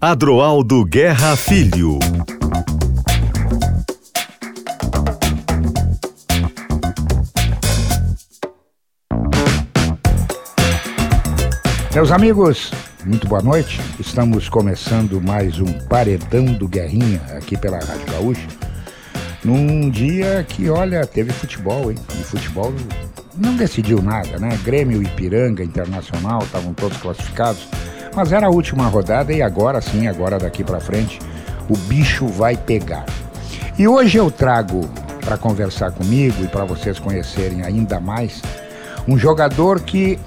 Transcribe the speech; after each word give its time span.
Adroaldo 0.00 0.84
Guerra 0.84 1.36
Filho. 1.36 1.98
Meus 11.92 12.12
amigos, 12.12 12.70
muito 13.04 13.26
boa 13.26 13.42
noite. 13.42 13.80
Estamos 13.98 14.48
começando 14.48 15.20
mais 15.20 15.58
um 15.58 15.72
Paredão 15.88 16.44
do 16.44 16.68
Guerrinha 16.68 17.20
aqui 17.36 17.56
pela 17.56 17.78
Rádio 17.78 18.06
Gaúcha. 18.12 18.55
Num 19.46 19.88
dia 19.88 20.44
que, 20.48 20.68
olha, 20.68 21.06
teve 21.06 21.32
futebol, 21.32 21.92
hein? 21.92 21.96
E 22.18 22.24
futebol 22.24 22.74
não 23.36 23.54
decidiu 23.54 24.02
nada, 24.02 24.40
né? 24.40 24.58
Grêmio 24.64 25.00
e 25.00 25.04
Ipiranga 25.04 25.62
Internacional 25.62 26.40
estavam 26.42 26.74
todos 26.74 26.96
classificados, 26.96 27.68
mas 28.12 28.32
era 28.32 28.48
a 28.48 28.50
última 28.50 28.88
rodada 28.88 29.32
e 29.32 29.40
agora 29.40 29.80
sim, 29.80 30.08
agora 30.08 30.36
daqui 30.36 30.64
para 30.64 30.80
frente, 30.80 31.20
o 31.70 31.76
bicho 31.76 32.26
vai 32.26 32.56
pegar. 32.56 33.06
E 33.78 33.86
hoje 33.86 34.18
eu 34.18 34.32
trago 34.32 34.80
para 35.20 35.38
conversar 35.38 35.92
comigo 35.92 36.42
e 36.42 36.48
para 36.48 36.64
vocês 36.64 36.98
conhecerem 36.98 37.62
ainda 37.62 38.00
mais 38.00 38.42
um 39.06 39.16
jogador 39.16 39.78
que, 39.78 40.18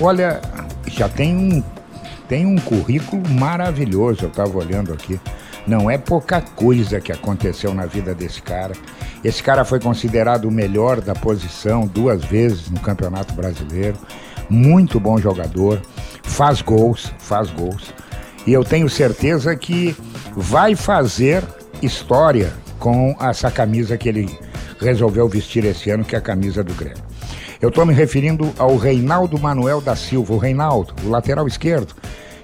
olha, 0.00 0.40
já 0.86 1.08
tem 1.08 1.36
um, 1.36 1.62
tem 2.28 2.46
um 2.46 2.54
currículo 2.54 3.28
maravilhoso, 3.28 4.22
eu 4.22 4.28
estava 4.28 4.56
olhando 4.56 4.92
aqui. 4.92 5.20
Não 5.68 5.90
é 5.90 5.98
pouca 5.98 6.40
coisa 6.40 6.98
que 6.98 7.12
aconteceu 7.12 7.74
na 7.74 7.84
vida 7.84 8.14
desse 8.14 8.40
cara. 8.40 8.72
Esse 9.22 9.42
cara 9.42 9.66
foi 9.66 9.78
considerado 9.78 10.46
o 10.46 10.50
melhor 10.50 11.02
da 11.02 11.14
posição 11.14 11.86
duas 11.86 12.24
vezes 12.24 12.70
no 12.70 12.80
Campeonato 12.80 13.34
Brasileiro. 13.34 13.98
Muito 14.48 14.98
bom 14.98 15.18
jogador, 15.18 15.78
faz 16.22 16.62
gols, 16.62 17.12
faz 17.18 17.50
gols. 17.50 17.92
E 18.46 18.52
eu 18.54 18.64
tenho 18.64 18.88
certeza 18.88 19.54
que 19.54 19.94
vai 20.34 20.74
fazer 20.74 21.44
história 21.82 22.50
com 22.78 23.14
essa 23.20 23.50
camisa 23.50 23.98
que 23.98 24.08
ele 24.08 24.38
resolveu 24.80 25.28
vestir 25.28 25.66
esse 25.66 25.90
ano, 25.90 26.02
que 26.02 26.14
é 26.14 26.18
a 26.18 26.22
camisa 26.22 26.64
do 26.64 26.72
Grêmio. 26.72 27.04
Eu 27.60 27.68
estou 27.68 27.84
me 27.84 27.92
referindo 27.92 28.54
ao 28.56 28.74
Reinaldo 28.78 29.38
Manuel 29.38 29.82
da 29.82 29.94
Silva, 29.94 30.32
o 30.32 30.38
Reinaldo, 30.38 30.94
o 31.04 31.10
lateral 31.10 31.46
esquerdo, 31.46 31.94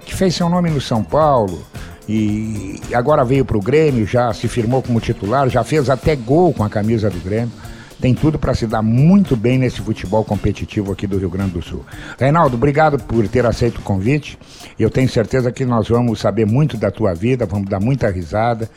que 0.04 0.14
fez 0.14 0.34
seu 0.34 0.50
nome 0.50 0.68
no 0.68 0.80
São 0.80 1.02
Paulo 1.02 1.64
e 2.08 2.80
agora 2.92 3.24
veio 3.24 3.44
para 3.44 3.56
o 3.56 3.62
Grêmio, 3.62 4.06
já 4.06 4.32
se 4.32 4.46
firmou 4.48 4.82
como 4.82 5.00
titular, 5.00 5.48
já 5.48 5.64
fez 5.64 5.88
até 5.88 6.14
gol 6.14 6.52
com 6.52 6.62
a 6.62 6.68
camisa 6.68 7.08
do 7.08 7.18
Grêmio. 7.20 7.52
Tem 8.00 8.12
tudo 8.12 8.38
para 8.38 8.54
se 8.54 8.66
dar 8.66 8.82
muito 8.82 9.34
bem 9.34 9.56
nesse 9.56 9.80
futebol 9.80 10.24
competitivo 10.24 10.92
aqui 10.92 11.06
do 11.06 11.16
Rio 11.16 11.30
Grande 11.30 11.52
do 11.52 11.62
Sul. 11.62 11.84
Reinaldo, 12.18 12.56
obrigado 12.56 13.02
por 13.04 13.26
ter 13.28 13.46
aceito 13.46 13.78
o 13.78 13.82
convite. 13.82 14.38
Eu 14.78 14.90
tenho 14.90 15.08
certeza 15.08 15.50
que 15.50 15.64
nós 15.64 15.88
vamos 15.88 16.20
saber 16.20 16.44
muito 16.44 16.76
da 16.76 16.90
tua 16.90 17.14
vida, 17.14 17.46
vamos 17.46 17.68
dar 17.68 17.80
muita 17.80 18.10
risada, 18.10 18.68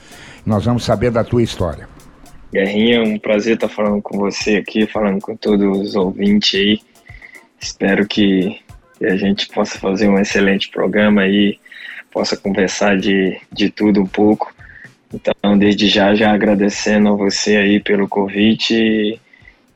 nós 0.46 0.64
vamos 0.64 0.86
saber 0.86 1.12
da 1.12 1.24
tua 1.24 1.44
história. 1.44 1.90
Guerrinha, 2.54 3.04
um 3.04 3.20
prazer 3.20 3.56
estar 3.56 3.68
falando 3.68 4.02
com 4.02 4.18
você 4.18 4.56
aqui, 4.56 4.88
falando 4.88 5.20
com 5.20 5.36
todos 5.36 5.78
os 5.78 5.96
ouvintes 5.96 6.58
aí. 6.58 6.80
Espero 7.60 8.08
que 8.08 8.60
a 9.04 9.16
gente 9.18 9.50
possa 9.50 9.78
fazer 9.78 10.08
um 10.08 10.18
excelente 10.18 10.70
programa 10.70 11.24
aí, 11.24 11.60
possa 12.18 12.36
conversar 12.36 12.98
de, 12.98 13.40
de 13.54 13.70
tudo 13.70 14.02
um 14.02 14.08
pouco. 14.08 14.52
Então, 15.14 15.56
desde 15.56 15.88
já, 15.88 16.16
já 16.16 16.34
agradecendo 16.34 17.10
a 17.10 17.12
você 17.12 17.58
aí 17.58 17.80
pelo 17.80 18.08
convite 18.08 18.74
e, 18.74 19.20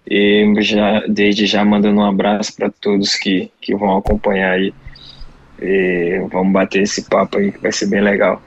e 0.10 0.62
já, 0.64 1.02
desde 1.08 1.46
já 1.46 1.64
mandando 1.64 2.00
um 2.00 2.06
abraço 2.06 2.56
para 2.56 2.72
todos 2.72 3.14
que, 3.14 3.52
que 3.62 3.76
vão 3.76 3.96
acompanhar 3.96 4.54
aí. 4.54 4.74
E 5.62 6.26
vamos 6.32 6.52
bater 6.52 6.82
esse 6.82 7.04
papo 7.04 7.38
aí 7.38 7.52
que 7.52 7.60
vai 7.60 7.72
ser 7.72 7.86
bem 7.86 8.02
legal. 8.02 8.42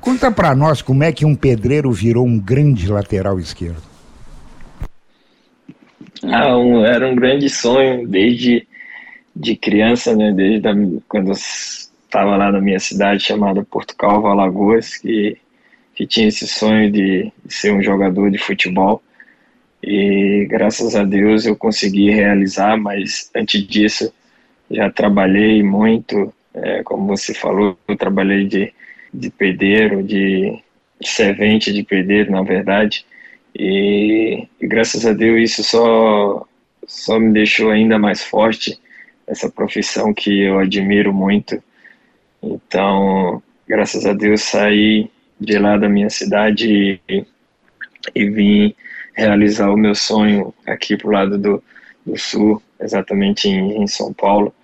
Conta 0.00 0.32
para 0.32 0.52
nós 0.56 0.82
como 0.82 1.04
é 1.04 1.12
que 1.12 1.24
um 1.24 1.36
pedreiro 1.36 1.92
virou 1.92 2.26
um 2.26 2.40
grande 2.40 2.88
lateral 2.88 3.38
esquerdo. 3.38 3.84
Ah, 6.24 6.58
um, 6.58 6.84
era 6.84 7.08
um 7.08 7.14
grande 7.14 7.48
sonho 7.48 8.04
desde 8.08 8.66
de 9.34 9.54
criança, 9.54 10.16
né? 10.16 10.32
Desde 10.32 10.66
a, 10.66 10.72
quando 11.08 11.32
estava 12.12 12.36
lá 12.36 12.52
na 12.52 12.60
minha 12.60 12.78
cidade 12.78 13.24
chamada 13.24 13.64
Porto 13.64 13.96
Calvo, 13.96 14.26
Alagoas, 14.26 14.98
que, 14.98 15.38
que 15.94 16.06
tinha 16.06 16.28
esse 16.28 16.46
sonho 16.46 16.90
de, 16.90 17.32
ser 17.48 17.72
um 17.72 17.82
jogador 17.82 18.30
de 18.30 18.36
futebol. 18.36 19.02
E 19.82 20.46
graças 20.48 20.94
a 20.94 21.04
Deus 21.04 21.46
eu 21.46 21.56
consegui 21.56 22.10
realizar, 22.10 22.76
mas 22.76 23.30
antes 23.34 23.66
disso 23.66 24.12
já 24.70 24.90
trabalhei 24.90 25.62
muito, 25.62 26.32
é, 26.54 26.82
como 26.82 27.06
você 27.06 27.32
falou, 27.32 27.76
eu 27.88 27.96
trabalhei 27.96 28.46
de 28.46 28.72
de 29.12 29.30
pedreiro, 29.30 30.02
de, 30.02 30.58
de 31.00 31.08
servente 31.08 31.72
de 31.72 31.82
pedreiro, 31.82 32.30
na 32.32 32.42
verdade. 32.42 33.04
E, 33.54 34.48
e, 34.60 34.66
graças 34.66 35.04
a 35.04 35.12
Deus 35.12 35.50
isso 35.50 35.64
só, 35.64 36.46
só 36.86 37.18
me 37.18 37.32
deixou 37.32 37.70
ainda 37.70 37.98
mais 37.98 38.24
forte, 38.24 38.80
essa 39.26 39.50
profissão 39.50 40.14
que 40.14 40.40
eu 40.40 40.58
admiro 40.58 41.12
muito. 41.12 41.62
Então, 42.42 43.42
graças 43.66 44.04
a 44.06 44.12
Deus 44.12 44.42
saí 44.42 45.10
de 45.40 45.58
lá 45.58 45.76
da 45.76 45.88
minha 45.88 46.10
cidade 46.10 47.00
e, 47.08 47.26
e 48.14 48.30
vim 48.30 48.74
realizar 49.14 49.70
o 49.70 49.76
meu 49.76 49.94
sonho 49.94 50.54
aqui 50.66 50.96
pro 50.96 51.10
lado 51.10 51.38
do, 51.38 51.62
do 52.04 52.18
sul, 52.18 52.62
exatamente 52.80 53.48
em, 53.48 53.82
em 53.82 53.86
São 53.86 54.12
Paulo. 54.12 54.54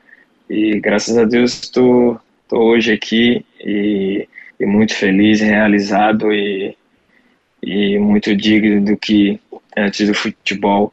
E 0.48 0.80
graças 0.80 1.16
a 1.16 1.24
Deus 1.24 1.54
estou 1.54 2.20
hoje 2.50 2.92
aqui 2.92 3.44
e 3.60 4.28
e 4.60 4.66
muito 4.66 4.94
feliz, 4.94 5.40
realizado 5.40 6.32
e, 6.32 6.76
e 7.62 7.98
muito 7.98 8.34
digno 8.34 8.84
do 8.84 8.96
que 8.96 9.40
antes 9.76 10.06
do 10.06 10.14
futebol 10.14 10.92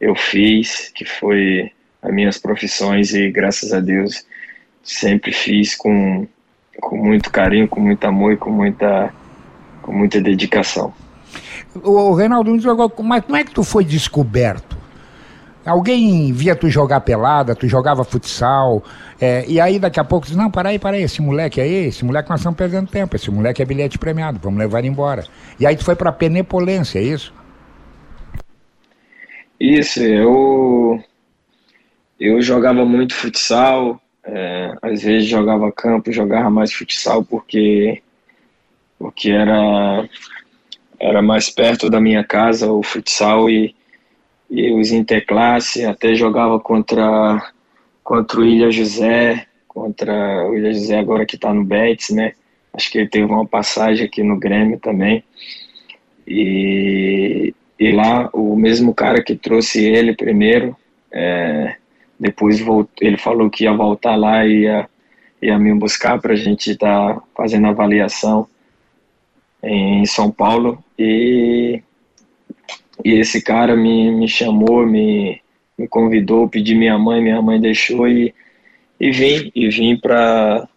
eu 0.00 0.14
fiz, 0.14 0.90
que 0.94 1.04
foi 1.04 1.70
as 2.00 2.12
minhas 2.12 2.38
profissões 2.38 3.12
e 3.12 3.30
graças 3.30 3.72
a 3.72 3.80
Deus 3.80 4.24
sempre 4.82 5.32
fiz 5.32 5.74
com, 5.74 6.26
com 6.80 6.96
muito 6.96 7.30
carinho, 7.30 7.68
com 7.68 7.80
muito 7.80 8.04
amor 8.04 8.32
e 8.32 8.36
com 8.36 8.50
muita, 8.50 9.12
com 9.82 9.92
muita 9.92 10.20
dedicação. 10.20 10.92
O 11.82 12.12
Reinaldo, 12.14 12.50
mas 13.04 13.24
como 13.24 13.36
é 13.36 13.44
que 13.44 13.52
tu 13.52 13.62
foi 13.62 13.84
descoberto? 13.84 14.78
Alguém 15.64 16.32
via 16.32 16.56
tu 16.56 16.68
jogar 16.68 17.02
pelada, 17.02 17.54
tu 17.54 17.68
jogava 17.68 18.02
futsal, 18.02 18.82
é, 19.20 19.44
e 19.46 19.60
aí 19.60 19.78
daqui 19.78 20.00
a 20.00 20.04
pouco 20.04 20.26
diz, 20.26 20.34
não, 20.34 20.50
para 20.50 20.70
aí, 20.70 20.78
para 20.78 20.96
aí, 20.96 21.02
esse 21.02 21.20
moleque 21.20 21.60
aí, 21.60 21.88
esse 21.88 22.02
moleque 22.04 22.30
nós 22.30 22.40
estamos 22.40 22.56
perdendo 22.56 22.88
tempo, 22.88 23.14
esse 23.14 23.30
moleque 23.30 23.60
é 23.60 23.64
bilhete 23.66 23.98
premiado, 23.98 24.40
vamos 24.42 24.58
levar 24.58 24.78
ele 24.78 24.88
embora. 24.88 25.26
E 25.60 25.66
aí 25.66 25.76
tu 25.76 25.84
foi 25.84 25.94
para 25.94 26.10
Penepolência, 26.10 26.98
é 26.98 27.02
isso? 27.02 27.32
Isso, 29.60 30.02
eu, 30.02 30.98
eu 32.18 32.40
jogava 32.40 32.84
muito 32.86 33.14
futsal, 33.14 34.00
é, 34.24 34.59
às 34.82 35.02
vezes 35.02 35.28
jogava 35.28 35.72
campo, 35.72 36.12
jogava 36.12 36.50
mais 36.50 36.72
futsal 36.72 37.24
porque, 37.24 38.02
porque 38.98 39.30
era, 39.30 40.08
era 40.98 41.22
mais 41.22 41.50
perto 41.50 41.90
da 41.90 42.00
minha 42.00 42.24
casa 42.24 42.70
o 42.70 42.82
futsal 42.82 43.48
e 43.48 43.74
e 44.50 44.72
os 44.72 44.90
interclasse, 44.90 45.84
até 45.84 46.14
jogava 46.14 46.58
contra, 46.58 47.52
contra 48.02 48.40
o 48.40 48.44
Ilha 48.44 48.70
José, 48.70 49.46
contra 49.68 50.48
o 50.48 50.56
Ilha 50.56 50.72
José 50.72 50.98
agora 50.98 51.24
que 51.24 51.36
está 51.36 51.54
no 51.54 51.64
Betis, 51.64 52.10
né? 52.10 52.32
Acho 52.74 52.90
que 52.90 52.98
ele 52.98 53.08
teve 53.08 53.26
uma 53.26 53.46
passagem 53.46 54.04
aqui 54.06 54.22
no 54.22 54.38
Grêmio 54.38 54.78
também. 54.80 55.22
E, 56.26 57.54
e 57.78 57.92
lá 57.92 58.28
o 58.32 58.56
mesmo 58.56 58.92
cara 58.92 59.22
que 59.22 59.36
trouxe 59.36 59.84
ele 59.84 60.14
primeiro, 60.14 60.76
é, 61.12 61.76
depois 62.20 62.60
voltou, 62.60 62.92
ele 63.00 63.16
falou 63.16 63.50
que 63.50 63.64
ia 63.64 63.72
voltar 63.72 64.14
lá 64.14 64.46
e 64.46 64.60
ia, 64.60 64.88
ia 65.42 65.58
me 65.58 65.74
buscar 65.74 66.20
para 66.20 66.34
a 66.34 66.36
gente 66.36 66.72
estar 66.72 67.14
tá 67.14 67.22
fazendo 67.34 67.66
avaliação 67.66 68.46
em 69.62 70.04
São 70.06 70.30
Paulo. 70.30 70.84
E 70.98 71.82
e 73.04 73.14
esse 73.14 73.40
cara 73.42 73.76
me, 73.76 74.10
me 74.10 74.28
chamou, 74.28 74.86
me, 74.86 75.40
me 75.78 75.88
convidou, 75.88 76.48
pedi 76.48 76.74
minha 76.74 76.98
mãe, 76.98 77.22
minha 77.22 77.40
mãe 77.40 77.60
deixou 77.60 78.06
e, 78.06 78.34
e 78.98 79.10
vim. 79.10 79.50
E 79.54 79.68
vim 79.68 79.96
para. 79.96 80.68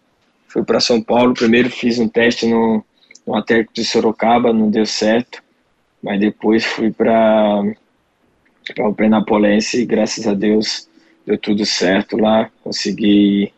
Fui 0.47 0.63
para 0.63 0.79
São 0.79 1.01
Paulo. 1.01 1.33
Primeiro 1.33 1.69
fiz 1.69 1.99
um 1.99 2.07
teste 2.07 2.45
no, 2.45 2.83
no 3.25 3.35
Atlético 3.35 3.73
de 3.73 3.83
Sorocaba, 3.83 4.53
não 4.53 4.69
deu 4.69 4.85
certo. 4.85 5.43
Mas 6.01 6.19
depois 6.19 6.63
fui 6.65 6.91
para 6.91 7.63
o 8.79 8.93
Penapolense 8.93 9.81
e 9.81 9.85
graças 9.85 10.27
a 10.27 10.33
Deus 10.33 10.87
deu 11.25 11.37
tudo 11.37 11.65
certo 11.65 12.17
lá. 12.17 12.49
Consegui 12.63 13.51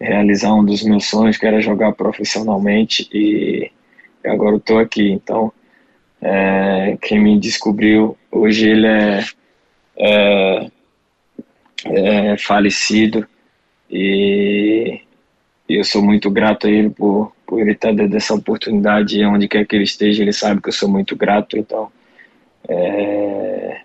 realizar 0.00 0.54
um 0.54 0.64
dos 0.64 0.82
meus 0.82 1.06
sonhos, 1.06 1.36
que 1.36 1.46
era 1.46 1.60
jogar 1.60 1.92
profissionalmente. 1.92 3.08
E 3.12 3.70
agora 4.24 4.56
estou 4.56 4.78
aqui. 4.78 5.10
Então 5.10 5.52
é, 6.20 6.98
quem 7.00 7.20
me 7.20 7.38
descobriu, 7.38 8.16
hoje 8.30 8.68
ele 8.68 8.86
é, 8.86 9.24
é, 9.96 10.70
é 11.84 12.36
falecido 12.38 13.26
e 13.90 15.00
eu 15.68 15.84
sou 15.84 16.02
muito 16.02 16.30
grato 16.30 16.66
a 16.66 16.70
ele 16.70 16.90
por, 16.90 17.32
por 17.46 17.60
ele 17.60 17.72
estar 17.72 17.92
dando 17.92 18.14
essa 18.16 18.34
oportunidade, 18.34 19.24
onde 19.24 19.48
quer 19.48 19.66
que 19.66 19.76
ele 19.76 19.84
esteja, 19.84 20.22
ele 20.22 20.32
sabe 20.32 20.60
que 20.60 20.68
eu 20.68 20.72
sou 20.72 20.88
muito 20.88 21.14
grato, 21.14 21.56
então 21.56 21.90
é, 22.68 23.80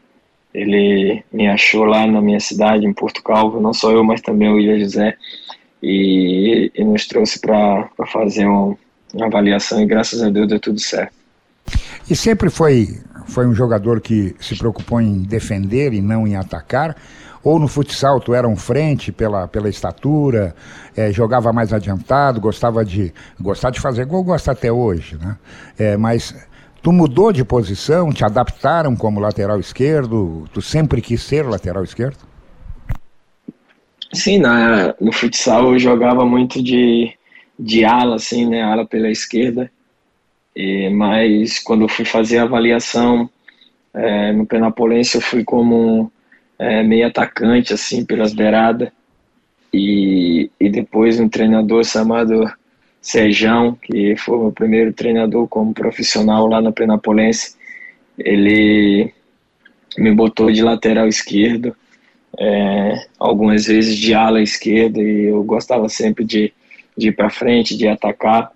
ele 0.53 1.23
me 1.31 1.47
achou 1.47 1.83
lá 1.83 2.05
na 2.05 2.21
minha 2.21 2.39
cidade, 2.39 2.85
em 2.85 2.93
Porto 2.93 3.23
Calvo, 3.23 3.59
não 3.59 3.73
só 3.73 3.91
eu, 3.91 4.03
mas 4.03 4.21
também 4.21 4.49
o 4.49 4.59
Ilha 4.59 4.79
José, 4.79 5.15
e, 5.81 6.71
e 6.75 6.83
nos 6.83 7.07
trouxe 7.07 7.39
para 7.39 7.89
fazer 8.11 8.47
um, 8.47 8.75
uma 9.13 9.25
avaliação 9.25 9.81
e 9.81 9.85
graças 9.85 10.21
a 10.21 10.29
Deus 10.29 10.47
deu 10.47 10.59
tudo 10.59 10.79
certo. 10.79 11.13
E 12.09 12.15
sempre 12.15 12.49
foi, 12.49 12.99
foi 13.27 13.47
um 13.47 13.55
jogador 13.55 13.99
que 14.01 14.35
se 14.39 14.57
preocupou 14.57 15.01
em 15.01 15.23
defender 15.23 15.93
e 15.93 16.01
não 16.01 16.27
em 16.27 16.35
atacar? 16.35 16.95
Ou 17.43 17.59
no 17.59 17.67
futsal 17.67 18.21
tu 18.21 18.33
era 18.33 18.47
um 18.47 18.55
frente 18.55 19.11
pela, 19.11 19.47
pela 19.47 19.67
estatura, 19.67 20.55
é, 20.95 21.11
jogava 21.11 21.51
mais 21.51 21.73
adiantado, 21.73 22.39
gostava 22.39 22.85
de 22.85 23.13
gostar 23.39 23.69
de 23.69 23.81
fazer 23.81 24.05
gol, 24.05 24.23
gosta 24.23 24.51
até 24.51 24.71
hoje, 24.71 25.17
né? 25.21 25.35
É, 25.77 25.97
mas 25.97 26.33
tu 26.83 26.91
mudou 26.91 27.31
de 27.31 27.45
posição, 27.45 28.11
te 28.11 28.25
adaptaram 28.25 28.93
como 28.93 29.21
lateral 29.21 29.57
esquerdo, 29.57 30.43
tu 30.53 30.61
sempre 30.61 31.01
quis 31.01 31.23
ser 31.23 31.45
lateral 31.45 31.83
esquerdo? 31.83 32.17
Sim, 34.11 34.39
na, 34.39 34.93
no 34.99 35.13
futsal 35.13 35.71
eu 35.71 35.79
jogava 35.79 36.25
muito 36.25 36.61
de, 36.61 37.11
de 37.57 37.85
ala, 37.85 38.17
assim, 38.17 38.45
né? 38.45 38.61
Ala 38.61 38.85
pela 38.85 39.09
esquerda. 39.09 39.71
E, 40.55 40.89
mas 40.89 41.57
quando 41.57 41.83
eu 41.83 41.87
fui 41.87 42.05
fazer 42.05 42.39
a 42.39 42.43
avaliação 42.43 43.29
é, 43.93 44.33
no 44.33 44.45
Penapolense, 44.45 45.15
eu 45.15 45.21
fui 45.21 45.43
como 45.43 46.11
é, 46.59 46.83
meio 46.83 47.07
atacante, 47.07 47.73
assim, 47.73 48.05
pelas 48.05 48.33
beiradas. 48.33 48.89
E, 49.73 50.51
e 50.59 50.69
depois 50.69 51.19
um 51.19 51.29
treinador 51.29 51.83
chamado 51.85 52.45
Serjão, 53.03 53.77
que 53.81 54.15
foi 54.15 54.37
o 54.37 54.41
meu 54.43 54.51
primeiro 54.51 54.93
treinador 54.93 55.47
como 55.47 55.73
profissional 55.73 56.47
lá 56.47 56.61
no 56.61 56.71
Penapolense, 56.71 57.55
ele 58.17 59.13
me 59.97 60.11
botou 60.13 60.51
de 60.51 60.63
lateral 60.63 61.07
esquerdo, 61.07 61.75
é, 62.39 63.05
algumas 63.19 63.67
vezes 63.67 63.97
de 63.97 64.13
ala 64.13 64.41
esquerda, 64.41 65.01
e 65.01 65.25
eu 65.25 65.43
gostava 65.43 65.89
sempre 65.89 66.23
de, 66.23 66.53
de 66.97 67.09
ir 67.09 67.11
para 67.11 67.29
frente, 67.29 67.77
de 67.77 67.87
atacar. 67.87 68.51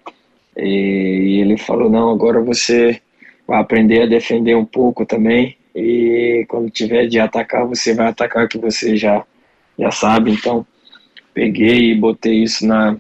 E 0.55 1.39
ele 1.41 1.57
falou: 1.57 1.89
não, 1.89 2.09
agora 2.09 2.41
você 2.41 3.01
vai 3.45 3.59
aprender 3.59 4.03
a 4.03 4.07
defender 4.07 4.55
um 4.55 4.65
pouco 4.65 5.05
também 5.05 5.57
e 5.79 6.43
quando 6.47 6.71
tiver 6.71 7.05
de 7.05 7.19
atacar, 7.19 7.67
você 7.67 7.93
vai 7.93 8.07
atacar 8.07 8.47
que 8.47 8.57
você 8.57 8.97
já, 8.97 9.23
já 9.77 9.91
sabe. 9.91 10.31
Então, 10.31 10.65
peguei 11.35 11.91
e 11.91 11.95
botei 11.95 12.41
isso 12.41 12.65
na, 12.65 12.97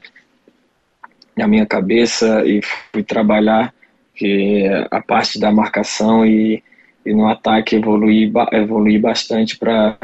na 1.37 1.47
minha 1.47 1.65
cabeça 1.65 2.43
e 2.45 2.61
fui 2.91 3.03
trabalhar 3.03 3.73
que 4.15 4.65
a 4.89 4.99
parte 5.01 5.39
da 5.39 5.51
marcação 5.51 6.25
e, 6.25 6.63
e 7.05 7.13
no 7.13 7.27
ataque 7.27 7.75
evoluir 7.75 8.31
evoluir 8.51 8.99
bastante 8.99 9.57
para 9.57 9.99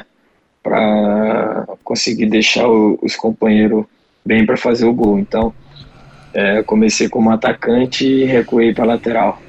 conseguir 1.83 2.27
deixar 2.27 2.67
o, 2.67 2.99
os 3.01 3.15
companheiros 3.15 3.85
bem 4.25 4.45
para 4.45 4.55
fazer 4.55 4.85
o 4.85 4.93
gol. 4.93 5.17
Então, 5.17 5.53
é, 6.33 6.63
comecei 6.63 7.09
como 7.09 7.31
atacante 7.31 8.05
e 8.05 8.23
recuei 8.23 8.73
para 8.73 8.85
lateral. 8.85 9.41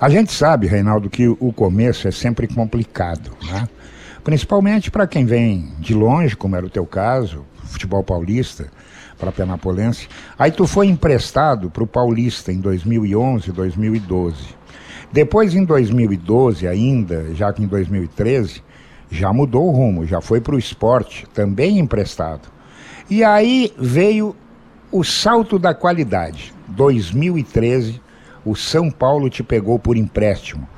A 0.00 0.08
gente 0.08 0.32
sabe, 0.32 0.66
Reinaldo, 0.66 1.08
que 1.10 1.28
o 1.28 1.52
começo 1.52 2.06
é 2.06 2.10
sempre 2.10 2.46
complicado, 2.46 3.30
né? 3.50 3.68
Principalmente 4.22 4.90
para 4.90 5.06
quem 5.06 5.24
vem 5.24 5.72
de 5.78 5.94
longe, 5.94 6.36
como 6.36 6.54
era 6.54 6.66
o 6.66 6.70
teu 6.70 6.84
caso, 6.84 7.46
futebol 7.64 8.02
paulista, 8.04 8.70
para 9.18 9.32
Penapolense. 9.32 10.08
Aí 10.38 10.50
tu 10.50 10.66
foi 10.66 10.86
emprestado 10.86 11.70
para 11.70 11.82
o 11.82 11.86
Paulista 11.86 12.52
em 12.52 12.60
2011, 12.60 13.52
2012. 13.52 14.56
Depois, 15.12 15.54
em 15.54 15.64
2012 15.64 16.66
ainda, 16.68 17.34
já 17.34 17.52
que 17.52 17.62
em 17.62 17.66
2013, 17.66 18.62
já 19.10 19.32
mudou 19.32 19.66
o 19.66 19.70
rumo, 19.70 20.06
já 20.06 20.20
foi 20.20 20.40
para 20.40 20.54
o 20.54 20.58
esporte, 20.58 21.26
também 21.32 21.78
emprestado. 21.78 22.48
E 23.08 23.24
aí 23.24 23.72
veio 23.78 24.36
o 24.92 25.02
salto 25.02 25.58
da 25.58 25.74
qualidade. 25.74 26.52
2013, 26.68 28.00
o 28.44 28.54
São 28.54 28.90
Paulo 28.90 29.30
te 29.30 29.42
pegou 29.42 29.78
por 29.78 29.96
empréstimo. 29.96 30.68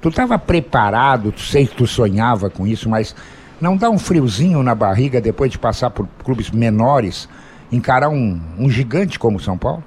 Tu 0.00 0.08
estava 0.08 0.38
preparado, 0.38 1.32
tu 1.32 1.40
sei 1.40 1.66
que 1.66 1.76
tu 1.76 1.86
sonhava 1.86 2.48
com 2.48 2.66
isso, 2.66 2.88
mas 2.88 3.14
não 3.60 3.76
dá 3.76 3.90
um 3.90 3.98
friozinho 3.98 4.62
na 4.62 4.74
barriga 4.74 5.20
depois 5.20 5.50
de 5.50 5.58
passar 5.58 5.90
por 5.90 6.06
clubes 6.24 6.50
menores, 6.50 7.28
encarar 7.70 8.08
um, 8.08 8.40
um 8.58 8.70
gigante 8.70 9.18
como 9.18 9.40
São 9.40 9.56
Paulo? 9.56 9.84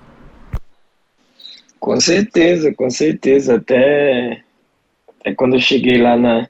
Com 1.79 1.99
certeza, 1.99 2.73
com 2.73 2.89
certeza. 2.89 3.55
Até, 3.55 4.43
até 5.19 5.33
quando 5.33 5.55
eu 5.55 5.59
cheguei 5.59 6.01
lá 6.01 6.17
na, 6.17 6.47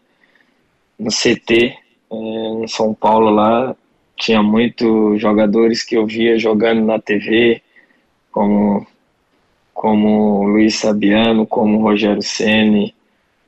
no 0.97 1.09
CT, 1.09 1.51
é, 1.63 1.75
no 2.11 2.67
São 2.67 2.93
Paulo, 2.93 3.29
lá, 3.29 3.75
tinha 4.17 4.41
muitos 4.43 5.21
jogadores 5.21 5.83
que 5.83 5.95
eu 5.95 6.05
via 6.05 6.37
jogando 6.37 6.83
na 6.85 6.99
TV, 6.99 7.61
como 8.31 8.85
como 9.79 10.43
Luiz 10.43 10.75
Sabiano, 10.75 11.47
como 11.47 11.81
Rogério 11.81 12.21
Ceni, 12.21 12.93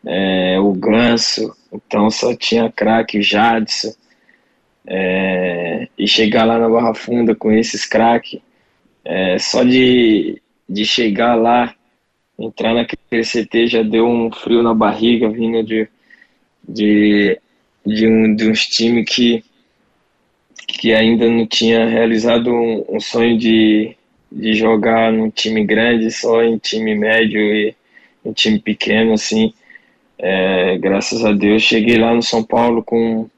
é, 0.06 0.58
o 0.62 0.72
Ganso, 0.72 1.54
então 1.74 2.10
só 2.10 2.34
tinha 2.34 2.72
craque, 2.72 3.22
Jadson, 3.22 3.94
é, 4.94 5.88
e 5.98 6.06
chegar 6.06 6.44
lá 6.44 6.60
na 6.60 6.68
Barra 6.68 6.94
Funda 6.94 7.34
com 7.34 7.50
esses 7.50 7.86
craques, 7.86 8.42
é, 9.06 9.40
só 9.40 9.64
de, 9.64 10.42
de 10.68 10.84
chegar 10.84 11.36
lá, 11.36 11.74
entrar 12.38 12.74
naquele 12.74 13.24
CT 13.24 13.68
já 13.68 13.84
deu 13.84 14.06
um 14.06 14.30
frio 14.30 14.62
na 14.62 14.74
barriga, 14.74 15.30
vindo 15.30 15.64
de, 15.64 15.88
de, 16.68 17.40
de, 17.86 18.06
um, 18.06 18.36
de 18.36 18.50
uns 18.50 18.68
times 18.68 19.10
que, 19.10 19.42
que 20.68 20.94
ainda 20.94 21.26
não 21.30 21.48
tinha 21.48 21.88
realizado 21.88 22.52
um, 22.52 22.84
um 22.90 23.00
sonho 23.00 23.38
de, 23.38 23.96
de 24.30 24.54
jogar 24.56 25.14
num 25.14 25.30
time 25.30 25.64
grande, 25.64 26.12
só 26.12 26.44
em 26.44 26.58
time 26.58 26.96
médio 26.96 27.40
e 27.40 27.74
em 28.26 28.34
time 28.34 28.60
pequeno, 28.60 29.14
assim. 29.14 29.54
É, 30.18 30.78
graças 30.78 31.24
a 31.24 31.32
Deus 31.32 31.64
cheguei 31.64 31.98
lá 31.98 32.14
no 32.14 32.22
São 32.22 32.44
Paulo 32.44 32.84
com, 32.84 33.30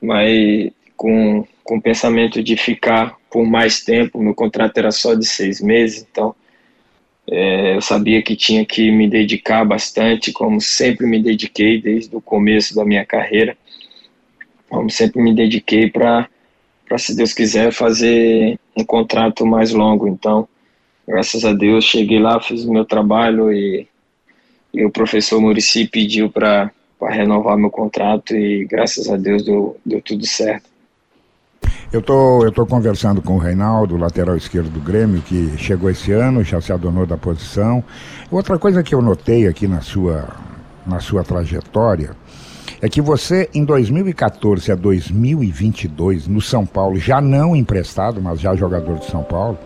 mais, 0.00 0.70
com, 0.96 1.46
com 1.64 1.76
o 1.76 1.82
pensamento 1.82 2.42
de 2.42 2.56
ficar 2.56 3.16
por 3.30 3.46
mais 3.46 3.84
tempo. 3.84 4.22
Meu 4.22 4.34
contrato 4.34 4.78
era 4.78 4.90
só 4.90 5.14
de 5.14 5.26
seis 5.26 5.60
meses, 5.60 6.06
então 6.10 6.34
é, 7.28 7.76
eu 7.76 7.80
sabia 7.80 8.22
que 8.22 8.36
tinha 8.36 8.64
que 8.64 8.90
me 8.90 9.08
dedicar 9.08 9.64
bastante, 9.64 10.32
como 10.32 10.60
sempre 10.60 11.06
me 11.06 11.22
dediquei 11.22 11.80
desde 11.80 12.14
o 12.14 12.20
começo 12.20 12.74
da 12.74 12.84
minha 12.84 13.04
carreira. 13.04 13.56
Como 14.68 14.90
sempre 14.90 15.20
me 15.22 15.34
dediquei 15.34 15.90
para 15.90 16.28
para, 16.88 16.98
se 16.98 17.16
Deus 17.16 17.32
quiser, 17.32 17.72
fazer 17.72 18.58
um 18.76 18.84
contrato 18.84 19.44
mais 19.44 19.72
longo. 19.72 20.06
Então, 20.06 20.48
graças 21.06 21.44
a 21.44 21.52
Deus, 21.52 21.84
cheguei 21.84 22.18
lá, 22.18 22.40
fiz 22.40 22.64
o 22.64 22.72
meu 22.72 22.84
trabalho 22.84 23.52
e, 23.52 23.88
e 24.72 24.84
o 24.84 24.90
professor 24.90 25.40
Murici 25.40 25.86
pediu 25.86 26.30
para 26.30 26.70
renovar 27.02 27.56
meu 27.56 27.70
contrato 27.70 28.34
e 28.34 28.64
graças 28.64 29.08
a 29.08 29.16
Deus 29.16 29.44
deu, 29.44 29.76
deu 29.84 30.00
tudo 30.00 30.26
certo. 30.26 30.76
Eu 31.92 32.02
tô, 32.02 32.44
eu 32.44 32.50
tô 32.50 32.66
conversando 32.66 33.22
com 33.22 33.36
o 33.36 33.38
Reinaldo, 33.38 33.96
lateral 33.96 34.36
esquerdo 34.36 34.68
do 34.68 34.80
Grêmio, 34.80 35.22
que 35.22 35.56
chegou 35.56 35.88
esse 35.88 36.10
ano, 36.12 36.42
já 36.42 36.60
se 36.60 36.72
adonou 36.72 37.06
da 37.06 37.16
posição. 37.16 37.84
Outra 38.30 38.58
coisa 38.58 38.82
que 38.82 38.94
eu 38.94 39.00
notei 39.00 39.46
aqui 39.46 39.68
na 39.68 39.80
sua, 39.80 40.28
na 40.86 41.00
sua 41.00 41.22
trajetória 41.22 42.10
é 42.82 42.88
que 42.88 43.00
você, 43.00 43.48
em 43.54 43.64
2014 43.64 44.72
a 44.72 44.74
2022, 44.74 46.26
no 46.26 46.40
São 46.40 46.66
Paulo, 46.66 46.98
já 46.98 47.20
não 47.20 47.54
emprestado, 47.54 48.20
mas 48.20 48.40
já 48.40 48.56
jogador 48.56 48.98
de 48.98 49.06
São 49.06 49.22
Paulo, 49.22 49.56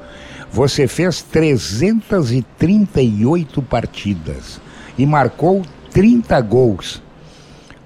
você 0.52 0.87
fez 0.87 1.22
338 1.22 3.62
partidas 3.62 4.60
e 4.99 5.06
marcou 5.06 5.62
30 5.90 6.38
gols. 6.42 7.02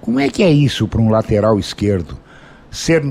Como 0.05 0.21
é 0.21 0.29
que 0.29 0.43
é 0.43 0.51
isso 0.51 0.87
para 0.87 1.01
um 1.01 1.09
lateral 1.09 1.59
esquerdo? 1.59 2.19
Ser 2.71 3.03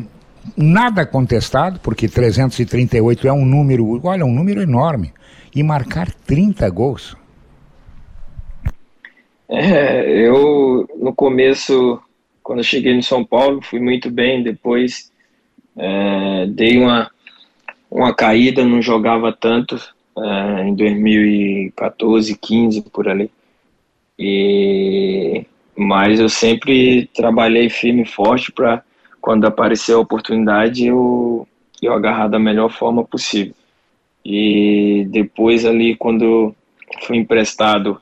nada 0.56 1.04
contestado, 1.08 1.80
porque 1.80 2.08
338 2.08 3.28
é 3.28 3.34
um 3.34 3.44
número, 3.44 4.00
olha, 4.04 4.24
um 4.24 4.32
número 4.32 4.62
enorme, 4.62 5.12
e 5.56 5.64
marcar 5.64 6.14
30 6.14 6.70
gols. 6.70 7.18
É, 9.50 10.08
eu 10.08 10.88
no 10.96 11.16
começo, 11.16 12.00
quando 12.44 12.64
cheguei 12.64 12.96
no 12.96 13.02
São 13.02 13.26
Paulo, 13.26 13.60
fui 13.64 13.80
muito 13.80 14.12
bem. 14.12 14.44
Depois 14.44 15.12
é, 15.76 16.46
dei 16.46 16.78
uma, 16.78 17.10
uma 17.90 18.14
caída, 18.14 18.64
não 18.64 18.84
jogava 18.84 19.34
tanto 19.34 19.82
é, 20.16 20.68
em 20.68 20.76
2014, 20.76 22.38
15 22.38 22.82
por 22.84 23.10
ali. 23.10 23.32
E 24.20 25.48
mas 25.76 26.20
eu 26.20 26.30
sempre 26.30 27.08
trabalhei 27.14 27.70
firme 27.70 28.04
e 28.04 28.08
forte 28.08 28.52
para 28.52 28.84
quando 29.22 29.46
aparecer 29.46 29.94
a 29.94 30.00
oportunidade 30.00 30.86
eu 30.86 31.48
eu 31.82 31.94
agarrar 31.94 32.30
da 32.30 32.40
melhor 32.40 32.70
forma 32.70 33.04
possível. 33.04 33.54
E 34.24 35.06
depois 35.10 35.66
ali 35.66 35.96
quando 35.96 36.56
fui 37.02 37.18
emprestado 37.18 38.02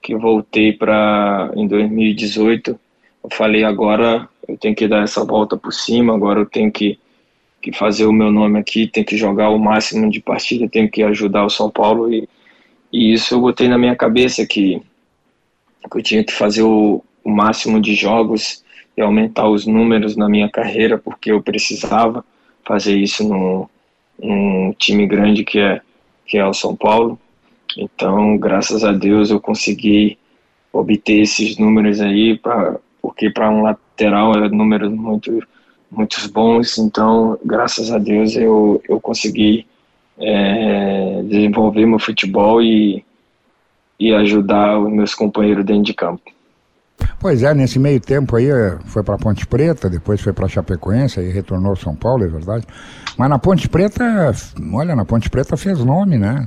que 0.00 0.14
voltei 0.14 0.72
para 0.72 1.50
em 1.56 1.66
2018, 1.66 2.78
eu 3.24 3.30
falei 3.32 3.64
agora 3.64 4.28
eu 4.46 4.56
tenho 4.56 4.76
que 4.76 4.86
dar 4.86 5.02
essa 5.02 5.24
volta 5.24 5.56
por 5.56 5.72
cima, 5.72 6.14
agora 6.14 6.40
eu 6.40 6.46
tenho 6.46 6.70
que, 6.70 6.98
que 7.60 7.72
fazer 7.72 8.06
o 8.06 8.12
meu 8.12 8.30
nome 8.30 8.60
aqui, 8.60 8.86
tenho 8.86 9.04
que 9.04 9.16
jogar 9.16 9.50
o 9.50 9.58
máximo 9.58 10.08
de 10.08 10.20
partida, 10.20 10.68
tenho 10.68 10.88
que 10.88 11.02
ajudar 11.02 11.44
o 11.44 11.50
São 11.50 11.68
Paulo 11.68 12.12
e, 12.12 12.28
e 12.92 13.12
isso 13.12 13.34
eu 13.34 13.40
botei 13.40 13.66
na 13.66 13.76
minha 13.76 13.96
cabeça 13.96 14.46
que, 14.46 14.80
que 15.90 15.98
eu 15.98 16.02
tinha 16.02 16.22
que 16.22 16.32
fazer 16.32 16.62
o, 16.62 17.02
o 17.26 17.30
máximo 17.30 17.80
de 17.80 17.92
jogos 17.92 18.64
e 18.96 19.02
aumentar 19.02 19.48
os 19.48 19.66
números 19.66 20.16
na 20.16 20.28
minha 20.28 20.48
carreira, 20.48 20.96
porque 20.96 21.32
eu 21.32 21.42
precisava 21.42 22.24
fazer 22.64 22.96
isso 22.96 23.28
no, 23.28 23.68
num 24.16 24.72
time 24.78 25.04
grande 25.08 25.44
que 25.44 25.58
é, 25.58 25.80
que 26.24 26.38
é 26.38 26.46
o 26.46 26.54
São 26.54 26.76
Paulo. 26.76 27.18
Então, 27.76 28.38
graças 28.38 28.84
a 28.84 28.92
Deus, 28.92 29.28
eu 29.28 29.40
consegui 29.40 30.16
obter 30.72 31.20
esses 31.20 31.58
números 31.58 32.00
aí, 32.00 32.38
pra, 32.38 32.76
porque 33.02 33.28
para 33.28 33.50
um 33.50 33.62
lateral 33.62 34.32
é 34.34 34.48
números 34.48 34.92
muito, 34.92 35.42
muitos 35.90 36.28
bons. 36.28 36.78
Então, 36.78 37.36
graças 37.44 37.90
a 37.90 37.98
Deus, 37.98 38.36
eu, 38.36 38.80
eu 38.88 39.00
consegui 39.00 39.66
é, 40.16 41.22
desenvolver 41.24 41.86
meu 41.86 41.98
futebol 41.98 42.62
e, 42.62 43.04
e 43.98 44.14
ajudar 44.14 44.78
os 44.78 44.92
meus 44.92 45.12
companheiros 45.12 45.64
dentro 45.64 45.82
de 45.82 45.92
campo. 45.92 46.35
Pois 47.18 47.42
é, 47.42 47.54
nesse 47.54 47.78
meio 47.78 48.00
tempo 48.00 48.36
aí 48.36 48.50
eh, 48.50 48.78
foi 48.86 49.02
para 49.02 49.16
Ponte 49.16 49.46
Preta, 49.46 49.88
depois 49.88 50.20
foi 50.20 50.32
para 50.32 50.48
Chapecoense 50.48 51.20
e 51.20 51.30
retornou 51.30 51.74
São 51.76 51.94
Paulo, 51.94 52.24
é 52.24 52.28
verdade. 52.28 52.66
Mas 53.16 53.28
na 53.28 53.38
Ponte 53.38 53.68
Preta, 53.68 54.32
olha, 54.72 54.94
na 54.94 55.04
Ponte 55.04 55.30
Preta 55.30 55.56
fez 55.56 55.84
nome, 55.84 56.18
né? 56.18 56.46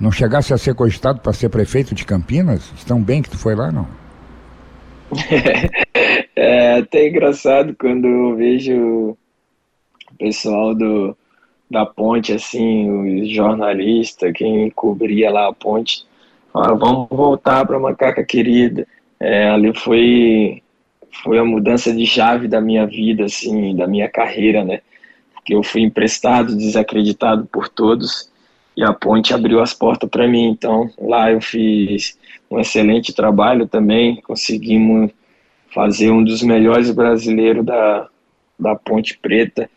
não 0.00 0.12
chegasse 0.12 0.52
a 0.52 0.58
ser 0.58 0.74
cogitado 0.74 1.20
para 1.20 1.32
ser 1.32 1.48
prefeito 1.48 1.94
de 1.94 2.04
Campinas? 2.04 2.72
Estão 2.76 3.00
bem 3.00 3.22
que 3.22 3.30
tu 3.30 3.38
foi 3.38 3.54
lá, 3.54 3.72
não? 3.72 3.86
é 6.36 6.78
até 6.78 7.08
engraçado 7.08 7.74
quando 7.78 8.06
eu 8.06 8.36
vejo 8.36 8.76
o 9.10 9.18
pessoal 10.18 10.74
do, 10.74 11.16
da 11.70 11.86
ponte, 11.86 12.32
assim, 12.32 13.22
os 13.22 13.30
jornalistas, 13.30 14.32
quem 14.34 14.70
cobria 14.70 15.30
lá 15.30 15.48
a 15.48 15.52
ponte, 15.52 16.06
fala, 16.52 16.74
vamos 16.74 17.08
voltar 17.10 17.66
para 17.66 17.78
Macaca 17.78 18.24
Querida. 18.24 18.86
É, 19.20 19.48
ali 19.48 19.74
foi, 19.74 20.62
foi 21.22 21.38
a 21.38 21.44
mudança 21.44 21.92
de 21.92 22.06
chave 22.06 22.46
da 22.46 22.60
minha 22.60 22.86
vida, 22.86 23.24
assim, 23.24 23.74
da 23.74 23.86
minha 23.86 24.08
carreira, 24.08 24.64
né? 24.64 24.80
Porque 25.34 25.54
eu 25.54 25.62
fui 25.62 25.82
emprestado, 25.82 26.56
desacreditado 26.56 27.46
por 27.46 27.68
todos, 27.68 28.30
e 28.76 28.84
a 28.84 28.92
ponte 28.92 29.34
abriu 29.34 29.60
as 29.60 29.74
portas 29.74 30.08
para 30.08 30.28
mim. 30.28 30.48
Então 30.48 30.90
lá 30.98 31.32
eu 31.32 31.40
fiz 31.40 32.18
um 32.50 32.60
excelente 32.60 33.12
trabalho 33.12 33.66
também, 33.66 34.20
conseguimos 34.22 35.10
fazer 35.74 36.10
um 36.10 36.24
dos 36.24 36.42
melhores 36.42 36.90
brasileiros 36.90 37.64
da, 37.64 38.08
da 38.58 38.74
Ponte 38.74 39.18
Preta, 39.18 39.68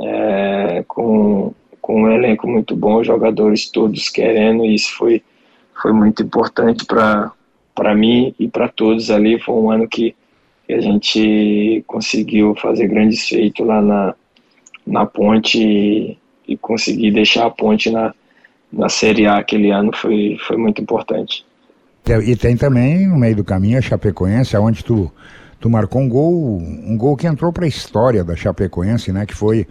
é, 0.00 0.84
com, 0.88 1.54
com 1.80 2.02
um 2.02 2.10
elenco 2.10 2.48
muito 2.48 2.74
bom, 2.74 3.04
jogadores 3.04 3.68
todos 3.70 4.08
querendo, 4.08 4.64
e 4.64 4.74
isso 4.74 4.94
foi, 4.94 5.22
foi 5.80 5.92
muito 5.92 6.22
importante 6.22 6.84
para 6.84 7.32
mim 7.94 8.34
e 8.38 8.48
para 8.48 8.68
todos 8.68 9.10
ali. 9.10 9.38
Foi 9.40 9.54
um 9.54 9.70
ano 9.70 9.88
que, 9.88 10.14
que 10.66 10.72
a 10.72 10.80
gente 10.80 11.84
conseguiu 11.86 12.54
fazer 12.56 12.88
grandes 12.88 13.28
feitos 13.28 13.66
lá 13.66 13.80
na, 13.80 14.14
na 14.86 15.06
ponte 15.06 15.60
e, 15.60 16.18
e 16.48 16.56
conseguir 16.56 17.12
deixar 17.12 17.46
a 17.46 17.50
ponte 17.50 17.90
na, 17.90 18.14
na 18.72 18.88
Série 18.88 19.26
A 19.26 19.38
aquele 19.38 19.70
ano 19.70 19.90
foi, 19.94 20.36
foi 20.46 20.56
muito 20.56 20.80
importante. 20.80 21.44
E 22.24 22.36
tem 22.36 22.56
também 22.56 23.06
no 23.08 23.18
meio 23.18 23.34
do 23.34 23.44
caminho 23.44 23.78
a 23.78 23.82
Chapecoense, 23.82 24.56
onde 24.56 24.84
tu, 24.84 25.10
tu 25.58 25.68
marcou 25.68 26.00
um 26.00 26.08
gol, 26.08 26.58
um 26.60 26.96
gol 26.96 27.16
que 27.16 27.26
entrou 27.26 27.52
para 27.52 27.64
a 27.64 27.68
história 27.68 28.22
da 28.22 28.36
Chapecoense, 28.36 29.12
né? 29.12 29.26
Que 29.26 29.34
foi 29.34 29.66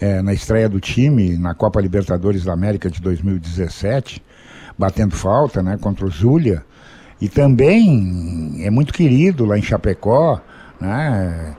é, 0.00 0.22
na 0.22 0.32
estreia 0.32 0.68
do 0.68 0.78
time 0.78 1.36
na 1.36 1.52
Copa 1.52 1.80
Libertadores 1.80 2.44
da 2.44 2.52
América 2.52 2.88
de 2.88 3.02
2017, 3.02 4.22
batendo 4.78 5.16
falta, 5.16 5.64
né? 5.64 5.76
Contra 5.80 6.06
o 6.06 6.10
Zulia. 6.10 6.62
E 7.20 7.28
também 7.28 8.64
é 8.64 8.70
muito 8.70 8.92
querido 8.92 9.44
lá 9.44 9.58
em 9.58 9.62
Chapecó, 9.62 10.40
né? 10.80 11.54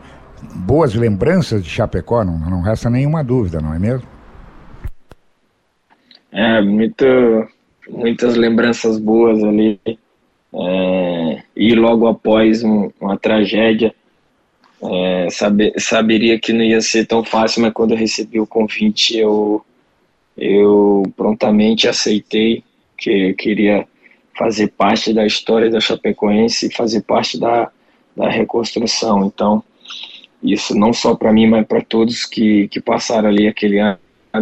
Boas 0.56 0.96
lembranças 0.96 1.64
de 1.64 1.70
Chapecó, 1.70 2.24
não, 2.24 2.38
não 2.38 2.62
resta 2.62 2.90
nenhuma 2.90 3.24
dúvida, 3.24 3.62
não 3.62 3.74
é 3.74 3.78
mesmo? 3.78 4.08
É, 6.32 6.62
muito, 6.62 7.06
muitas 7.88 8.36
lembranças 8.36 8.98
boas 8.98 9.44
ali. 9.44 9.80
É, 10.54 11.44
e 11.56 11.76
logo 11.76 12.08
após 12.08 12.64
um, 12.64 12.90
uma 13.00 13.18
tragédia, 13.18 13.94
é, 14.84 15.28
saber, 15.30 15.74
saberia 15.78 16.40
que 16.40 16.52
não 16.52 16.64
ia 16.64 16.82
ser 16.82 17.06
tão 17.06 17.24
fácil, 17.24 17.62
mas 17.62 17.72
quando 17.72 17.92
eu 17.92 17.98
recebi 17.98 18.40
o 18.40 18.48
convite, 18.48 19.16
eu, 19.16 19.64
eu 20.36 21.04
prontamente 21.16 21.88
aceitei 21.88 22.64
que 22.98 23.30
eu 23.30 23.36
queria 23.36 23.88
fazer 24.38 24.68
parte 24.70 25.14
da 25.14 25.26
história 25.26 25.70
da 25.70 25.80
Chapecoense 25.80 26.68
e 26.68 26.74
fazer 26.74 27.02
parte 27.02 27.40
da, 27.40 27.70
da 28.16 28.30
reconstrução. 28.30 29.26
Então, 29.26 29.64
isso 30.42 30.76
não 30.76 30.94
só 30.94 31.16
para 31.16 31.32
mim, 31.32 31.48
mas 31.48 31.66
para 31.68 31.82
todos 31.82 32.26
que, 32.26 32.68
que 32.70 32.82
passaram 32.82 33.30
ali 33.30 33.48
aquele 33.48 33.80
ano 33.80 33.98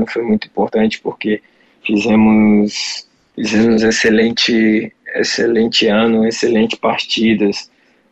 foi 0.08 0.24
muito 0.24 0.48
importante, 0.48 1.02
porque 1.02 1.42
Fizemos, 1.86 3.08
fizemos 3.36 3.84
excelente, 3.84 4.94
excelente 5.16 5.88
ano, 5.88 6.28
excelente 6.28 6.78
partidas. 6.78 7.72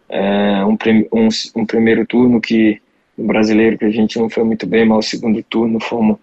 É, 0.10 0.64
um, 0.66 0.78
um, 1.14 1.30
um, 1.56 1.66
primeiro 1.66 2.06
turno 2.06 2.40
que 2.40 2.82
o 3.18 3.24
brasileiro 3.24 3.78
que 3.78 3.86
a 3.86 3.92
gente 3.92 4.18
não 4.18 4.30
foi 4.30 4.44
muito 4.44 4.66
bem, 4.66 4.86
mas 4.86 5.06
o 5.06 5.10
segundo 5.10 5.44
turno 5.44 5.80
fomos 5.80 6.18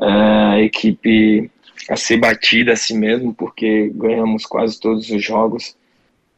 é, 0.00 0.62
equipe 0.62 1.50
a 1.88 1.96
ser 1.96 2.16
batida 2.16 2.72
a 2.72 2.76
si 2.76 2.94
mesmo, 2.94 3.34
porque 3.34 3.90
ganhamos 3.94 4.46
quase 4.46 4.80
todos 4.80 5.10
os 5.10 5.22
jogos 5.22 5.76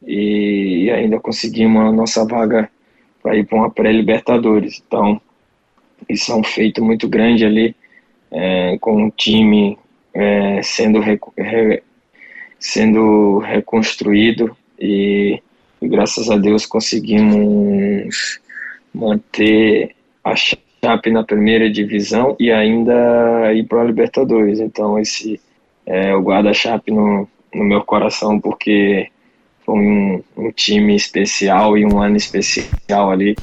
e, 0.05 0.91
ainda 0.91 1.21
conseguimos 1.21 1.83
a 1.83 1.93
nossa 1.93 2.25
vaga 2.25 2.71
para 3.23 3.37
ir 3.37 3.45
para 3.45 3.59
uma 3.59 3.71
pré-Libertadores. 3.71 4.83
Então, 4.87 5.21
isso 6.09 6.33
é 6.33 6.35
um 6.35 6.45
feito 6.45 6.85
muito 6.85 7.09
grande 7.09 7.45
ali, 7.45 7.75
é, 8.31 8.76
com 8.79 9.05
um 9.05 9.11
time 9.11 9.79
é, 10.12 10.61
sendo, 10.62 11.00
re, 11.00 11.19
sendo 12.59 13.38
reconstruído 13.38 14.57
e, 14.79 15.41
e, 15.81 15.88
graças 15.88 16.31
a 16.31 16.37
Deus 16.37 16.67
conseguimos 16.67 18.41
manter 18.93 19.95
a 20.25 20.35
Chape 20.85 21.11
na 21.11 21.25
primeira 21.25 21.71
divisão 21.71 22.37
e 22.38 22.50
ainda 22.52 23.52
ir 23.52 23.64
para 23.64 23.83
a 23.83 23.85
Libertadores. 23.85 24.61
Então 24.61 24.99
esse 24.99 25.40
é 25.85 26.14
o 26.14 26.23
guarda-chape 26.23 26.90
no, 26.90 27.28
no 27.54 27.64
meu 27.64 27.83
coração 27.83 28.40
porque 28.40 29.09
foi 29.64 29.75
um, 29.75 30.23
um, 30.37 30.52
time 30.52 30.95
especial 30.95 31.76
e 31.76 31.85
um 31.85 32.00
ano 32.00 32.16
especial 32.16 33.11
ali, 33.11 33.35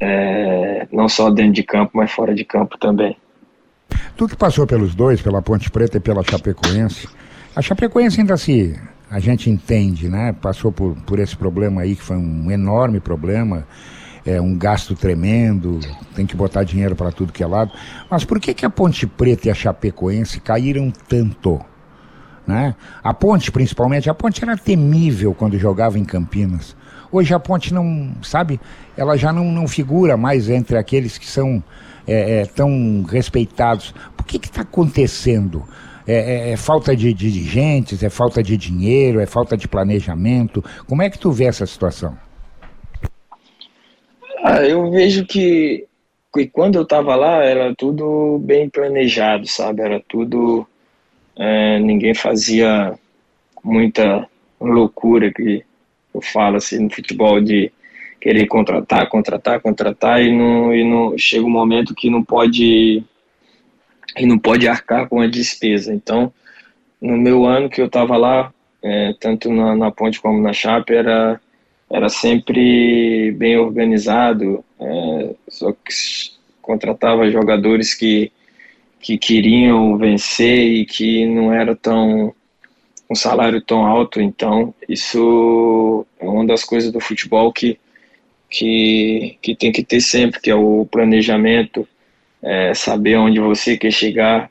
é, 0.00 0.86
não 0.92 1.08
só 1.08 1.30
dentro 1.30 1.52
de 1.52 1.62
campo, 1.62 1.92
mas 1.94 2.10
fora 2.10 2.34
de 2.34 2.44
campo 2.44 2.76
também. 2.78 3.16
Tu 4.16 4.28
que 4.28 4.36
passou 4.36 4.66
pelos 4.66 4.94
dois, 4.94 5.22
pela 5.22 5.40
Ponte 5.40 5.70
Preta 5.70 5.96
e 5.96 6.00
pela 6.00 6.22
Chapecoense, 6.22 7.08
a 7.54 7.62
Chapecoense 7.62 8.20
ainda 8.20 8.36
se, 8.36 8.78
a 9.10 9.18
gente 9.18 9.48
entende, 9.48 10.08
né? 10.08 10.34
Passou 10.40 10.70
por, 10.70 10.94
por 11.06 11.18
esse 11.18 11.36
problema 11.36 11.82
aí, 11.82 11.96
que 11.96 12.02
foi 12.02 12.16
um 12.16 12.50
enorme 12.50 13.00
problema, 13.00 13.66
é 14.26 14.40
um 14.40 14.58
gasto 14.58 14.94
tremendo, 14.96 15.78
tem 16.14 16.26
que 16.26 16.36
botar 16.36 16.64
dinheiro 16.64 16.96
para 16.96 17.12
tudo 17.12 17.32
que 17.32 17.42
é 17.42 17.46
lado. 17.46 17.70
Mas 18.10 18.24
por 18.24 18.40
que, 18.40 18.52
que 18.52 18.66
a 18.66 18.70
Ponte 18.70 19.06
Preta 19.06 19.46
e 19.46 19.50
a 19.50 19.54
Chapecoense 19.54 20.40
caíram 20.40 20.92
tanto? 21.08 21.60
Né? 22.44 22.74
A 23.02 23.14
Ponte, 23.14 23.52
principalmente, 23.52 24.10
a 24.10 24.14
Ponte 24.14 24.42
era 24.42 24.56
temível 24.56 25.32
quando 25.32 25.58
jogava 25.58 25.98
em 25.98 26.04
Campinas. 26.04 26.76
Hoje 27.10 27.32
a 27.32 27.38
Ponte 27.38 27.72
não, 27.72 28.14
sabe, 28.20 28.60
ela 28.96 29.16
já 29.16 29.32
não, 29.32 29.44
não 29.52 29.68
figura 29.68 30.16
mais 30.16 30.50
entre 30.50 30.76
aqueles 30.76 31.16
que 31.18 31.26
são 31.26 31.62
é, 32.06 32.40
é, 32.40 32.46
tão 32.46 33.04
respeitados. 33.08 33.94
Por 34.16 34.26
que 34.26 34.44
está 34.44 34.62
acontecendo? 34.62 35.64
É, 36.06 36.14
é, 36.14 36.52
é, 36.52 36.56
falta 36.56 36.96
de, 36.96 37.12
dirigentes, 37.12 38.02
é 38.02 38.08
falta 38.08 38.42
de 38.42 38.56
dinheiro, 38.56 39.20
é 39.20 39.26
falta 39.26 39.56
de 39.56 39.66
planejamento? 39.66 40.64
Como 40.86 41.02
é 41.02 41.10
que 41.10 41.18
tu 41.18 41.32
vê 41.32 41.44
essa 41.44 41.66
situação? 41.66 42.16
Ah, 44.38 44.62
eu 44.62 44.90
vejo 44.90 45.26
que, 45.26 45.86
que 46.34 46.46
quando 46.48 46.76
eu 46.76 46.82
estava 46.82 47.16
lá 47.16 47.42
era 47.44 47.74
tudo 47.74 48.38
bem 48.38 48.68
planejado, 48.68 49.46
sabe? 49.46 49.82
Era 49.82 50.00
tudo. 50.08 50.66
É, 51.36 51.78
ninguém 51.78 52.14
fazia 52.14 52.98
muita 53.62 54.28
loucura 54.60 55.32
que 55.32 55.64
eu 56.14 56.22
falo 56.22 56.56
assim 56.56 56.84
no 56.84 56.90
futebol 56.90 57.40
de 57.40 57.70
querer 58.20 58.46
contratar, 58.46 59.08
contratar, 59.08 59.60
contratar 59.60 60.22
e 60.22 60.34
não, 60.34 60.74
e 60.74 60.82
não 60.82 61.18
chega 61.18 61.44
um 61.44 61.50
momento 61.50 61.94
que 61.94 62.08
não 62.08 62.24
pode 62.24 63.04
e 64.16 64.26
não 64.26 64.38
pode 64.38 64.66
arcar 64.66 65.08
com 65.08 65.20
a 65.20 65.26
despesa. 65.26 65.92
Então, 65.92 66.32
no 67.00 67.16
meu 67.16 67.44
ano 67.44 67.68
que 67.68 67.80
eu 67.80 67.86
estava 67.86 68.16
lá, 68.16 68.52
é, 68.82 69.14
tanto 69.20 69.52
na, 69.52 69.76
na, 69.76 69.90
Ponte 69.90 70.20
como 70.20 70.40
na 70.40 70.52
Chape, 70.52 70.94
era, 70.94 71.40
era 71.90 72.08
sempre 72.08 73.32
bem 73.32 73.56
organizado, 73.56 74.64
é, 74.78 75.34
só 75.48 75.72
que 75.72 75.92
contratava 76.60 77.30
jogadores 77.30 77.94
que, 77.94 78.32
que 79.00 79.16
queriam 79.16 79.96
vencer 79.96 80.66
e 80.66 80.84
que 80.84 81.26
não 81.26 81.52
era 81.52 81.76
tão 81.76 82.34
um 83.08 83.14
salário 83.14 83.60
tão 83.60 83.86
alto, 83.86 84.20
então 84.20 84.74
isso 84.88 86.04
é 86.18 86.26
uma 86.26 86.44
das 86.44 86.64
coisas 86.64 86.90
do 86.90 86.98
futebol 86.98 87.52
que, 87.52 87.78
que, 88.50 89.38
que 89.40 89.54
tem 89.54 89.70
que 89.70 89.84
ter 89.84 90.00
sempre, 90.00 90.40
que 90.40 90.50
é 90.50 90.54
o 90.56 90.84
planejamento, 90.90 91.86
é, 92.42 92.74
saber 92.74 93.16
onde 93.16 93.38
você 93.38 93.76
quer 93.76 93.92
chegar, 93.92 94.50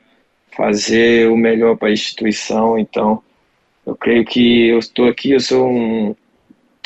fazer 0.56 1.30
o 1.30 1.36
melhor 1.36 1.76
para 1.76 1.88
a 1.88 1.92
instituição. 1.92 2.78
Então, 2.78 3.22
eu 3.86 3.94
creio 3.94 4.24
que 4.24 4.68
eu 4.68 4.78
estou 4.78 5.06
aqui, 5.06 5.32
eu 5.32 5.40
sou 5.40 5.68
um 5.68 6.16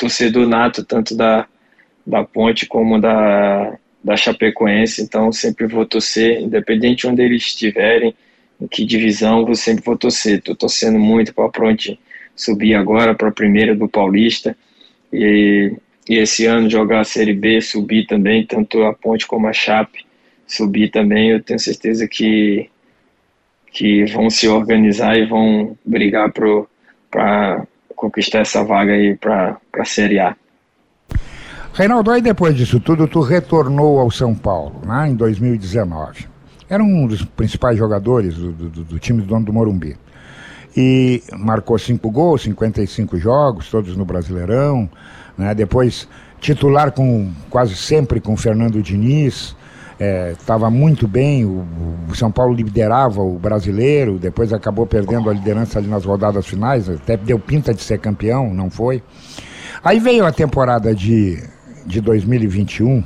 torcedor 0.01 0.47
nato, 0.47 0.83
tanto 0.83 1.15
da, 1.15 1.45
da 2.05 2.23
Ponte 2.23 2.65
como 2.65 2.99
da, 2.99 3.77
da 4.03 4.17
Chapecoense, 4.17 5.03
então 5.03 5.31
sempre 5.31 5.67
vou 5.67 5.85
torcer, 5.85 6.41
independente 6.41 7.01
de 7.01 7.07
onde 7.07 7.21
eles 7.21 7.43
estiverem, 7.43 8.15
em 8.59 8.67
que 8.67 8.83
divisão, 8.83 9.45
vou 9.45 9.55
sempre 9.55 9.83
vou 9.85 9.95
torcer. 9.95 10.39
Estou 10.39 10.55
torcendo 10.55 10.97
muito 10.97 11.33
para 11.33 11.45
a 11.45 11.49
Ponte 11.49 11.99
subir 12.35 12.73
agora 12.73 13.13
para 13.13 13.29
a 13.29 13.33
primeira 13.33 13.75
do 13.75 13.87
Paulista. 13.87 14.57
E, 15.13 15.73
e 16.09 16.15
esse 16.17 16.45
ano 16.47 16.69
jogar 16.69 17.01
a 17.01 17.03
Série 17.03 17.33
B, 17.33 17.61
subir 17.61 18.07
também, 18.07 18.45
tanto 18.45 18.83
a 18.83 18.93
Ponte 18.93 19.27
como 19.27 19.47
a 19.47 19.53
Chape 19.53 20.05
subir 20.47 20.89
também, 20.89 21.29
eu 21.29 21.41
tenho 21.41 21.59
certeza 21.59 22.07
que, 22.07 22.69
que 23.71 24.03
vão 24.05 24.29
se 24.29 24.49
organizar 24.49 25.17
e 25.17 25.25
vão 25.25 25.77
brigar 25.85 26.31
para 27.09 27.65
conquistar 28.01 28.39
essa 28.39 28.63
vaga 28.63 28.93
aí 28.93 29.15
para 29.15 29.57
a 29.77 29.85
Série 29.85 30.19
A. 30.19 30.35
Reinaldo, 31.71 32.09
aí 32.09 32.21
depois 32.21 32.55
disso 32.55 32.79
tudo, 32.79 33.07
tu 33.07 33.21
retornou 33.21 33.99
ao 33.99 34.09
São 34.09 34.33
Paulo, 34.33 34.81
né, 34.83 35.07
em 35.07 35.15
2019. 35.15 36.25
Era 36.67 36.83
um 36.83 37.05
dos 37.05 37.23
principais 37.23 37.77
jogadores 37.77 38.35
do, 38.35 38.51
do, 38.51 38.83
do 38.83 38.99
time 38.99 39.21
do 39.21 39.27
dono 39.27 39.45
do 39.45 39.53
Morumbi. 39.53 39.95
E 40.75 41.21
marcou 41.37 41.77
cinco 41.77 42.09
gols, 42.09 42.43
55 42.43 43.17
jogos, 43.17 43.69
todos 43.69 43.95
no 43.95 44.05
Brasileirão. 44.05 44.89
Né, 45.37 45.53
depois 45.53 46.07
titular 46.39 46.91
com 46.91 47.31
quase 47.49 47.75
sempre 47.75 48.19
com 48.19 48.35
Fernando 48.35 48.81
Diniz 48.81 49.55
estava 50.31 50.67
é, 50.67 50.69
muito 50.69 51.07
bem, 51.07 51.45
o, 51.45 51.65
o, 52.09 52.15
São 52.15 52.31
Paulo 52.31 52.53
liderava 52.53 53.21
o 53.21 53.37
brasileiro, 53.37 54.17
depois 54.17 54.51
acabou 54.51 54.87
perdendo 54.87 55.29
a 55.29 55.33
liderança 55.33 55.77
ali 55.77 55.87
nas 55.87 56.05
rodadas 56.05 56.47
finais, 56.47 56.89
até 56.89 57.15
deu 57.15 57.37
pinta 57.37 57.73
de 57.73 57.81
ser 57.83 57.99
campeão, 57.99 58.53
não 58.53 58.69
foi. 58.69 59.03
Aí 59.83 59.99
veio 59.99 60.25
a 60.25 60.31
temporada 60.31 60.95
de, 60.95 61.43
de 61.85 62.01
2021 62.01 63.03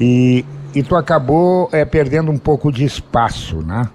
e, 0.00 0.44
e 0.74 0.82
tu 0.82 0.96
acabou 0.96 1.68
é, 1.70 1.84
perdendo 1.84 2.30
um 2.30 2.38
pouco 2.38 2.72
de 2.72 2.84
espaço, 2.84 3.56
né? 3.56 3.88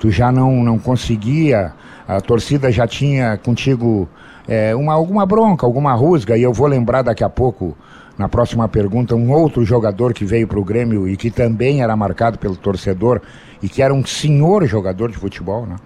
Tu 0.00 0.10
já 0.10 0.32
não, 0.32 0.64
não 0.64 0.80
conseguia, 0.80 1.72
a 2.08 2.20
torcida 2.20 2.72
já 2.72 2.88
tinha 2.88 3.36
contigo 3.36 4.08
é, 4.48 4.74
uma, 4.74 4.92
alguma 4.92 5.24
bronca, 5.24 5.64
alguma 5.64 5.92
rusga, 5.94 6.36
e 6.36 6.42
eu 6.42 6.52
vou 6.52 6.66
lembrar 6.66 7.02
daqui 7.02 7.22
a 7.22 7.28
pouco 7.28 7.76
na 8.18 8.28
próxima 8.28 8.68
pergunta, 8.68 9.14
um 9.14 9.32
outro 9.32 9.64
jogador 9.64 10.12
que 10.12 10.24
veio 10.24 10.46
para 10.46 10.58
o 10.58 10.64
Grêmio 10.64 11.08
e 11.08 11.16
que 11.16 11.30
também 11.30 11.82
era 11.82 11.96
marcado 11.96 12.38
pelo 12.38 12.56
torcedor 12.56 13.20
e 13.62 13.68
que 13.68 13.82
era 13.82 13.92
um 13.92 14.04
senhor 14.04 14.66
jogador 14.66 15.10
de 15.10 15.16
futebol, 15.16 15.66
né? 15.66 15.76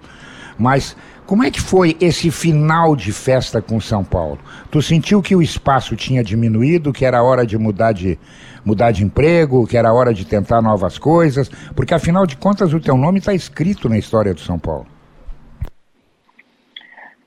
Mas 0.57 0.95
como 1.25 1.43
é 1.43 1.51
que 1.51 1.61
foi 1.61 1.95
esse 1.99 2.31
final 2.31 2.95
de 2.95 3.11
festa 3.11 3.61
com 3.61 3.79
São 3.79 4.03
Paulo? 4.03 4.39
Tu 4.71 4.81
sentiu 4.81 5.21
que 5.21 5.35
o 5.35 5.41
espaço 5.41 5.95
tinha 5.95 6.23
diminuído, 6.23 6.93
que 6.93 7.05
era 7.05 7.21
hora 7.21 7.45
de 7.45 7.57
mudar 7.57 7.91
de 7.91 8.17
mudar 8.65 8.91
de 8.91 9.03
emprego, 9.03 9.67
que 9.67 9.77
era 9.77 9.93
hora 9.93 10.13
de 10.13 10.25
tentar 10.25 10.61
novas 10.61 10.97
coisas? 10.97 11.49
Porque 11.75 11.93
afinal 11.93 12.25
de 12.25 12.35
contas 12.35 12.73
o 12.73 12.79
teu 12.79 12.97
nome 12.97 13.19
está 13.19 13.33
escrito 13.33 13.87
na 13.87 13.97
história 13.97 14.33
do 14.33 14.39
São 14.39 14.57
Paulo. 14.57 14.87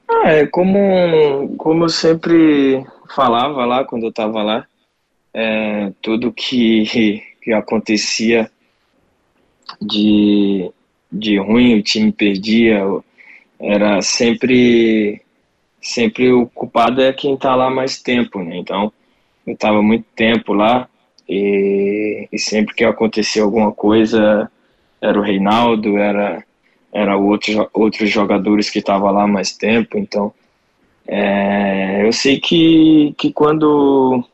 Ah, 0.09 0.31
é 0.33 0.47
como, 0.47 1.55
como 1.57 1.85
eu 1.85 1.89
sempre 1.89 2.85
falava 3.15 3.65
lá 3.65 3.85
quando 3.85 4.05
eu 4.05 4.11
estava 4.11 4.43
lá, 4.43 4.67
é, 5.33 5.93
tudo 6.03 6.33
que, 6.33 7.23
que 7.43 7.53
acontecia 7.53 8.51
de, 9.81 10.71
de 11.11 11.39
ruim, 11.39 11.79
o 11.79 11.83
time 11.83 12.13
perdia, 12.13 12.83
era 13.59 14.01
sempre 14.03 15.23
sempre 15.81 16.31
o 16.31 16.47
culpado 16.47 17.01
é 17.01 17.13
quem 17.13 17.35
está 17.35 17.55
lá 17.55 17.71
mais 17.71 18.03
tempo, 18.03 18.43
né? 18.43 18.57
Então, 18.57 18.93
eu 19.47 19.55
estava 19.55 19.83
muito 19.83 20.05
tempo 20.15 20.53
lá 20.53 20.89
e, 21.29 22.29
e, 22.31 22.39
sempre 22.39 22.75
que 22.75 22.85
acontecia 22.85 23.43
alguma 23.43 23.73
coisa, 23.73 24.51
era 25.01 25.19
o 25.19 25.23
Reinaldo, 25.23 25.97
era 25.99 26.45
era 26.93 27.17
outro, 27.17 27.71
outros 27.73 28.11
jogadores 28.11 28.69
que 28.69 28.81
estavam 28.81 29.13
lá 29.13 29.27
mais 29.27 29.57
tempo, 29.57 29.97
então 29.97 30.33
é, 31.07 32.05
eu 32.07 32.13
sei 32.13 32.41
que, 32.41 33.15
que 33.17 33.33
quando 33.33 34.25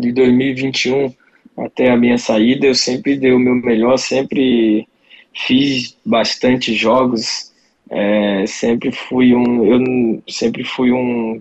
de 0.00 0.12
2021 0.12 1.12
até 1.56 1.90
a 1.90 1.96
minha 1.96 2.18
saída, 2.18 2.66
eu 2.66 2.74
sempre 2.74 3.16
dei 3.16 3.32
o 3.32 3.38
meu 3.38 3.54
melhor, 3.54 3.96
sempre 3.96 4.88
fiz 5.32 5.96
bastante 6.04 6.74
jogos, 6.74 7.52
é, 7.90 8.44
sempre 8.46 8.90
fui 8.90 9.34
um, 9.34 9.64
eu 9.64 10.22
sempre 10.28 10.64
fui 10.64 10.92
um 10.92 11.38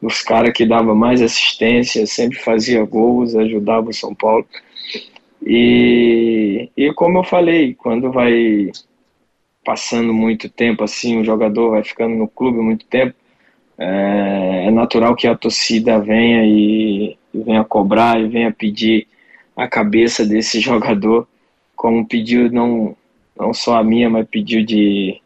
dos, 0.00 0.22
caras 0.22 0.52
que 0.52 0.66
dava 0.66 0.94
mais 0.94 1.22
assistência, 1.22 2.06
sempre 2.06 2.38
fazia 2.38 2.84
gols, 2.84 3.34
ajudava 3.34 3.90
o 3.90 3.94
São 3.94 4.14
Paulo. 4.14 4.46
E, 5.44 6.70
e 6.76 6.92
como 6.92 7.18
eu 7.18 7.24
falei, 7.24 7.74
quando 7.74 8.10
vai 8.10 8.70
passando 9.64 10.12
muito 10.12 10.48
tempo 10.48 10.84
assim, 10.84 11.18
o 11.18 11.24
jogador 11.24 11.70
vai 11.70 11.82
ficando 11.82 12.14
no 12.14 12.28
clube 12.28 12.58
muito 12.58 12.86
tempo, 12.86 13.14
é, 13.78 14.66
é 14.66 14.70
natural 14.70 15.14
que 15.14 15.26
a 15.26 15.36
torcida 15.36 15.98
venha 15.98 16.44
e, 16.44 17.16
e 17.32 17.38
venha 17.40 17.64
cobrar 17.64 18.20
e 18.20 18.28
venha 18.28 18.52
pedir 18.52 19.06
a 19.56 19.68
cabeça 19.68 20.24
desse 20.24 20.60
jogador, 20.60 21.26
como 21.74 22.06
pediu 22.06 22.50
não, 22.50 22.96
não 23.38 23.52
só 23.52 23.76
a 23.76 23.84
minha, 23.84 24.08
mas 24.08 24.26
pediu 24.28 24.64
de, 24.64 25.20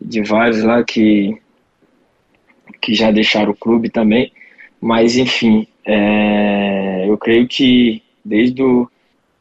de 0.00 0.22
vários 0.22 0.62
lá 0.62 0.82
que, 0.84 1.36
que 2.80 2.94
já 2.94 3.10
deixaram 3.10 3.52
o 3.52 3.56
clube 3.56 3.88
também. 3.88 4.32
Mas, 4.80 5.16
enfim, 5.16 5.66
é, 5.84 7.06
eu 7.08 7.16
creio 7.16 7.48
que 7.48 8.02
desde 8.24 8.62
o 8.62 8.90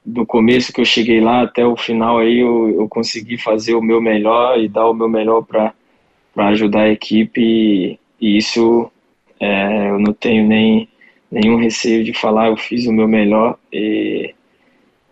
do 0.06 0.24
começo 0.24 0.72
que 0.72 0.80
eu 0.80 0.86
cheguei 0.86 1.20
lá 1.20 1.42
até 1.42 1.66
o 1.66 1.76
final 1.76 2.20
aí 2.20 2.40
eu, 2.40 2.70
eu 2.70 2.88
consegui 2.88 3.40
fazer 3.40 3.74
o 3.74 3.82
meu 3.82 4.00
melhor 4.00 4.60
e 4.60 4.68
dar 4.68 4.88
o 4.88 4.94
meu 4.94 5.10
melhor 5.10 5.42
para 5.42 5.74
ajudar 6.50 6.82
a 6.82 6.92
equipe 6.92 7.42
e, 7.42 8.00
e 8.20 8.38
isso 8.38 8.92
é, 9.40 9.90
eu 9.90 10.00
não 10.00 10.14
tenho 10.14 10.48
nem 10.48 10.88
nenhum 11.32 11.58
receio 11.58 12.04
de 12.04 12.14
falar, 12.14 12.48
eu 12.48 12.58
fiz 12.58 12.86
o 12.86 12.94
meu 12.94 13.08
melhor 13.08 13.58
e, 13.72 14.34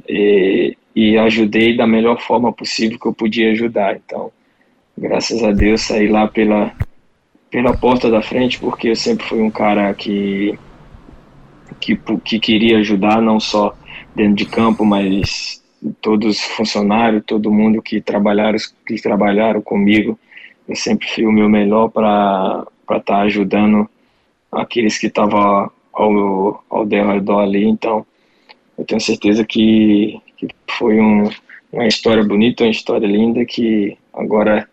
e, 0.07 0.77
e, 0.95 1.17
ajudei 1.17 1.75
da 1.75 1.85
melhor 1.85 2.21
forma 2.21 2.53
possível 2.53 2.97
que 2.97 3.05
eu 3.05 3.13
podia 3.13 3.51
ajudar. 3.51 3.97
Então, 3.97 4.31
graças 4.97 5.43
a 5.43 5.51
Deus, 5.51 5.81
saí 5.81 6.07
lá 6.07 6.27
pela, 6.27 6.73
pela 7.51 7.75
porta 7.75 8.09
da 8.09 8.21
frente, 8.21 8.59
porque 8.59 8.89
eu 8.89 8.95
sempre 8.95 9.25
fui 9.25 9.41
um 9.41 9.51
cara 9.51 9.93
que, 9.93 10.57
que, 11.79 11.99
que 12.23 12.39
queria 12.39 12.77
ajudar, 12.77 13.21
não 13.21 13.39
só 13.39 13.75
dentro 14.15 14.35
de 14.35 14.45
campo, 14.45 14.85
mas 14.85 15.61
todos 16.01 16.37
os 16.37 16.43
funcionários, 16.43 17.23
todo 17.25 17.51
mundo 17.51 17.81
que 17.81 17.99
trabalharam, 17.99 18.57
que 18.87 18.95
trabalharam 19.01 19.61
comigo, 19.61 20.17
eu 20.67 20.75
sempre 20.75 21.07
fiz 21.07 21.25
o 21.25 21.31
meu 21.31 21.49
melhor 21.49 21.89
para 21.89 22.65
estar 22.89 22.99
tá 23.01 23.21
ajudando 23.21 23.87
aqueles 24.51 24.97
que 24.97 25.07
estavam 25.07 25.71
ao, 25.93 26.63
ao 26.69 26.85
redor 26.85 27.41
ali. 27.41 27.65
Então, 27.65 28.05
eu 28.77 28.85
tenho 28.85 29.01
certeza 29.01 29.43
que, 29.45 30.19
que 30.37 30.47
foi 30.69 30.99
um, 30.99 31.29
uma 31.71 31.87
história 31.87 32.23
bonita, 32.23 32.63
uma 32.63 32.71
história 32.71 33.07
linda 33.07 33.45
que 33.45 33.97
agora 34.13 34.67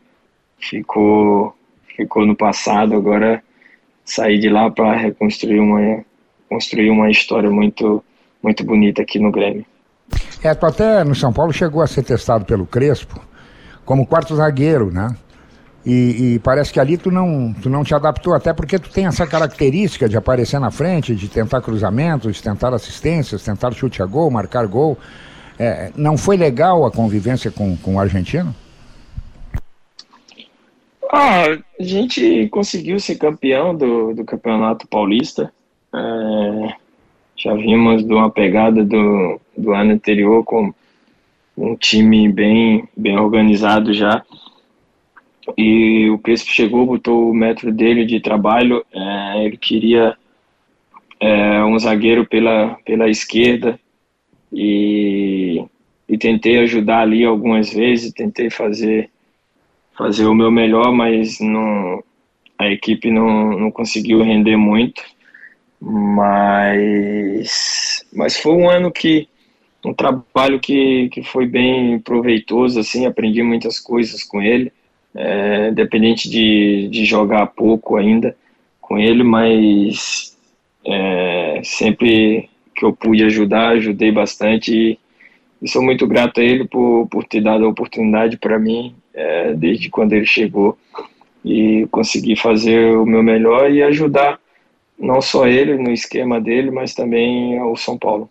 ficou, 0.58 1.54
ficou 1.96 2.26
no 2.26 2.36
passado. 2.36 2.94
Agora 2.94 3.42
sair 4.04 4.38
de 4.38 4.48
lá 4.48 4.70
para 4.70 4.96
reconstruir 4.96 5.60
uma, 5.60 6.04
construir 6.48 6.90
uma 6.90 7.10
história 7.10 7.50
muito, 7.50 8.02
muito 8.42 8.64
bonita 8.64 9.02
aqui 9.02 9.18
no 9.18 9.30
Grêmio. 9.30 9.64
É, 10.42 10.54
tu 10.54 10.66
até 10.66 11.04
no 11.04 11.14
São 11.14 11.32
Paulo 11.32 11.52
chegou 11.52 11.82
a 11.82 11.86
ser 11.86 12.02
testado 12.02 12.44
pelo 12.44 12.66
Crespo 12.66 13.20
como 13.84 14.06
quarto 14.06 14.34
zagueiro, 14.36 14.90
né? 14.90 15.14
E, 15.84 16.34
e, 16.34 16.38
parece 16.40 16.72
que 16.72 16.78
ali 16.78 16.98
tu 16.98 17.10
não, 17.10 17.54
tu 17.54 17.70
não 17.70 17.82
te 17.82 17.94
adaptou, 17.94 18.34
até 18.34 18.52
porque 18.52 18.78
tu 18.78 18.90
tem 18.90 19.06
essa 19.06 19.26
característica 19.26 20.08
de 20.08 20.16
aparecer 20.16 20.60
na 20.60 20.70
frente, 20.70 21.14
de 21.14 21.26
tentar 21.26 21.62
cruzamentos, 21.62 22.36
de 22.36 22.42
tentar 22.42 22.74
assistências, 22.74 23.42
tentar 23.42 23.72
chute 23.72 24.02
a 24.02 24.06
gol, 24.06 24.30
marcar 24.30 24.66
gol. 24.66 24.98
É, 25.58 25.90
não 25.96 26.18
foi 26.18 26.36
legal 26.36 26.84
a 26.84 26.90
convivência 26.90 27.50
com, 27.50 27.76
com 27.78 27.94
o 27.94 28.00
argentino? 28.00 28.54
Ah, 31.12 31.46
a 31.78 31.82
gente 31.82 32.48
conseguiu 32.48 33.00
ser 33.00 33.16
campeão 33.16 33.74
do, 33.74 34.14
do 34.14 34.24
Campeonato 34.24 34.86
Paulista. 34.86 35.52
É, 35.94 36.74
já 37.36 37.54
vimos 37.54 38.04
de 38.04 38.12
uma 38.12 38.30
pegada 38.30 38.84
do, 38.84 39.40
do 39.56 39.72
ano 39.72 39.92
anterior 39.92 40.44
com 40.44 40.72
um 41.56 41.74
time 41.74 42.28
bem, 42.28 42.88
bem 42.96 43.18
organizado 43.18 43.92
já. 43.92 44.22
E 45.56 46.08
o 46.10 46.18
Crespo 46.18 46.50
chegou, 46.50 46.86
botou 46.86 47.30
o 47.30 47.34
método 47.34 47.72
dele 47.72 48.04
de 48.04 48.20
trabalho. 48.20 48.84
É, 48.92 49.44
ele 49.44 49.56
queria 49.56 50.16
é, 51.18 51.62
um 51.64 51.78
zagueiro 51.78 52.26
pela, 52.26 52.76
pela 52.84 53.08
esquerda 53.08 53.78
e, 54.52 55.64
e 56.08 56.18
tentei 56.18 56.58
ajudar 56.58 57.00
ali 57.00 57.24
algumas 57.24 57.72
vezes, 57.72 58.12
tentei 58.12 58.50
fazer, 58.50 59.10
fazer 59.96 60.26
o 60.26 60.34
meu 60.34 60.50
melhor, 60.50 60.92
mas 60.92 61.38
não, 61.40 62.02
a 62.58 62.68
equipe 62.68 63.10
não, 63.10 63.58
não 63.58 63.70
conseguiu 63.70 64.22
render 64.22 64.56
muito. 64.56 65.02
Mas, 65.80 67.46
mas 68.12 68.36
foi 68.36 68.52
um 68.52 68.68
ano 68.68 68.92
que 68.92 69.28
um 69.82 69.94
trabalho 69.94 70.60
que, 70.60 71.08
que 71.08 71.22
foi 71.22 71.46
bem 71.46 71.98
proveitoso, 72.00 72.78
assim, 72.78 73.06
aprendi 73.06 73.42
muitas 73.42 73.80
coisas 73.80 74.22
com 74.22 74.42
ele 74.42 74.70
é, 75.14 75.70
de, 75.70 76.88
de 76.88 77.04
jogar 77.04 77.46
pouco 77.46 77.96
ainda 77.96 78.36
com 78.80 78.98
ele, 78.98 79.22
mas 79.22 80.36
é, 80.84 81.60
sempre 81.64 82.48
que 82.74 82.84
eu 82.84 82.92
pude 82.92 83.24
ajudar, 83.24 83.70
ajudei 83.70 84.10
bastante 84.10 84.98
e, 85.62 85.68
sou 85.68 85.82
muito 85.82 86.06
grato 86.06 86.40
a 86.40 86.44
ele 86.44 86.66
por, 86.66 87.06
por 87.08 87.24
ter 87.24 87.42
dado 87.42 87.64
a 87.64 87.68
oportunidade 87.68 88.38
para 88.38 88.58
mim 88.58 88.94
é, 89.12 89.52
desde 89.54 89.90
quando 89.90 90.14
ele 90.14 90.26
chegou 90.26 90.78
e 91.44 91.86
consegui 91.90 92.36
fazer 92.36 92.96
o 92.96 93.04
meu 93.04 93.22
melhor 93.22 93.70
e 93.70 93.82
ajudar 93.82 94.38
não 94.98 95.20
só 95.20 95.46
ele 95.46 95.76
no 95.76 95.90
esquema 95.90 96.40
dele, 96.40 96.70
mas 96.70 96.94
também 96.94 97.60
o 97.62 97.74
São 97.76 97.98
Paulo. 97.98 98.28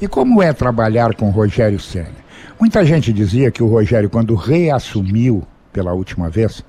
E 0.00 0.06
como 0.06 0.42
é 0.42 0.52
trabalhar 0.52 1.14
com 1.14 1.26
o 1.26 1.32
Rogério 1.32 1.80
Senna? 1.80 2.22
Muita 2.60 2.84
gente 2.84 3.12
dizia 3.12 3.50
que 3.50 3.62
o 3.62 3.66
Rogério, 3.66 4.08
quando 4.08 4.34
reassumiu 4.34 5.42
pela 5.72 5.92
última 5.92 6.28
vez, 6.28 6.64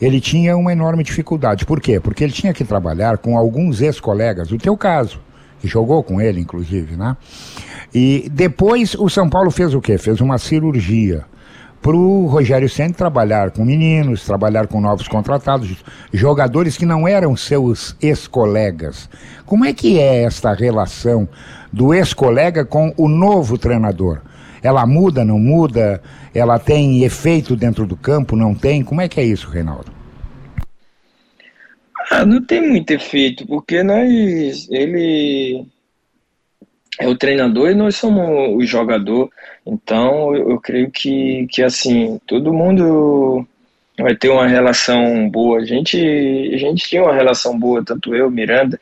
ele 0.00 0.20
tinha 0.20 0.56
uma 0.56 0.72
enorme 0.72 1.02
dificuldade. 1.02 1.64
Por 1.64 1.80
quê? 1.80 1.98
Porque 2.00 2.24
ele 2.24 2.32
tinha 2.32 2.52
que 2.52 2.64
trabalhar 2.64 3.18
com 3.18 3.38
alguns 3.38 3.80
ex-colegas, 3.80 4.50
o 4.50 4.58
teu 4.58 4.76
caso, 4.76 5.20
que 5.60 5.68
jogou 5.68 6.02
com 6.02 6.20
ele, 6.20 6.40
inclusive, 6.40 6.96
né? 6.96 7.16
E 7.94 8.28
depois 8.30 8.94
o 8.94 9.08
São 9.08 9.28
Paulo 9.28 9.50
fez 9.50 9.72
o 9.72 9.80
quê? 9.80 9.96
Fez 9.96 10.20
uma 10.20 10.36
cirurgia 10.36 11.24
para 11.84 11.96
o 11.96 12.24
Rogério 12.26 12.66
Senna 12.66 12.94
trabalhar 12.94 13.50
com 13.50 13.62
meninos, 13.62 14.24
trabalhar 14.24 14.66
com 14.66 14.80
novos 14.80 15.06
contratados, 15.06 15.76
jogadores 16.14 16.78
que 16.78 16.86
não 16.86 17.06
eram 17.06 17.36
seus 17.36 17.94
ex-colegas. 18.00 19.08
Como 19.44 19.66
é 19.66 19.72
que 19.74 20.00
é 20.00 20.22
esta 20.22 20.54
relação 20.54 21.28
do 21.70 21.92
ex-colega 21.92 22.64
com 22.64 22.94
o 22.96 23.06
novo 23.06 23.58
treinador? 23.58 24.22
Ela 24.64 24.86
muda, 24.86 25.26
não 25.26 25.38
muda? 25.38 26.02
Ela 26.34 26.58
tem 26.58 27.04
efeito 27.04 27.54
dentro 27.54 27.86
do 27.86 27.96
campo, 27.96 28.34
não 28.34 28.54
tem? 28.54 28.82
Como 28.82 29.02
é 29.02 29.08
que 29.08 29.20
é 29.20 29.24
isso, 29.24 29.50
Reinaldo? 29.50 29.92
Ah, 32.10 32.24
não 32.24 32.42
tem 32.42 32.66
muito 32.66 32.90
efeito, 32.90 33.46
porque 33.46 33.82
nós, 33.82 34.66
ele 34.70 35.66
é 36.98 37.06
o 37.06 37.16
treinador 37.16 37.70
e 37.70 37.74
nós 37.74 37.96
somos 37.96 38.56
o 38.56 38.66
jogador. 38.66 39.30
Então, 39.66 40.34
eu, 40.34 40.50
eu 40.52 40.60
creio 40.60 40.90
que, 40.90 41.46
que 41.50 41.62
assim, 41.62 42.18
todo 42.26 42.52
mundo 42.52 43.46
vai 43.98 44.14
ter 44.16 44.30
uma 44.30 44.46
relação 44.46 45.28
boa. 45.28 45.58
A 45.58 45.64
gente, 45.64 45.98
a 45.98 46.56
gente 46.56 46.88
tinha 46.88 47.02
uma 47.02 47.14
relação 47.14 47.58
boa, 47.58 47.84
tanto 47.84 48.14
eu, 48.14 48.30
Miranda, 48.30 48.80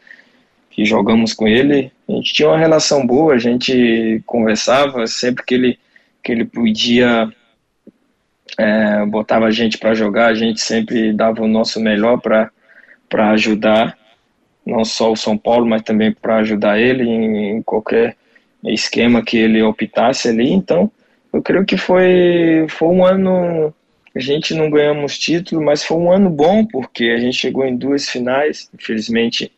que 0.72 0.86
jogamos 0.86 1.34
com 1.34 1.46
ele, 1.46 1.92
a 2.08 2.12
gente 2.12 2.32
tinha 2.32 2.48
uma 2.48 2.58
relação 2.58 3.06
boa, 3.06 3.34
a 3.34 3.38
gente 3.38 4.22
conversava 4.24 5.06
sempre 5.06 5.44
que 5.44 5.54
ele, 5.54 5.78
que 6.24 6.32
ele 6.32 6.46
podia, 6.46 7.30
é, 8.58 9.04
botava 9.04 9.46
a 9.46 9.50
gente 9.50 9.76
para 9.76 9.94
jogar, 9.94 10.28
a 10.28 10.34
gente 10.34 10.60
sempre 10.62 11.12
dava 11.12 11.42
o 11.42 11.48
nosso 11.48 11.78
melhor 11.78 12.18
para 12.20 13.30
ajudar, 13.32 13.96
não 14.64 14.82
só 14.82 15.12
o 15.12 15.16
São 15.16 15.36
Paulo, 15.36 15.66
mas 15.66 15.82
também 15.82 16.10
para 16.10 16.36
ajudar 16.38 16.80
ele 16.80 17.04
em, 17.04 17.56
em 17.56 17.62
qualquer 17.62 18.16
esquema 18.64 19.22
que 19.22 19.36
ele 19.36 19.62
optasse 19.62 20.28
ali. 20.28 20.50
Então, 20.50 20.90
eu 21.32 21.42
creio 21.42 21.66
que 21.66 21.76
foi, 21.76 22.64
foi 22.68 22.88
um 22.88 23.04
ano. 23.04 23.74
A 24.14 24.20
gente 24.20 24.54
não 24.54 24.70
ganhamos 24.70 25.18
título, 25.18 25.62
mas 25.62 25.84
foi 25.84 25.96
um 25.98 26.10
ano 26.10 26.30
bom, 26.30 26.64
porque 26.64 27.04
a 27.04 27.18
gente 27.18 27.36
chegou 27.36 27.64
em 27.64 27.76
duas 27.76 28.08
finais. 28.08 28.70
Infelizmente, 28.74 29.50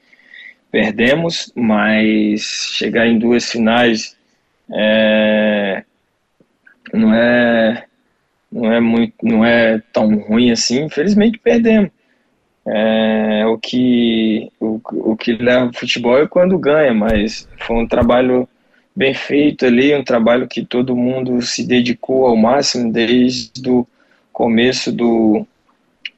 perdemos, 0.74 1.52
mas 1.54 2.72
chegar 2.74 3.06
em 3.06 3.16
duas 3.16 3.48
finais 3.48 4.16
é, 4.72 5.84
não 6.92 7.14
é 7.14 7.84
não 8.50 8.72
é 8.72 8.80
muito 8.80 9.14
não 9.22 9.44
é 9.44 9.80
tão 9.92 10.16
ruim 10.16 10.50
assim. 10.50 10.82
Infelizmente 10.82 11.38
perdemos. 11.38 11.90
É, 12.66 13.46
o 13.46 13.56
que 13.56 14.50
o, 14.58 14.80
o 15.12 15.16
que 15.16 15.34
leva 15.34 15.66
o 15.66 15.72
futebol 15.72 16.18
é 16.18 16.26
quando 16.26 16.58
ganha 16.58 16.94
mas 16.94 17.46
foi 17.58 17.76
um 17.76 17.86
trabalho 17.86 18.48
bem 18.96 19.12
feito 19.12 19.66
ali 19.66 19.94
um 19.94 20.02
trabalho 20.02 20.48
que 20.48 20.64
todo 20.64 20.96
mundo 20.96 21.42
se 21.42 21.66
dedicou 21.66 22.26
ao 22.26 22.34
máximo 22.34 22.90
desde 22.90 23.68
o 23.68 23.86
começo 24.32 24.90
do, 24.90 25.46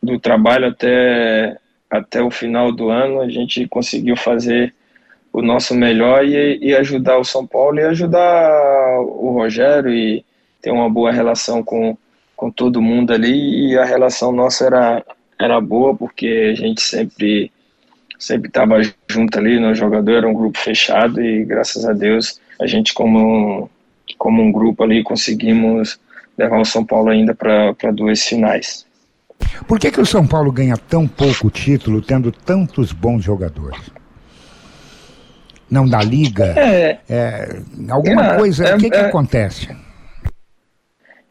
do 0.01 0.21
trabalho 0.21 0.69
até 0.69 1.59
até 1.91 2.23
o 2.23 2.31
final 2.31 2.73
do 2.73 2.91
ano 2.91 3.21
a 3.21 3.29
gente 3.29 3.67
conseguiu 3.69 4.17
fazer 4.17 4.75
o 5.33 5.43
nosso 5.43 5.75
melhor 5.75 6.25
e, 6.25 6.59
e, 6.63 6.75
ajudar 6.75 7.19
o 7.19 7.25
São 7.25 7.47
Paulo 7.47 7.79
e 7.79 7.85
ajudar 7.85 9.01
o 9.01 9.33
Rogério 9.33 9.93
e 9.93 10.25
ter 10.63 10.71
uma 10.71 10.89
boa 10.89 11.13
relação 11.13 11.63
com, 11.63 11.97
com 12.35 12.51
todo 12.51 12.81
mundo 12.81 13.13
ali 13.13 13.69
e 13.69 13.79
a 13.79 13.85
relação 13.85 14.33
nossa 14.33 14.65
era, 14.65 15.05
era 15.39 15.61
boa 15.61 15.95
porque 15.95 16.53
a 16.53 16.55
gente 16.55 16.81
sempre 16.81 17.53
sempre 18.19 18.49
estava 18.49 18.81
junto 19.07 19.39
ali, 19.39 19.61
no 19.61 19.75
jogador 19.75 20.13
era 20.13 20.29
um 20.29 20.33
grupo 20.33 20.59
fechado 20.59 21.23
e 21.23 21.45
graças 21.45 21.85
a 21.85 21.93
Deus 21.93 22.41
a 22.59 22.67
gente 22.67 22.95
como 22.95 23.69
como 24.17 24.43
um 24.43 24.51
grupo 24.51 24.83
ali 24.85 25.03
conseguimos 25.03 26.01
levar 26.39 26.61
o 26.61 26.65
São 26.65 26.85
Paulo 26.85 27.11
ainda 27.11 27.35
para 27.35 27.91
duas 27.93 28.23
finais. 28.23 28.86
Por 29.67 29.79
que, 29.79 29.91
que 29.91 30.01
o 30.01 30.07
São 30.07 30.27
Paulo 30.27 30.53
ganha 30.53 30.77
tão 30.77 31.09
pouco 31.09 31.51
título, 31.51 32.01
tendo 32.01 32.31
tantos 32.31 32.93
bons 32.93 33.25
jogadores? 33.25 33.91
Não 35.71 35.89
dá 35.89 36.01
liga? 36.03 36.55
É, 36.57 36.99
é 37.09 37.63
alguma 37.91 38.35
é, 38.35 38.37
coisa, 38.37 38.77
o 38.77 38.79
que, 38.79 38.91
que 38.91 38.97
é. 38.97 39.07
acontece? 39.07 39.77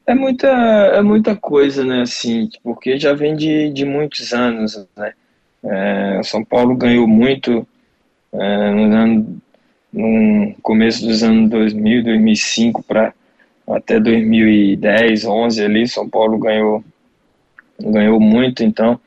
É 0.05 0.13
muita, 0.13 0.47
é 0.47 1.01
muita 1.01 1.35
coisa, 1.35 1.83
né, 1.83 2.01
assim, 2.01 2.49
porque 2.63 2.99
já 2.99 3.13
vem 3.13 3.35
de, 3.35 3.71
de 3.71 3.85
muitos 3.85 4.33
anos, 4.33 4.87
né, 4.95 5.13
é, 5.63 6.21
São 6.23 6.43
Paulo 6.43 6.75
ganhou 6.75 7.07
muito 7.07 7.67
é, 8.31 8.71
no, 8.71 8.95
ano, 8.95 9.41
no 9.91 10.53
começo 10.61 11.07
dos 11.07 11.23
anos 11.23 11.49
2000, 11.49 12.03
2005 12.03 12.83
para 12.83 13.13
até 13.67 13.99
2010, 13.99 15.25
11 15.25 15.63
ali, 15.63 15.87
São 15.87 16.07
Paulo 16.07 16.37
ganhou 16.37 16.83
ganhou 17.79 18.19
muito, 18.19 18.63
então 18.63 18.99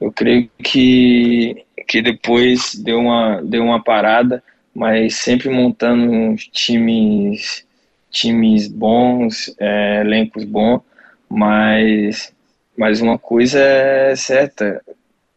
eu 0.00 0.10
creio 0.10 0.48
que, 0.62 1.64
que 1.86 2.00
depois 2.00 2.74
deu 2.74 3.00
uma, 3.00 3.42
deu 3.42 3.62
uma 3.62 3.82
parada, 3.82 4.42
mas 4.74 5.16
sempre 5.16 5.48
montando 5.50 6.36
times 6.52 7.64
times 8.10 8.66
bons, 8.66 9.54
é, 9.58 10.00
elencos 10.00 10.44
bons, 10.44 10.82
mas, 11.28 12.34
mas 12.76 13.00
uma 13.00 13.18
coisa 13.18 13.60
é 13.60 14.16
certa, 14.16 14.82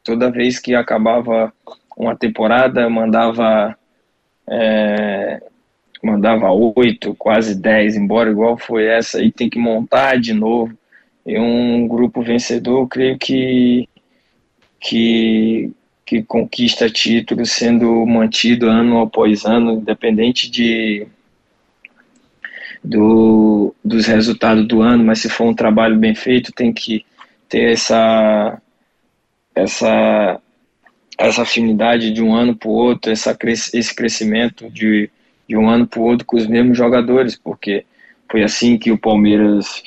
toda 0.03 0.31
vez 0.31 0.57
que 0.57 0.73
acabava 0.73 1.53
uma 1.95 2.15
temporada, 2.15 2.89
mandava 2.89 3.77
é, 4.49 5.41
mandava 6.01 6.51
oito, 6.51 7.15
quase 7.15 7.55
dez 7.55 7.95
embora, 7.95 8.31
igual 8.31 8.57
foi 8.57 8.85
essa, 8.85 9.21
e 9.21 9.31
tem 9.31 9.49
que 9.49 9.59
montar 9.59 10.19
de 10.19 10.33
novo 10.33 10.75
e 11.25 11.39
um 11.39 11.87
grupo 11.87 12.21
vencedor, 12.21 12.87
creio 12.87 13.17
que, 13.17 13.87
que, 14.79 15.71
que 16.05 16.23
conquista 16.23 16.89
títulos 16.89 17.51
sendo 17.51 18.05
mantido 18.05 18.67
ano 18.67 19.01
após 19.01 19.45
ano, 19.45 19.73
independente 19.73 20.49
de, 20.49 21.07
do, 22.83 23.73
dos 23.83 24.05
resultados 24.05 24.67
do 24.67 24.81
ano, 24.81 25.03
mas 25.03 25.19
se 25.19 25.29
for 25.29 25.45
um 25.45 25.53
trabalho 25.53 25.97
bem 25.97 26.13
feito, 26.13 26.51
tem 26.51 26.73
que, 26.73 27.05
ter 27.53 27.71
essa, 27.71 28.59
essa, 29.53 30.41
essa 31.19 31.41
afinidade 31.43 32.09
de 32.09 32.23
um 32.23 32.33
ano 32.33 32.55
para 32.55 32.67
o 32.67 32.71
outro, 32.71 33.11
essa, 33.11 33.37
esse 33.45 33.93
crescimento 33.93 34.71
de, 34.71 35.07
de 35.47 35.55
um 35.55 35.69
ano 35.69 35.85
para 35.85 35.99
o 35.99 36.03
outro 36.03 36.25
com 36.25 36.35
os 36.35 36.47
mesmos 36.47 36.75
jogadores, 36.75 37.37
porque 37.37 37.85
foi 38.27 38.41
assim 38.41 38.75
que 38.75 38.91
o 38.91 38.97
Palmeiras 38.97 39.83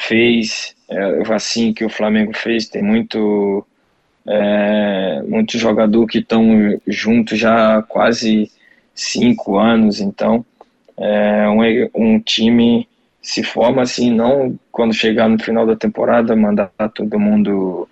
fez, 0.00 0.74
é 0.88 1.34
assim 1.34 1.72
que 1.72 1.84
o 1.84 1.90
Flamengo 1.90 2.36
fez, 2.36 2.68
tem 2.68 2.82
muito, 2.82 3.66
é, 4.26 5.22
muito 5.26 5.58
jogador 5.58 6.06
que 6.06 6.18
estão 6.18 6.80
juntos 6.86 7.38
já 7.38 7.78
há 7.78 7.82
quase 7.82 8.50
cinco 8.94 9.58
anos, 9.58 10.00
então 10.00 10.44
é 10.96 11.48
um, 11.48 11.90
um 11.94 12.20
time 12.20 12.88
se 13.22 13.42
forma 13.42 13.82
assim, 13.82 14.10
não 14.10 14.58
quando 14.72 14.94
chegar 14.94 15.28
no 15.28 15.38
final 15.38 15.66
da 15.66 15.76
temporada, 15.76 16.34
mandar 16.34 16.70
todo 16.94 17.20
mundo, 17.20 17.86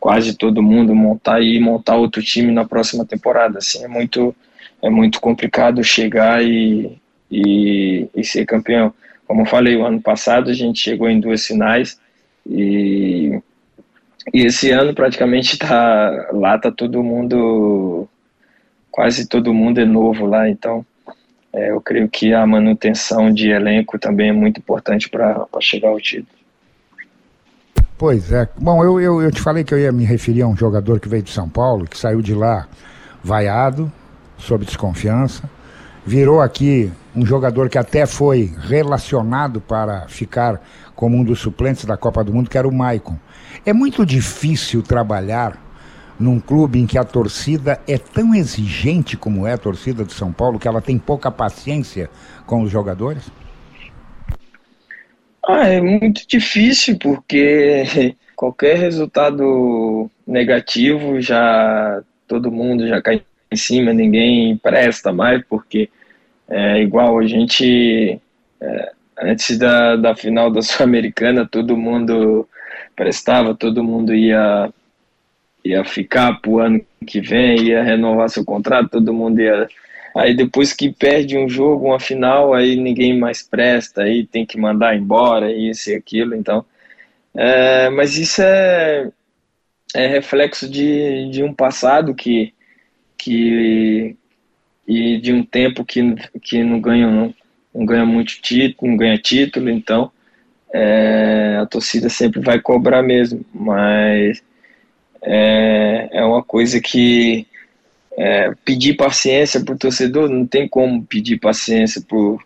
quase 0.00 0.36
todo 0.36 0.62
mundo 0.62 0.94
montar 0.94 1.40
e 1.40 1.60
montar 1.60 1.96
outro 1.96 2.22
time 2.22 2.50
na 2.52 2.64
próxima 2.64 3.04
temporada. 3.04 3.58
Assim, 3.58 3.84
é 3.84 3.88
muito, 3.88 4.34
é 4.82 4.90
muito 4.90 5.20
complicado 5.20 5.82
chegar 5.84 6.44
e, 6.44 6.98
e, 7.30 8.08
e 8.14 8.24
ser 8.24 8.44
campeão. 8.44 8.92
Como 9.32 9.40
eu 9.40 9.46
falei, 9.46 9.74
o 9.78 9.86
ano 9.86 9.98
passado 9.98 10.50
a 10.50 10.52
gente 10.52 10.78
chegou 10.78 11.08
em 11.08 11.18
duas 11.18 11.46
finais 11.46 11.98
e, 12.46 13.40
e 14.30 14.44
esse 14.44 14.70
ano 14.70 14.92
praticamente 14.92 15.56
tá 15.56 16.28
lá 16.34 16.58
tá 16.58 16.70
todo 16.70 17.02
mundo 17.02 18.06
quase 18.90 19.26
todo 19.26 19.54
mundo 19.54 19.80
é 19.80 19.86
novo 19.86 20.26
lá, 20.26 20.50
então 20.50 20.84
é, 21.50 21.70
eu 21.70 21.80
creio 21.80 22.10
que 22.10 22.34
a 22.34 22.46
manutenção 22.46 23.32
de 23.32 23.48
elenco 23.48 23.98
também 23.98 24.28
é 24.28 24.32
muito 24.34 24.58
importante 24.58 25.08
para 25.08 25.48
chegar 25.62 25.88
ao 25.88 25.98
título. 25.98 26.28
Pois 27.96 28.30
é. 28.30 28.46
Bom, 28.58 28.84
eu, 28.84 29.00
eu, 29.00 29.22
eu 29.22 29.30
te 29.30 29.40
falei 29.40 29.64
que 29.64 29.72
eu 29.72 29.78
ia 29.78 29.90
me 29.90 30.04
referir 30.04 30.42
a 30.42 30.46
um 30.46 30.54
jogador 30.54 31.00
que 31.00 31.08
veio 31.08 31.22
de 31.22 31.30
São 31.30 31.48
Paulo, 31.48 31.86
que 31.86 31.96
saiu 31.96 32.20
de 32.20 32.34
lá 32.34 32.68
vaiado, 33.24 33.90
sob 34.36 34.66
desconfiança, 34.66 35.48
virou 36.04 36.40
aqui 36.40 36.90
um 37.14 37.24
jogador 37.24 37.68
que 37.68 37.78
até 37.78 38.06
foi 38.06 38.52
relacionado 38.58 39.60
para 39.60 40.08
ficar 40.08 40.60
como 40.94 41.16
um 41.16 41.24
dos 41.24 41.40
suplentes 41.40 41.84
da 41.84 41.96
Copa 41.96 42.24
do 42.24 42.32
Mundo, 42.32 42.50
que 42.50 42.58
era 42.58 42.66
o 42.66 42.72
Maicon. 42.72 43.18
É 43.64 43.72
muito 43.72 44.04
difícil 44.04 44.82
trabalhar 44.82 45.58
num 46.18 46.38
clube 46.38 46.78
em 46.78 46.86
que 46.86 46.98
a 46.98 47.04
torcida 47.04 47.80
é 47.86 47.98
tão 47.98 48.34
exigente 48.34 49.16
como 49.16 49.46
é 49.46 49.54
a 49.54 49.58
torcida 49.58 50.04
de 50.04 50.12
São 50.12 50.32
Paulo, 50.32 50.58
que 50.58 50.68
ela 50.68 50.80
tem 50.80 50.98
pouca 50.98 51.30
paciência 51.30 52.08
com 52.46 52.62
os 52.62 52.70
jogadores? 52.70 53.30
Ah, 55.44 55.66
é 55.66 55.80
muito 55.80 56.26
difícil, 56.26 56.98
porque 56.98 58.14
qualquer 58.36 58.76
resultado 58.76 60.08
negativo 60.26 61.20
já 61.20 62.02
todo 62.28 62.52
mundo 62.52 62.86
já 62.86 63.02
cai 63.02 63.22
em 63.52 63.56
cima, 63.56 63.92
ninguém 63.92 64.56
presta 64.56 65.12
mais, 65.12 65.42
porque 65.48 65.88
é 66.48 66.80
igual 66.82 67.18
a 67.18 67.26
gente 67.26 68.20
é, 68.60 68.92
antes 69.20 69.58
da, 69.58 69.96
da 69.96 70.14
final 70.14 70.50
da 70.50 70.60
Sul-Americana, 70.62 71.46
todo 71.46 71.76
mundo 71.76 72.48
prestava, 72.96 73.54
todo 73.54 73.84
mundo 73.84 74.14
ia 74.14 74.72
ia 75.64 75.84
ficar 75.84 76.40
pro 76.40 76.58
ano 76.58 76.84
que 77.06 77.20
vem, 77.20 77.68
ia 77.68 77.82
renovar 77.82 78.28
seu 78.28 78.44
contrato, 78.44 78.90
todo 78.90 79.14
mundo 79.14 79.40
ia. 79.40 79.68
Aí 80.14 80.34
depois 80.34 80.72
que 80.72 80.92
perde 80.92 81.38
um 81.38 81.48
jogo, 81.48 81.86
uma 81.86 82.00
final, 82.00 82.52
aí 82.52 82.76
ninguém 82.76 83.18
mais 83.18 83.42
presta, 83.42 84.02
aí 84.02 84.26
tem 84.26 84.44
que 84.44 84.58
mandar 84.58 84.96
embora, 84.96 85.52
isso 85.52 85.90
e 85.90 85.94
aquilo, 85.94 86.34
então. 86.34 86.64
É, 87.34 87.88
mas 87.90 88.16
isso 88.18 88.42
é, 88.42 89.10
é 89.94 90.06
reflexo 90.06 90.68
de, 90.68 91.30
de 91.30 91.42
um 91.42 91.54
passado 91.54 92.14
que, 92.14 92.52
que 93.22 94.16
e 94.86 95.18
de 95.18 95.32
um 95.32 95.44
tempo 95.44 95.84
que, 95.84 96.14
que 96.42 96.62
não 96.64 96.80
ganha 96.80 97.08
não, 97.08 97.34
não 97.72 97.86
ganha 97.86 98.04
muito 98.04 98.40
título, 98.42 98.90
não 98.90 98.96
ganha 98.96 99.16
título, 99.16 99.70
então 99.70 100.10
é, 100.72 101.58
a 101.62 101.66
torcida 101.66 102.08
sempre 102.08 102.40
vai 102.40 102.60
cobrar 102.60 103.02
mesmo, 103.02 103.44
mas 103.54 104.42
é, 105.22 106.08
é 106.10 106.24
uma 106.24 106.42
coisa 106.42 106.80
que 106.80 107.46
é, 108.16 108.52
pedir 108.64 108.94
paciência 108.94 109.64
para 109.64 109.74
o 109.74 109.78
torcedor, 109.78 110.28
não 110.28 110.46
tem 110.46 110.68
como 110.68 111.04
pedir 111.04 111.38
paciência 111.38 112.02
para 112.02 112.18
o 112.18 112.40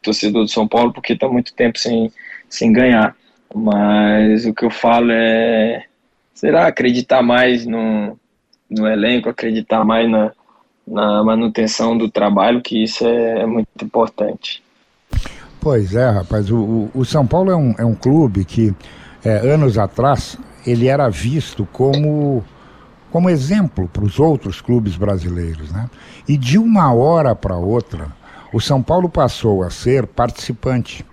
torcedor 0.00 0.44
de 0.44 0.52
São 0.52 0.68
Paulo, 0.68 0.92
porque 0.92 1.14
está 1.14 1.28
muito 1.28 1.52
tempo 1.52 1.78
sem, 1.78 2.12
sem 2.48 2.72
ganhar. 2.72 3.16
Mas 3.54 4.46
o 4.46 4.54
que 4.54 4.64
eu 4.64 4.70
falo 4.70 5.10
é, 5.10 5.84
será 6.32 6.66
acreditar 6.66 7.22
mais 7.22 7.66
no, 7.66 8.18
no 8.76 8.86
elenco, 8.86 9.28
acreditar 9.28 9.84
mais 9.84 10.10
na, 10.10 10.32
na 10.86 11.22
manutenção 11.22 11.96
do 11.96 12.10
trabalho, 12.10 12.60
que 12.60 12.82
isso 12.82 13.06
é, 13.06 13.40
é 13.40 13.46
muito 13.46 13.68
importante. 13.82 14.62
Pois 15.60 15.94
é, 15.94 16.10
rapaz, 16.10 16.50
o, 16.50 16.90
o 16.92 17.04
São 17.04 17.26
Paulo 17.26 17.50
é 17.50 17.56
um, 17.56 17.74
é 17.78 17.84
um 17.84 17.94
clube 17.94 18.44
que 18.44 18.74
é, 19.24 19.36
anos 19.48 19.78
atrás 19.78 20.36
ele 20.66 20.88
era 20.88 21.08
visto 21.08 21.66
como, 21.72 22.44
como 23.10 23.30
exemplo 23.30 23.88
para 23.88 24.04
os 24.04 24.18
outros 24.18 24.60
clubes 24.60 24.96
brasileiros. 24.96 25.70
Né? 25.70 25.88
E 26.26 26.36
de 26.36 26.58
uma 26.58 26.92
hora 26.92 27.34
para 27.34 27.56
outra, 27.56 28.08
o 28.52 28.60
São 28.60 28.82
Paulo 28.82 29.08
passou 29.08 29.62
a 29.62 29.70
ser 29.70 30.06
participante. 30.06 31.06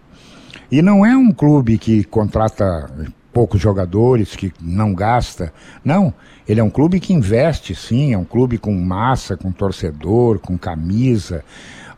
E 0.71 0.81
não 0.81 1.05
é 1.05 1.15
um 1.15 1.31
clube 1.31 1.77
que 1.77 2.03
contrata 2.03 2.91
poucos 3.31 3.61
jogadores, 3.61 4.35
que 4.35 4.51
não 4.59 4.93
gasta. 4.93 5.53
Não, 5.83 6.13
ele 6.49 6.59
é 6.59 6.63
um 6.63 6.69
clube 6.71 6.99
que 6.99 7.13
investe, 7.13 7.75
sim, 7.75 8.12
é 8.12 8.17
um 8.17 8.25
clube 8.25 8.57
com 8.57 8.73
massa, 8.73 9.38
com 9.38 9.51
torcedor, 9.51 10.39
com 10.39 10.57
camisa, 10.57 11.45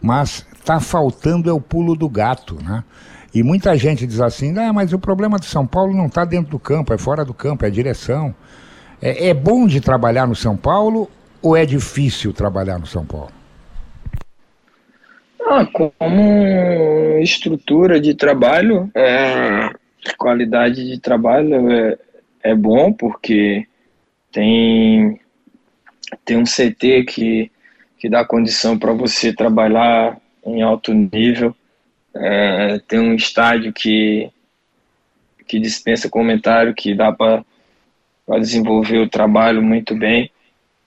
mas 0.01 0.45
está 0.53 0.77
faltando 0.81 1.49
é 1.49 1.53
o 1.53 1.61
pulo 1.61 1.95
do 1.95 2.09
gato, 2.09 2.57
né? 2.61 2.83
E 3.33 3.43
muita 3.43 3.77
gente 3.77 4.05
diz 4.05 4.19
assim, 4.19 4.53
ah, 4.59 4.73
mas 4.73 4.91
o 4.91 4.99
problema 4.99 5.39
de 5.39 5.45
São 5.45 5.65
Paulo 5.65 5.93
não 5.93 6.07
está 6.07 6.25
dentro 6.25 6.51
do 6.51 6.59
campo, 6.59 6.93
é 6.93 6.97
fora 6.97 7.23
do 7.23 7.33
campo, 7.33 7.63
é 7.63 7.69
a 7.69 7.71
direção. 7.71 8.35
É, 9.01 9.29
é 9.29 9.33
bom 9.33 9.65
de 9.65 9.79
trabalhar 9.79 10.27
no 10.27 10.35
São 10.35 10.57
Paulo 10.57 11.09
ou 11.41 11.55
é 11.55 11.65
difícil 11.65 12.33
trabalhar 12.33 12.77
no 12.77 12.85
São 12.85 13.05
Paulo? 13.05 13.31
Ah, 15.47 15.65
como 15.65 17.17
estrutura 17.21 18.01
de 18.01 18.15
trabalho, 18.15 18.91
é, 18.93 19.69
qualidade 20.17 20.85
de 20.85 20.99
trabalho 20.99 21.71
é, 21.71 21.97
é 22.43 22.53
bom 22.53 22.91
porque 22.91 23.65
tem, 24.31 25.19
tem 26.23 26.37
um 26.37 26.43
CT 26.43 27.03
que, 27.05 27.51
que 27.97 28.09
dá 28.09 28.25
condição 28.25 28.77
para 28.77 28.93
você 28.93 29.33
trabalhar 29.33 30.19
em 30.45 30.61
alto 30.61 30.93
nível. 30.93 31.55
É, 32.15 32.79
tem 32.87 32.99
um 32.99 33.15
estádio 33.15 33.71
que, 33.71 34.29
que 35.47 35.59
dispensa 35.59 36.09
comentário, 36.09 36.73
que 36.73 36.93
dá 36.93 37.11
para 37.11 37.43
desenvolver 38.39 38.99
o 38.99 39.09
trabalho 39.09 39.61
muito 39.61 39.95
bem. 39.95 40.31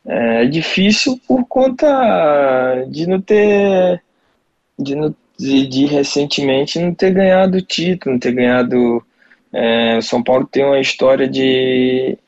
É, 0.07 0.45
é 0.45 0.47
difícil 0.47 1.21
por 1.27 1.47
conta 1.47 2.85
de 2.89 3.07
não 3.07 3.21
ter. 3.21 4.03
De, 4.79 4.95
não, 4.95 5.15
de, 5.39 5.67
de 5.67 5.87
recentemente 5.87 6.79
não 6.79 6.95
ter 6.95 7.13
ganhado 7.13 7.63
título, 7.63 8.15
não 8.15 8.21
ter 8.21 8.33
ganhado. 8.33 9.05
É, 9.53 9.99
o 9.99 10.03
São 10.03 10.23
Paulo 10.23 10.47
tem 10.47 10.65
uma 10.65 10.81
história 10.81 11.29
de 11.29 12.19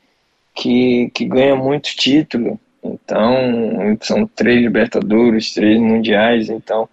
que, 0.57 1.11
que 1.13 1.25
ganha 1.25 1.55
muito 1.55 1.95
título. 1.95 2.59
Então, 2.83 3.97
são 4.01 4.25
três 4.27 4.61
Libertadores, 4.61 5.53
três 5.53 5.79
Mundiais, 5.79 6.49
então 6.49 6.89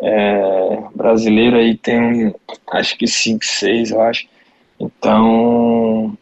é, 0.00 0.78
brasileiro 0.94 1.56
aí 1.56 1.76
tem 1.76 2.34
acho 2.70 2.96
que 2.96 3.06
5, 3.06 3.44
6, 3.44 3.90
eu 3.90 4.00
acho. 4.02 4.26
Então 4.78 6.16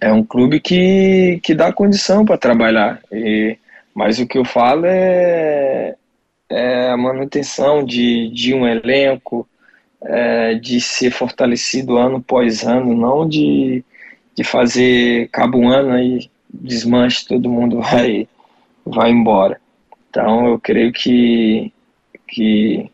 é 0.00 0.12
um 0.12 0.22
clube 0.22 0.60
que, 0.60 1.40
que 1.42 1.54
dá 1.54 1.72
condição 1.72 2.24
para 2.24 2.38
trabalhar. 2.38 3.00
E, 3.12 3.56
mas 3.94 4.18
o 4.18 4.26
que 4.26 4.38
eu 4.38 4.44
falo 4.44 4.84
é, 4.86 5.94
é 6.50 6.90
a 6.90 6.96
manutenção 6.96 7.84
de, 7.84 8.30
de 8.30 8.54
um 8.54 8.66
elenco, 8.66 9.48
é, 10.02 10.54
de 10.54 10.80
ser 10.80 11.10
fortalecido 11.10 11.96
ano 11.96 12.18
após 12.18 12.62
ano, 12.62 12.94
não 12.94 13.26
de, 13.26 13.82
de 14.36 14.44
fazer 14.44 15.28
cabo 15.30 15.58
um 15.58 15.68
ano 15.68 15.98
e 15.98 16.30
desmanche, 16.48 17.26
todo 17.26 17.50
mundo 17.50 17.80
vai, 17.82 18.28
vai 18.84 19.10
embora. 19.10 19.60
Então 20.10 20.46
eu 20.46 20.60
creio 20.60 20.92
que 20.92 21.72
que, 22.28 22.90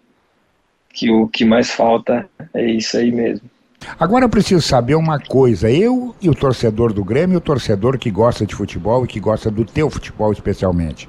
que 0.93 1.11
o 1.11 1.27
que 1.27 1.45
mais 1.45 1.71
falta 1.71 2.29
é 2.55 2.65
isso 2.65 2.97
aí 2.97 3.11
mesmo. 3.11 3.51
Agora 3.99 4.25
eu 4.25 4.29
preciso 4.29 4.63
saber 4.63 4.95
uma 4.95 5.19
coisa. 5.19 5.71
Eu 5.71 6.15
e 6.21 6.29
o 6.29 6.35
torcedor 6.35 6.93
do 6.93 7.05
Grêmio, 7.05 7.39
o 7.39 7.41
torcedor 7.41 7.99
que 7.99 8.11
gosta 8.11 8.47
de 8.47 8.55
futebol 8.55 9.05
e 9.05 9.09
que 9.09 9.19
gosta 9.19 9.51
do 9.51 9.65
teu 9.65 9.91
futebol 9.91 10.33
especialmente. 10.33 11.09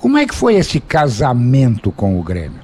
Como 0.00 0.18
é 0.18 0.26
que 0.26 0.34
foi 0.34 0.56
esse 0.56 0.80
casamento 0.80 1.92
com 1.92 2.18
o 2.18 2.22
Grêmio? 2.22 2.61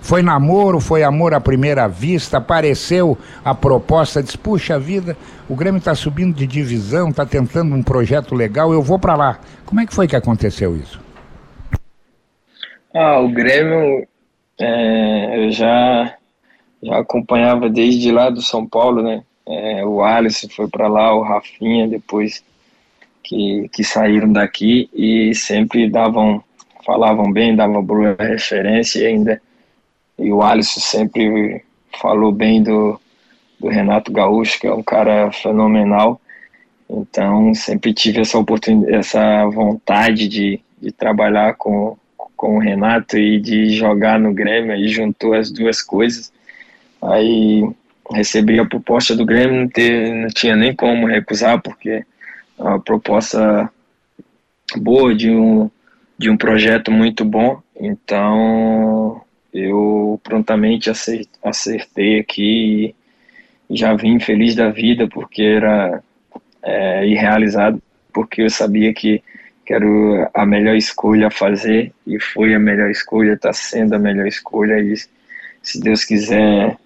Foi 0.00 0.22
namoro, 0.22 0.80
foi 0.80 1.02
amor 1.02 1.34
à 1.34 1.40
primeira 1.40 1.86
vista, 1.86 2.38
apareceu 2.38 3.18
a 3.44 3.54
proposta, 3.54 4.22
disse, 4.22 4.38
puxa 4.38 4.78
vida, 4.78 5.16
o 5.48 5.54
Grêmio 5.54 5.78
está 5.78 5.94
subindo 5.94 6.34
de 6.34 6.46
divisão, 6.46 7.10
está 7.10 7.26
tentando 7.26 7.74
um 7.74 7.82
projeto 7.82 8.34
legal, 8.34 8.72
eu 8.72 8.82
vou 8.82 8.98
para 8.98 9.14
lá. 9.14 9.40
Como 9.66 9.80
é 9.80 9.86
que 9.86 9.94
foi 9.94 10.08
que 10.08 10.16
aconteceu 10.16 10.76
isso? 10.76 11.00
Ah, 12.94 13.20
o 13.20 13.28
Grêmio 13.28 14.06
é, 14.58 15.46
eu 15.46 15.52
já, 15.52 16.14
já 16.82 16.98
acompanhava 16.98 17.68
desde 17.68 18.10
lá 18.10 18.30
do 18.30 18.42
São 18.42 18.66
Paulo, 18.66 19.02
né? 19.02 19.22
É, 19.46 19.84
o 19.84 20.02
Alisson 20.02 20.48
foi 20.48 20.68
para 20.68 20.88
lá, 20.88 21.14
o 21.14 21.22
Rafinha 21.22 21.88
depois 21.88 22.42
que, 23.22 23.68
que 23.72 23.84
saíram 23.84 24.32
daqui 24.32 24.88
e 24.92 25.34
sempre 25.34 25.88
davam, 25.88 26.42
falavam 26.84 27.32
bem, 27.32 27.54
davam 27.54 27.82
boa 27.82 28.16
referência 28.18 29.00
e 29.00 29.06
ainda 29.06 29.40
e 30.20 30.30
o 30.32 30.42
Alisson 30.42 30.80
sempre 30.80 31.64
falou 32.00 32.30
bem 32.30 32.62
do, 32.62 33.00
do 33.58 33.68
Renato 33.68 34.12
Gaúcho, 34.12 34.60
que 34.60 34.66
é 34.66 34.72
um 34.72 34.82
cara 34.82 35.32
fenomenal. 35.32 36.20
Então, 36.88 37.54
sempre 37.54 37.94
tive 37.94 38.20
essa 38.20 38.38
oportunidade, 38.38 38.94
essa 38.94 39.46
vontade 39.46 40.28
de, 40.28 40.60
de 40.80 40.92
trabalhar 40.92 41.54
com, 41.54 41.96
com 42.36 42.56
o 42.56 42.60
Renato 42.60 43.16
e 43.16 43.40
de 43.40 43.70
jogar 43.70 44.18
no 44.18 44.34
Grêmio, 44.34 44.74
e 44.74 44.88
juntou 44.88 45.34
as 45.34 45.50
duas 45.50 45.80
coisas. 45.80 46.32
Aí 47.00 47.64
recebi 48.12 48.58
a 48.58 48.66
proposta 48.66 49.16
do 49.16 49.24
Grêmio, 49.24 49.60
não, 49.60 49.68
ter, 49.68 50.12
não 50.12 50.28
tinha 50.28 50.56
nem 50.56 50.74
como 50.74 51.06
recusar, 51.06 51.62
porque 51.62 52.04
é 52.58 52.62
uma 52.62 52.80
proposta 52.80 53.70
boa, 54.76 55.14
de 55.14 55.30
um, 55.30 55.70
de 56.18 56.28
um 56.28 56.36
projeto 56.36 56.90
muito 56.90 57.24
bom. 57.24 57.60
Então, 57.78 59.22
eu 59.52 60.20
prontamente 60.22 60.90
acertei 61.42 62.20
aqui 62.20 62.94
e 63.68 63.76
já 63.76 63.94
vim 63.94 64.20
feliz 64.20 64.54
da 64.54 64.70
vida 64.70 65.08
porque 65.08 65.42
era 65.42 66.02
é, 66.62 67.06
irrealizado, 67.06 67.82
porque 68.12 68.42
eu 68.42 68.50
sabia 68.50 68.92
que, 68.94 69.22
que 69.66 69.74
era 69.74 70.30
a 70.34 70.46
melhor 70.46 70.76
escolha 70.76 71.28
a 71.28 71.30
fazer 71.30 71.92
e 72.06 72.20
foi 72.20 72.54
a 72.54 72.58
melhor 72.58 72.90
escolha, 72.90 73.32
está 73.32 73.52
sendo 73.52 73.94
a 73.94 73.98
melhor 73.98 74.26
escolha. 74.26 74.78
E 74.78 74.94
se 75.62 75.80
Deus 75.80 76.04
quiser 76.04 76.76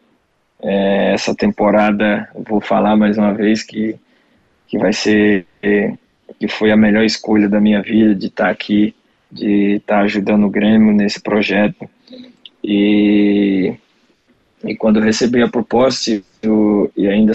é, 0.62 1.12
essa 1.12 1.35
temporada 1.35 2.29
vou 2.35 2.61
falar 2.61 2.96
mais 2.96 3.18
uma 3.18 3.35
vez 3.35 3.62
que, 3.62 3.96
que 4.66 4.79
vai 4.79 4.92
ser 4.92 5.46
que 6.40 6.48
foi 6.48 6.70
a 6.70 6.77
melhor 6.77 7.05
escolha 7.05 7.48
da 7.48 7.61
minha 7.61 7.83
vida 7.83 8.14
de 8.14 8.27
estar 8.27 8.44
tá 8.44 8.50
aqui, 8.50 8.94
de 9.31 9.77
estar 9.77 9.98
tá 9.98 10.03
ajudando 10.03 10.44
o 10.46 10.50
Grêmio 10.50 10.92
nesse 10.92 11.20
projeto 11.20 11.88
e, 12.66 13.74
e 14.64 14.74
quando 14.74 14.98
eu 14.98 15.03
recebi 15.03 15.42
a 15.42 15.48
proposta, 15.48 16.22
eu, 16.42 16.90
e 16.96 17.07
ainda 17.07 17.33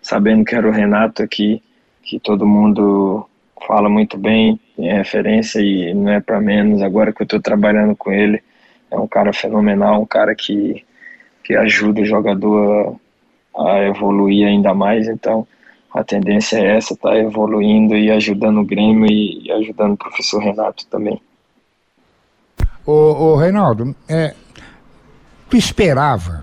sabendo 0.00 0.44
que 0.44 0.54
era 0.54 0.68
o 0.68 0.72
Renato 0.72 1.20
aqui, 1.20 1.60
que 2.04 2.20
todo 2.20 2.46
mundo 2.46 3.28
fala 3.66 3.88
muito 3.88 4.16
bem, 4.16 4.58
tem 4.76 4.92
referência 4.92 5.60
e 5.60 5.92
não 5.92 6.12
é 6.12 6.20
para 6.20 6.40
menos. 6.40 6.80
Agora 6.80 7.12
que 7.12 7.22
eu 7.22 7.24
estou 7.24 7.42
trabalhando 7.42 7.96
com 7.96 8.12
ele, 8.12 8.40
é 8.88 8.96
um 8.96 9.08
cara 9.08 9.32
fenomenal, 9.32 10.00
um 10.00 10.06
cara 10.06 10.32
que, 10.36 10.84
que 11.42 11.56
ajuda 11.56 12.00
o 12.00 12.06
jogador 12.06 12.96
a, 13.56 13.72
a 13.72 13.84
evoluir 13.84 14.46
ainda 14.46 14.72
mais. 14.72 15.08
Então, 15.08 15.44
a 15.92 16.04
tendência 16.04 16.58
é 16.58 16.76
essa, 16.76 16.96
tá 16.96 17.18
evoluindo 17.18 17.96
e 17.96 18.12
ajudando 18.12 18.60
o 18.60 18.64
Grêmio 18.64 19.10
e, 19.10 19.48
e 19.48 19.52
ajudando 19.52 19.94
o 19.94 19.98
professor 19.98 20.40
Renato 20.40 20.86
também. 20.86 21.20
Ô, 22.86 22.92
ô 22.92 23.36
Reinaldo, 23.36 23.94
é, 24.08 24.34
Tu 25.48 25.56
esperava, 25.56 26.42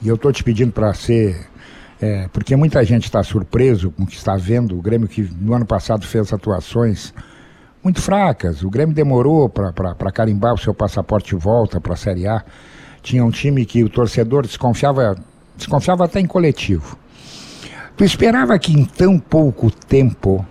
e 0.00 0.08
eu 0.08 0.14
estou 0.14 0.32
te 0.32 0.42
pedindo 0.42 0.72
para 0.72 0.94
ser. 0.94 1.46
É, 2.00 2.28
porque 2.32 2.54
muita 2.54 2.84
gente 2.84 3.04
está 3.04 3.22
surpreso 3.22 3.90
com 3.90 4.04
o 4.04 4.06
que 4.06 4.14
está 4.14 4.36
vendo. 4.36 4.78
O 4.78 4.80
Grêmio 4.80 5.08
que 5.08 5.22
no 5.40 5.52
ano 5.52 5.66
passado 5.66 6.06
fez 6.06 6.32
atuações 6.32 7.12
muito 7.82 8.00
fracas. 8.00 8.62
O 8.62 8.70
Grêmio 8.70 8.94
demorou 8.94 9.48
para 9.48 10.12
carimbar 10.12 10.54
o 10.54 10.58
seu 10.58 10.72
passaporte 10.72 11.34
de 11.34 11.42
volta 11.42 11.80
para 11.80 11.94
a 11.94 11.96
Série 11.96 12.26
A. 12.26 12.44
Tinha 13.02 13.24
um 13.24 13.30
time 13.30 13.66
que 13.66 13.82
o 13.82 13.88
torcedor 13.88 14.42
desconfiava, 14.42 15.16
desconfiava 15.56 16.04
até 16.04 16.20
em 16.20 16.26
coletivo. 16.26 16.96
Tu 17.96 18.04
esperava 18.04 18.58
que 18.58 18.72
em 18.72 18.84
tão 18.84 19.18
pouco 19.18 19.70
tempo 19.70 20.46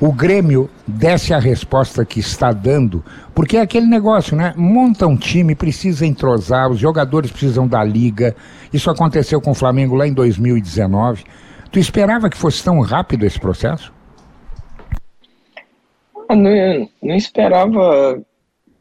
o 0.00 0.12
Grêmio 0.12 0.68
desse 0.86 1.32
a 1.32 1.38
resposta 1.38 2.04
que 2.04 2.20
está 2.20 2.52
dando, 2.52 3.04
porque 3.34 3.56
é 3.56 3.60
aquele 3.60 3.86
negócio, 3.86 4.36
né? 4.36 4.52
Monta 4.56 5.06
um 5.06 5.16
time, 5.16 5.54
precisa 5.54 6.06
entrosar, 6.06 6.70
os 6.70 6.78
jogadores 6.78 7.30
precisam 7.30 7.66
da 7.66 7.82
liga. 7.82 8.34
Isso 8.72 8.90
aconteceu 8.90 9.40
com 9.40 9.52
o 9.52 9.54
Flamengo 9.54 9.94
lá 9.94 10.06
em 10.06 10.12
2019. 10.12 11.24
Tu 11.70 11.78
esperava 11.78 12.28
que 12.28 12.36
fosse 12.36 12.62
tão 12.62 12.80
rápido 12.80 13.24
esse 13.24 13.38
processo? 13.38 13.92
Não, 16.28 16.88
não 17.02 17.14
esperava 17.14 18.20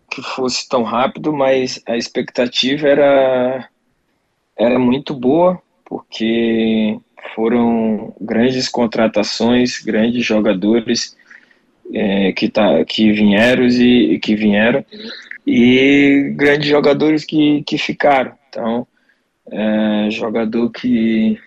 que 0.09 0.21
fosse 0.21 0.67
tão 0.67 0.83
rápido, 0.83 1.33
mas 1.33 1.81
a 1.87 1.97
expectativa 1.97 2.87
era, 2.87 3.69
era 4.57 4.79
muito 4.79 5.13
boa, 5.13 5.59
porque 5.85 6.99
foram 7.35 8.13
grandes 8.19 8.67
contratações, 8.69 9.79
grandes 9.79 10.25
jogadores 10.25 11.15
é, 11.93 12.31
que, 12.31 12.49
tá, 12.49 12.83
que 12.85 13.11
vieram 13.11 13.65
e 13.65 14.19
que 14.19 14.35
vieram 14.35 14.85
e 15.45 16.33
grandes 16.35 16.67
jogadores 16.67 17.25
que, 17.25 17.63
que 17.63 17.77
ficaram. 17.77 18.33
Então, 18.49 18.87
é, 19.51 20.07
jogador 20.09 20.69
que 20.69 21.37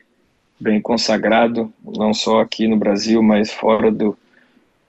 bem 0.61 0.81
consagrado, 0.81 1.73
não 1.85 2.13
só 2.13 2.41
aqui 2.41 2.67
no 2.67 2.77
Brasil, 2.77 3.23
mas 3.23 3.51
fora 3.53 3.91
do 3.91 4.17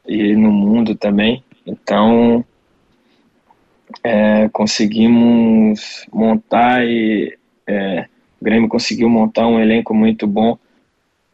e 0.07 0.35
no 0.35 0.51
mundo 0.51 0.95
também. 0.95 1.43
Então, 1.65 2.45
é, 4.03 4.47
conseguimos 4.49 6.05
montar 6.11 6.85
e 6.85 7.37
é, 7.65 8.05
o 8.39 8.45
Grêmio 8.45 8.69
conseguiu 8.69 9.09
montar 9.09 9.47
um 9.47 9.59
elenco 9.59 9.93
muito 9.93 10.25
bom 10.25 10.57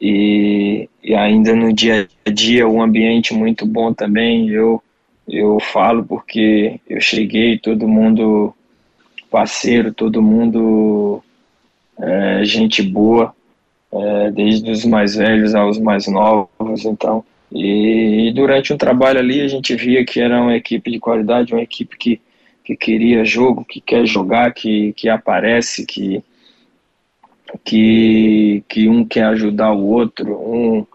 e, 0.06 0.90
e 1.02 1.16
ainda 1.16 1.56
no 1.56 1.72
dia 1.72 2.10
a 2.26 2.30
dia 2.30 2.68
um 2.68 2.82
ambiente 2.82 3.34
muito 3.34 3.66
bom 3.66 3.94
também. 3.94 4.50
Eu 4.50 4.84
eu 5.26 5.58
falo 5.62 6.04
porque 6.04 6.82
eu 6.90 7.00
cheguei, 7.00 7.58
todo 7.58 7.88
mundo 7.88 8.54
parceiro, 9.32 9.94
todo 9.94 10.22
mundo 10.22 11.24
é, 11.98 12.44
gente 12.44 12.82
boa, 12.82 13.34
é, 13.94 14.32
desde 14.32 14.70
os 14.70 14.84
mais 14.84 15.16
velhos 15.16 15.56
aos 15.56 15.80
mais 15.80 16.06
novos, 16.08 16.84
então. 16.84 17.24
E, 17.50 18.28
e, 18.28 18.34
durante 18.34 18.74
um 18.74 18.78
trabalho 18.78 19.20
ali 19.20 19.40
a 19.40 19.48
gente 19.48 19.74
via 19.76 20.04
que 20.04 20.20
era 20.20 20.42
uma 20.42 20.58
equipe 20.58 20.92
de 20.92 21.00
qualidade, 21.00 21.54
uma 21.54 21.64
equipe 21.64 21.98
que, 21.98 22.20
que 22.66 22.76
queria 22.76 23.24
jogo, 23.24 23.64
que 23.64 23.80
quer 23.80 24.06
jogar, 24.06 24.54
que, 24.54 24.92
que 24.94 25.08
aparece, 25.08 25.86
que, 25.86 26.22
que, 27.64 28.64
que 28.68 28.88
um 28.88 29.06
quer 29.06 29.26
ajudar 29.26 29.72
o 29.72 29.86
outro, 29.86 30.34
um, 30.36 30.86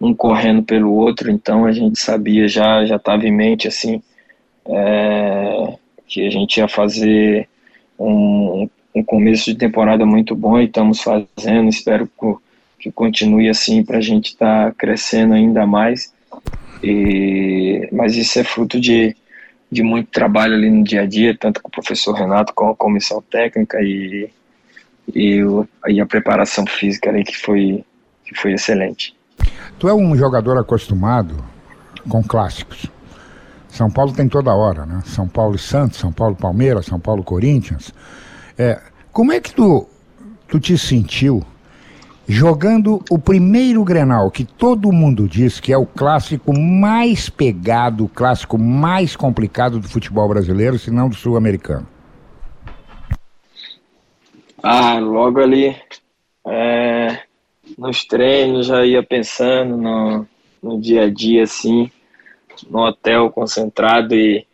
um 0.00 0.14
correndo 0.14 0.62
pelo 0.62 0.92
outro, 0.92 1.30
então 1.30 1.64
a 1.64 1.72
gente 1.72 1.98
sabia 1.98 2.48
já, 2.48 2.84
já 2.84 2.96
estava 2.96 3.26
em 3.26 3.32
mente 3.32 3.68
assim, 3.68 4.02
é, 4.66 5.74
que 6.06 6.26
a 6.26 6.30
gente 6.30 6.58
ia 6.58 6.68
fazer 6.68 7.48
um, 7.98 8.68
um 8.94 9.02
começo 9.02 9.52
de 9.52 9.58
temporada 9.58 10.06
muito 10.06 10.34
bom 10.34 10.58
e 10.58 10.64
estamos 10.64 11.02
fazendo, 11.02 11.68
espero 11.68 12.08
que, 12.78 12.90
continue 12.92 13.50
assim 13.50 13.84
para 13.84 13.98
a 13.98 14.00
gente 14.00 14.28
estar 14.28 14.68
tá 14.68 14.74
crescendo 14.76 15.34
ainda 15.34 15.66
mais, 15.66 16.14
e, 16.82 17.86
mas 17.92 18.16
isso 18.16 18.38
é 18.38 18.44
fruto 18.44 18.80
de, 18.80 19.14
de 19.70 19.82
muito 19.82 20.10
trabalho 20.10 20.54
ali 20.54 20.70
no 20.70 20.82
dia 20.82 21.02
a 21.02 21.06
dia, 21.06 21.36
tanto 21.36 21.60
com 21.60 21.68
o 21.68 21.72
professor 21.72 22.14
Renato 22.14 22.54
como 22.54 22.70
a 22.70 22.76
comissão 22.76 23.20
técnica 23.20 23.78
e 23.82 24.30
e, 25.14 25.40
e 25.88 26.00
a 26.00 26.06
preparação 26.06 26.64
física 26.66 27.10
ali 27.10 27.24
que 27.24 27.36
foi, 27.36 27.84
que 28.24 28.34
foi 28.34 28.52
excelente. 28.52 29.14
Tu 29.78 29.88
é 29.88 29.94
um 29.94 30.16
jogador 30.16 30.58
acostumado 30.58 31.36
com 32.08 32.22
clássicos. 32.22 32.86
São 33.68 33.90
Paulo 33.90 34.12
tem 34.12 34.28
toda 34.28 34.54
hora, 34.54 34.86
né? 34.86 35.02
São 35.04 35.28
Paulo 35.28 35.56
e 35.56 35.58
Santos, 35.58 35.98
São 35.98 36.12
Paulo 36.12 36.34
Palmeiras, 36.34 36.86
São 36.86 36.98
Paulo 36.98 37.22
Corinthians. 37.22 37.92
É, 38.56 38.80
como 39.12 39.32
é 39.32 39.40
que 39.40 39.52
tu, 39.52 39.86
tu 40.48 40.58
te 40.58 40.76
sentiu 40.76 41.44
jogando 42.26 43.02
o 43.08 43.18
primeiro 43.18 43.82
Grenal, 43.84 44.30
que 44.30 44.44
todo 44.44 44.92
mundo 44.92 45.26
diz 45.26 45.60
que 45.60 45.72
é 45.72 45.78
o 45.78 45.86
clássico 45.86 46.58
mais 46.58 47.30
pegado, 47.30 48.04
o 48.04 48.08
clássico 48.08 48.58
mais 48.58 49.16
complicado 49.16 49.80
do 49.80 49.88
futebol 49.88 50.28
brasileiro, 50.28 50.78
se 50.78 50.90
não 50.90 51.08
do 51.08 51.14
sul-americano? 51.14 51.86
Ah, 54.62 54.98
logo 54.98 55.40
ali 55.40 55.76
é, 56.46 57.22
nos 57.76 58.04
treinos 58.04 58.66
já 58.66 58.84
ia 58.84 59.02
pensando 59.02 59.76
no, 59.76 60.26
no 60.62 60.80
dia 60.80 61.04
a 61.04 61.10
dia 61.10 61.44
assim, 61.44 61.90
no 62.68 62.80
hotel 62.80 63.30
concentrado 63.30 64.14
e 64.14 64.46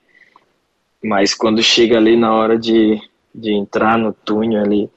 mas 1.03 1.35
quando 1.35 1.63
chega 1.63 1.99
ali 1.99 2.17
na 2.17 2.35
hora 2.35 2.59
de, 2.59 3.01
de 3.35 3.53
entrar 3.53 3.99
no 3.99 4.13
túnel 4.13 4.63
ali 4.63 4.91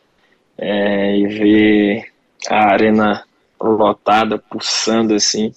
é, 0.58 1.18
e 1.18 1.28
ver 1.28 2.12
a 2.49 2.72
arena 2.72 3.24
lotada, 3.60 4.38
pulsando 4.38 5.14
assim. 5.14 5.53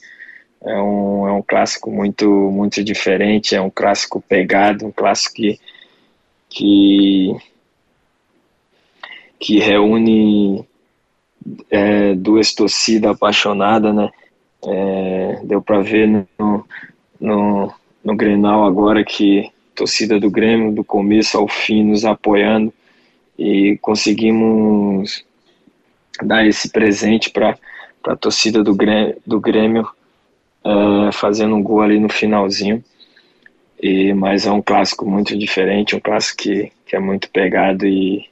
É 0.63 0.75
um, 0.75 1.27
é 1.29 1.33
um 1.33 1.43
clássico 1.43 1.91
muito, 1.91 2.27
muito 2.29 2.85
diferente, 2.85 3.55
é 3.55 3.61
um 3.61 3.71
clássico 3.71 4.21
pegado, 4.21 4.85
um 4.85 4.93
clássico 4.93 5.37
que, 5.37 5.59
que, 6.51 7.35
que 9.41 9.59
reúne 9.59 10.65
é, 11.71 12.15
duas 12.15 12.55
torcidas 12.55 13.11
apaixonadas, 13.11 13.95
né? 13.95 14.11
É, 14.63 15.41
deu 15.43 15.63
para 15.63 15.81
ver 15.81 16.07
no, 16.07 16.67
no, 17.19 17.73
no 18.05 18.15
Grenal 18.15 18.67
agora 18.67 19.03
que 19.03 19.51
torcida 19.75 20.21
do 20.21 20.31
Grêmio, 20.31 20.73
do 20.73 20.85
começo 20.85 21.39
ao 21.39 21.49
fim, 21.49 21.83
nos 21.83 22.05
apoiando 22.05 22.71
e 23.39 23.79
conseguimos 23.81 25.25
dar 26.23 26.47
esse 26.47 26.71
presente 26.71 27.31
para 27.31 27.57
a 28.05 28.15
torcida 28.15 28.63
do 28.63 28.75
Grêmio, 28.75 29.17
do 29.27 29.41
Grêmio 29.41 29.89
uh, 30.63 31.11
fazendo 31.11 31.55
um 31.55 31.63
gol 31.63 31.81
ali 31.81 31.99
no 31.99 32.11
finalzinho. 32.11 32.85
E, 33.83 34.13
mas 34.13 34.47
é 34.47 34.53
um 34.53 34.61
clássico 34.61 35.09
muito 35.09 35.35
diferente, 35.39 35.97
um 35.97 36.01
clássico 36.01 36.43
que, 36.43 36.71
que 36.85 36.95
é 36.95 36.99
muito 36.99 37.31
pegado 37.31 37.87
e 37.87 38.30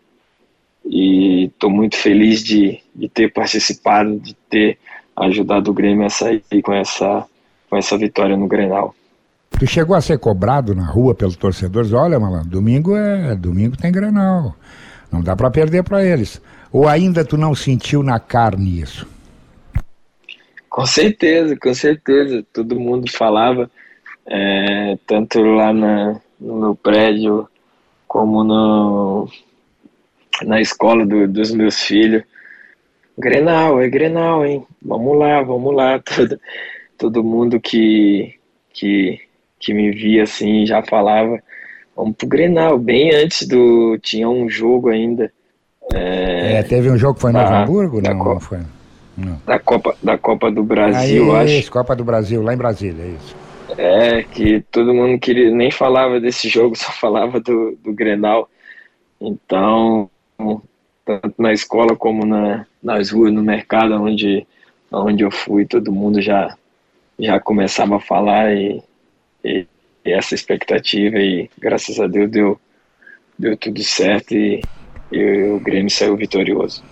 estou 0.84 1.70
muito 1.70 1.96
feliz 1.96 2.42
de, 2.42 2.80
de 2.94 3.08
ter 3.08 3.32
participado, 3.32 4.18
de 4.18 4.34
ter 4.48 4.78
ajudado 5.16 5.70
o 5.70 5.74
Grêmio 5.74 6.06
a 6.06 6.10
sair 6.10 6.42
com 6.62 6.72
essa, 6.72 7.26
com 7.68 7.76
essa 7.76 7.98
vitória 7.98 8.36
no 8.36 8.46
Grenal. 8.46 8.94
Tu 9.58 9.66
chegou 9.66 9.96
a 9.96 10.00
ser 10.00 10.18
cobrado 10.18 10.74
na 10.74 10.84
rua 10.84 11.14
pelos 11.14 11.36
torcedores? 11.36 11.92
Olha, 11.92 12.20
malandro, 12.20 12.50
domingo 12.50 12.96
é 12.96 13.34
domingo 13.34 13.76
tem 13.76 13.90
Grenal. 13.90 14.54
Não 15.10 15.20
dá 15.20 15.34
para 15.34 15.50
perder 15.50 15.82
para 15.82 16.04
eles. 16.04 16.40
Ou 16.70 16.86
ainda 16.86 17.24
tu 17.24 17.36
não 17.36 17.54
sentiu 17.54 18.02
na 18.02 18.20
carne 18.20 18.80
isso? 18.80 19.06
Com 20.68 20.86
certeza, 20.86 21.56
com 21.56 21.74
certeza. 21.74 22.44
Todo 22.52 22.78
mundo 22.78 23.10
falava, 23.10 23.70
é, 24.26 24.96
tanto 25.06 25.40
lá 25.40 25.72
na, 25.72 26.20
no 26.38 26.60
meu 26.60 26.74
prédio 26.76 27.48
como 28.06 28.44
no, 28.44 29.28
na 30.44 30.60
escola 30.60 31.04
do, 31.04 31.26
dos 31.26 31.52
meus 31.52 31.82
filhos. 31.82 32.22
Grenal, 33.18 33.80
é 33.80 33.88
Grenal, 33.88 34.46
hein? 34.46 34.64
Vamos 34.80 35.18
lá, 35.18 35.42
vamos 35.42 35.74
lá. 35.74 36.00
Todo, 36.04 36.40
todo 36.96 37.24
mundo 37.24 37.60
que, 37.60 38.34
que, 38.72 39.20
que 39.58 39.72
me 39.72 39.90
via 39.90 40.24
assim 40.24 40.66
já 40.66 40.82
falava, 40.82 41.40
vamos 41.96 42.16
pro 42.16 42.28
Grenal. 42.28 42.78
Bem 42.78 43.14
antes 43.14 43.46
do. 43.46 43.98
Tinha 43.98 44.28
um 44.28 44.48
jogo 44.48 44.88
ainda. 44.88 45.32
É, 45.92 46.58
é 46.58 46.62
teve 46.62 46.90
um 46.90 46.98
jogo 46.98 47.14
que 47.14 47.20
foi 47.20 47.32
no 47.32 47.38
da, 47.38 47.62
Hamburgo? 47.62 48.00
Não, 48.00 48.18
Copa, 48.18 48.34
não 48.34 48.40
foi. 48.40 48.58
Não. 49.16 49.40
Da, 49.46 49.58
Copa, 49.58 49.96
da 50.02 50.18
Copa 50.18 50.50
do 50.50 50.62
Brasil, 50.62 51.34
Aí, 51.34 51.58
acho. 51.58 51.72
Copa 51.72 51.96
do 51.96 52.04
Brasil, 52.04 52.42
lá 52.42 52.54
em 52.54 52.58
Brasília, 52.58 53.02
é 53.02 53.08
isso. 53.08 53.36
É, 53.76 54.22
que 54.22 54.60
todo 54.70 54.94
mundo 54.94 55.18
queria, 55.18 55.50
nem 55.50 55.70
falava 55.70 56.20
desse 56.20 56.48
jogo, 56.48 56.74
só 56.78 56.92
falava 56.92 57.40
do, 57.40 57.76
do 57.82 57.92
Grenal. 57.92 58.48
Então, 59.20 60.08
tanto 61.04 61.40
na 61.40 61.52
escola 61.52 61.96
como 61.96 62.24
na, 62.24 62.66
nas 62.82 63.10
ruas, 63.10 63.32
no 63.32 63.42
mercado, 63.42 63.94
onde, 63.94 64.46
onde 64.92 65.24
eu 65.24 65.30
fui, 65.30 65.66
todo 65.66 65.92
mundo 65.92 66.20
já, 66.20 66.56
já 67.18 67.40
começava 67.40 67.96
a 67.96 68.00
falar 68.00 68.52
e, 68.54 68.82
e, 69.44 69.66
e 70.04 70.12
essa 70.12 70.34
expectativa 70.34 71.18
e 71.18 71.50
graças 71.58 71.98
a 71.98 72.06
Deus 72.06 72.30
deu, 72.30 72.60
deu 73.38 73.56
tudo 73.56 73.82
certo 73.82 74.34
e, 74.34 74.62
e 75.10 75.42
o 75.44 75.58
Grêmio 75.60 75.90
saiu 75.90 76.16
vitorioso. 76.16 76.82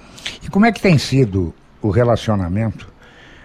E 0.42 0.48
como 0.48 0.66
é 0.66 0.72
que 0.72 0.80
tem 0.80 0.98
sido 0.98 1.54
o 1.80 1.90
relacionamento 1.90 2.92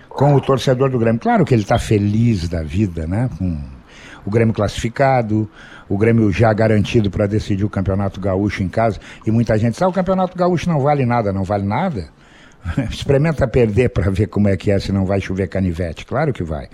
com 0.10 0.34
o 0.36 0.42
torcedor 0.42 0.90
do 0.90 0.98
Grêmio? 0.98 1.22
Claro 1.22 1.46
que 1.46 1.54
ele 1.54 1.64
está 1.64 1.78
feliz 1.78 2.50
da 2.50 2.64
vida, 2.64 3.06
né? 3.06 3.30
Com 3.38 3.81
o 4.26 4.30
Grêmio 4.30 4.54
classificado, 4.54 5.50
o 5.90 5.98
Grêmio 5.98 6.32
já 6.32 6.52
garantido 6.54 7.10
para 7.10 7.28
decidir 7.28 7.64
o 7.64 7.70
Campeonato 7.70 8.20
Gaúcho 8.20 8.64
em 8.64 8.70
casa, 8.70 9.00
e 9.26 9.32
muita 9.32 9.58
gente 9.58 9.74
diz, 9.74 9.82
ah, 9.82 9.88
o 9.88 9.94
Campeonato 9.94 10.38
Gaúcho 10.38 10.70
não 10.70 10.80
vale 10.80 11.06
nada, 11.06 11.34
não 11.34 11.44
vale 11.44 11.66
nada. 11.66 12.10
Experimenta 12.90 13.48
perder 13.48 13.90
para 13.90 14.10
ver 14.12 14.28
como 14.28 14.48
é 14.48 14.56
que 14.56 14.72
é, 14.72 14.80
se 14.80 14.92
não 14.92 15.06
vai 15.06 15.20
chover 15.20 15.48
canivete, 15.48 16.06
claro 16.06 16.32
que 16.32 16.44
vai. 16.44 16.68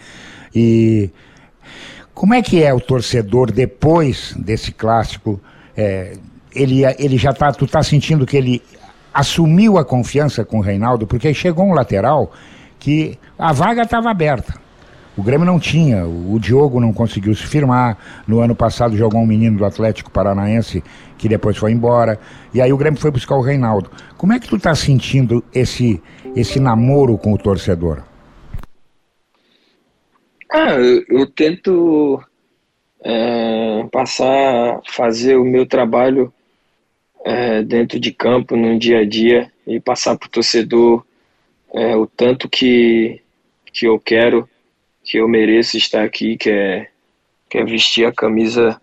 E 0.54 1.10
como 2.14 2.34
é 2.34 2.41
que 2.41 2.64
é 2.64 2.74
o 2.74 2.80
torcedor 2.80 3.52
depois 3.52 4.34
desse 4.38 4.72
clássico? 4.72 5.39
É, 5.76 6.18
ele, 6.54 6.82
ele 6.98 7.18
já 7.18 7.32
tá, 7.32 7.52
tu 7.52 7.68
tá 7.68 7.84
sentindo 7.84 8.26
que 8.26 8.36
ele 8.36 8.62
assumiu 9.14 9.78
a 9.78 9.86
confiança 9.86 10.43
com 10.43 10.60
o 10.60 10.62
Reinaldo, 10.62 11.08
porque 11.08 11.34
chegou 11.34 11.66
um 11.66 11.74
lateral 11.74 12.32
que 12.80 13.18
a 13.38 13.52
vaga 13.54 13.84
estava 13.84 14.10
aberta. 14.10 14.54
O 15.18 15.24
Grêmio 15.24 15.47
não 15.47 15.59
tinha, 15.59 16.05
o 16.05 16.39
Diogo 16.39 16.80
não 16.80 16.93
conseguiu 16.93 17.34
se 17.34 17.43
firmar. 17.43 17.97
No 18.28 18.39
ano 18.39 18.55
passado 18.55 18.95
jogou 18.95 19.20
um 19.20 19.26
menino 19.26 19.57
do 19.57 19.65
Atlético 19.65 20.11
Paranaense 20.11 20.84
que 21.18 21.28
depois 21.28 21.57
foi 21.57 21.72
embora. 21.72 22.20
E 22.53 22.61
aí 22.61 22.72
o 22.72 22.78
Grêmio 22.78 22.99
foi 22.99 23.09
buscar 23.09 23.36
o 23.36 23.41
Reinaldo. 23.41 23.89
Como 24.15 24.32
é 24.32 24.39
que 24.39 24.47
tu 24.47 24.57
está 24.57 24.76
sentindo 24.76 25.43
esse, 25.51 25.99
esse 26.36 26.59
namoro 26.59 27.18
com 27.18 27.34
o 27.34 27.38
torcedor? 27.38 28.03
Ah, 30.51 30.74
eu, 30.74 31.03
eu 31.09 31.26
tento 31.26 32.24
é, 33.03 33.88
passar, 33.91 34.82
fazer 34.88 35.36
o 35.36 35.43
meu 35.43 35.65
trabalho 35.65 36.32
é, 37.26 37.63
dentro 37.63 37.99
de 37.99 38.11
campo, 38.11 38.55
no 38.55 38.78
dia 38.78 38.99
a 38.99 39.05
dia, 39.05 39.51
e 39.65 39.80
passar 39.80 40.15
para 40.15 40.28
o 40.28 40.32
torcedor 40.32 41.03
é, 41.74 41.95
o 41.95 42.05
tanto 42.05 42.47
que, 42.47 43.20
que 43.74 43.88
eu 43.88 43.99
quero 43.99 44.47
que 45.08 45.20
eu 45.20 45.28
mereço 45.28 45.78
estar 45.78 46.03
aqui, 46.03 46.36
que 46.36 46.49
é, 46.49 46.89
que 47.49 47.58
é 47.58 47.64
vestir 47.64 48.05
a 48.05 48.12
camisa 48.12 48.80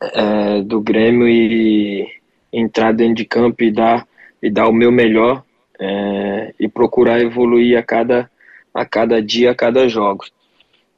é, 0.00 0.62
do 0.62 0.80
Grêmio 0.80 1.28
e 1.28 2.08
entrar 2.52 2.94
dentro 2.94 3.16
de 3.16 3.24
campo 3.24 3.64
e 3.64 3.72
dar, 3.72 4.06
e 4.40 4.48
dar 4.48 4.68
o 4.68 4.72
meu 4.72 4.92
melhor 4.92 5.42
é, 5.80 6.54
e 6.60 6.68
procurar 6.68 7.20
evoluir 7.20 7.76
a 7.76 7.82
cada, 7.82 8.30
a 8.72 8.84
cada 8.84 9.20
dia, 9.20 9.50
a 9.50 9.54
cada 9.54 9.88
jogo. 9.88 10.24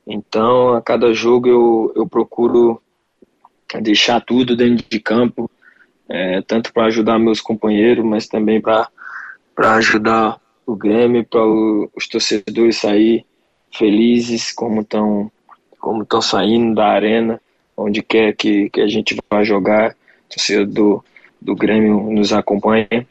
Então, 0.07 0.75
a 0.75 0.83
cada 0.83 1.15
jogo 1.15 1.49
eu, 1.49 1.93
eu 1.97 2.07
procuro 2.07 2.83
deixar 3.81 4.21
tudo 4.21 4.55
dentro 4.55 4.85
de 4.91 5.01
campo, 5.01 5.51
é, 6.07 6.43
tanto 6.43 6.71
para 6.71 6.85
ajudar 6.85 7.19
meus 7.19 7.41
companheiros, 7.41 8.05
mas 8.05 8.29
também 8.29 8.61
para 8.61 8.91
ajudar 9.57 10.39
o 10.67 10.77
Grêmio, 10.77 11.25
para 11.25 11.47
os 11.97 12.07
torcedores 12.07 12.77
sair 12.77 13.25
felizes 13.73 14.53
como 14.53 14.83
estão 14.83 15.31
como 15.79 16.03
estão 16.03 16.21
saindo 16.21 16.75
da 16.75 16.89
arena, 16.89 17.41
onde 17.75 18.03
quer 18.03 18.37
que, 18.37 18.69
que 18.69 18.83
a 18.83 18.87
gente 18.87 19.17
vá 19.31 19.43
jogar, 19.43 19.97
torcida 20.29 20.67
do, 20.67 21.03
do 21.41 21.57
Grêmio 21.57 22.11
nos 22.13 22.33
acompanha. 22.33 23.07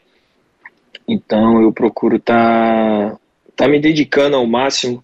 Então 1.06 1.60
eu 1.60 1.72
procuro 1.72 2.16
estar 2.16 3.10
tá, 3.10 3.18
tá 3.56 3.68
me 3.68 3.80
dedicando 3.80 4.36
ao 4.36 4.46
máximo, 4.46 5.02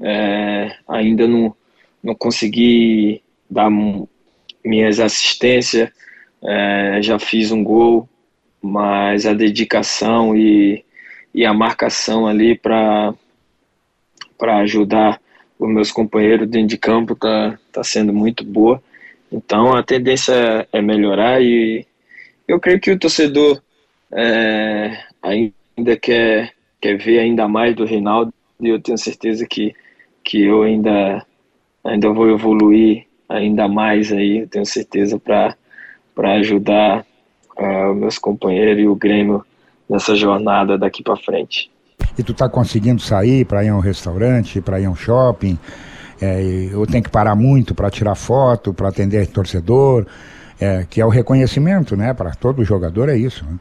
é, 0.00 0.76
ainda 0.86 1.26
não, 1.26 1.56
não 2.02 2.14
consegui 2.14 3.22
dar 3.48 3.70
minhas 4.62 5.00
assistências, 5.00 5.90
é, 6.44 6.98
já 7.00 7.18
fiz 7.18 7.50
um 7.50 7.64
gol, 7.64 8.06
mas 8.60 9.24
a 9.24 9.32
dedicação 9.32 10.36
e, 10.36 10.84
e 11.32 11.46
a 11.46 11.54
marcação 11.54 12.26
ali 12.26 12.54
para 12.58 13.14
para 14.38 14.58
ajudar 14.58 15.20
os 15.58 15.68
meus 15.68 15.90
companheiros 15.90 16.48
dentro 16.48 16.68
de 16.68 16.78
campo 16.78 17.14
tá, 17.14 17.58
tá 17.72 17.82
sendo 17.82 18.12
muito 18.12 18.44
boa. 18.44 18.82
Então 19.30 19.74
a 19.74 19.82
tendência 19.82 20.66
é 20.72 20.80
melhorar 20.80 21.42
e 21.42 21.86
eu 22.46 22.60
creio 22.60 22.80
que 22.80 22.90
o 22.90 22.98
torcedor 22.98 23.60
é, 24.12 24.98
ainda 25.22 25.96
quer, 26.00 26.52
quer 26.80 26.96
ver 26.96 27.18
ainda 27.18 27.48
mais 27.48 27.74
do 27.74 27.84
Reinaldo 27.84 28.32
e 28.60 28.68
eu 28.68 28.80
tenho 28.80 28.96
certeza 28.96 29.46
que, 29.48 29.74
que 30.22 30.42
eu 30.42 30.62
ainda, 30.62 31.24
ainda 31.82 32.10
vou 32.10 32.30
evoluir 32.30 33.06
ainda 33.28 33.66
mais 33.66 34.12
aí, 34.12 34.38
eu 34.38 34.48
tenho 34.48 34.64
certeza 34.64 35.18
para 35.18 35.56
ajudar 36.36 37.04
os 37.58 37.96
meus 37.96 38.18
companheiros 38.18 38.84
e 38.84 38.86
o 38.86 38.94
Grêmio 38.94 39.44
nessa 39.88 40.14
jornada 40.14 40.78
daqui 40.78 41.02
para 41.02 41.16
frente 41.16 41.70
e 42.18 42.22
tu 42.22 42.32
tá 42.32 42.48
conseguindo 42.48 43.00
sair 43.00 43.44
para 43.44 43.64
ir 43.64 43.68
a 43.68 43.76
um 43.76 43.80
restaurante, 43.80 44.60
para 44.60 44.80
ir 44.80 44.86
a 44.86 44.90
um 44.90 44.96
shopping, 44.96 45.58
é, 46.20 46.68
eu 46.72 46.86
tenho 46.86 47.02
que 47.02 47.10
parar 47.10 47.34
muito 47.34 47.74
para 47.74 47.90
tirar 47.90 48.14
foto, 48.14 48.72
para 48.72 48.88
atender 48.88 49.26
torcedor, 49.26 50.06
é, 50.58 50.86
que 50.88 51.00
é 51.00 51.04
o 51.04 51.10
reconhecimento, 51.10 51.96
né? 51.96 52.14
Para 52.14 52.34
todo 52.34 52.64
jogador 52.64 53.08
é 53.08 53.16
isso. 53.16 53.44
Né? 53.44 53.58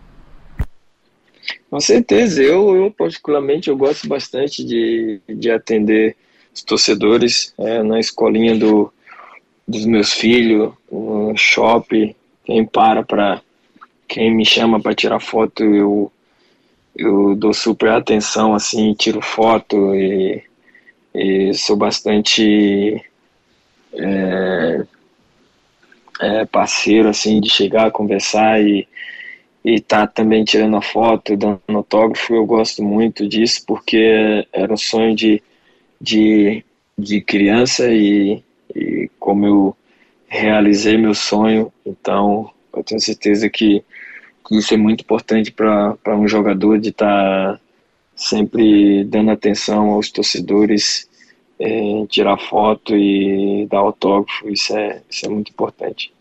Com 1.70 1.80
certeza, 1.80 2.42
eu, 2.42 2.76
eu 2.76 2.92
particularmente 2.92 3.70
eu 3.70 3.76
gosto 3.76 4.08
bastante 4.08 4.64
de, 4.64 5.20
de 5.28 5.52
atender 5.52 6.16
os 6.54 6.64
torcedores 6.64 7.54
é, 7.58 7.84
na 7.84 8.00
escolinha 8.00 8.56
do, 8.58 8.92
dos 9.68 9.86
meus 9.86 10.14
filhos, 10.14 10.72
no 10.90 11.36
shopping, 11.36 12.16
quem 12.46 12.66
para 12.66 13.04
para 13.04 13.42
quem 14.08 14.34
me 14.34 14.46
chama 14.46 14.80
para 14.80 14.96
tirar 14.96 15.20
foto, 15.20 15.64
eu, 15.64 16.12
eu 16.96 17.36
dou 17.36 17.54
super 17.54 17.90
atenção, 17.90 18.54
assim, 18.54 18.94
tiro 18.94 19.22
foto 19.22 19.96
e, 19.96 20.44
e 21.14 21.54
sou 21.54 21.76
bastante 21.76 23.02
é, 23.94 24.86
é, 26.22 26.46
parceiro, 26.46 27.10
assim, 27.10 27.40
de 27.42 27.50
chegar, 27.50 27.92
conversar 27.92 28.62
e 28.62 28.88
e 29.66 29.82
tá 29.82 30.06
também 30.06 30.44
tirando 30.44 30.78
a 30.78 30.82
foto, 30.82 31.36
dando 31.36 31.60
autógrafo, 31.68 32.36
eu 32.36 32.46
gosto 32.46 32.84
muito 32.84 33.28
disso 33.28 33.64
porque 33.66 34.48
era 34.54 34.72
um 34.72 34.78
sonho 34.78 35.16
de, 35.16 35.42
de, 36.00 36.64
de 36.96 37.20
criança 37.20 37.92
e, 37.92 38.44
e 38.76 39.10
como 39.20 39.48
eu 39.48 39.78
realizei 40.28 40.98
meu 40.98 41.16
sonho, 41.16 41.74
então 41.84 42.52
eu 42.72 42.84
tenho 42.84 43.02
certeza 43.02 43.50
que, 43.50 43.80
que 43.80 43.84
isso 44.52 44.74
é 44.74 44.78
muito 44.78 45.02
importante 45.02 45.52
para 45.52 46.16
um 46.16 46.28
jogador 46.28 46.80
de 46.80 46.90
estar 46.90 47.54
tá 47.54 47.60
sempre 48.16 49.04
dando 49.06 49.32
atenção 49.32 49.92
aos 49.92 50.12
torcedores, 50.12 51.08
é, 51.60 52.06
tirar 52.10 52.38
foto 52.38 52.96
e 52.96 53.68
dar 53.70 53.80
autógrafo, 53.80 54.50
isso 54.50 54.76
é, 54.76 55.02
isso 55.10 55.26
é 55.26 55.30
muito 55.30 55.50
importante. 55.52 56.14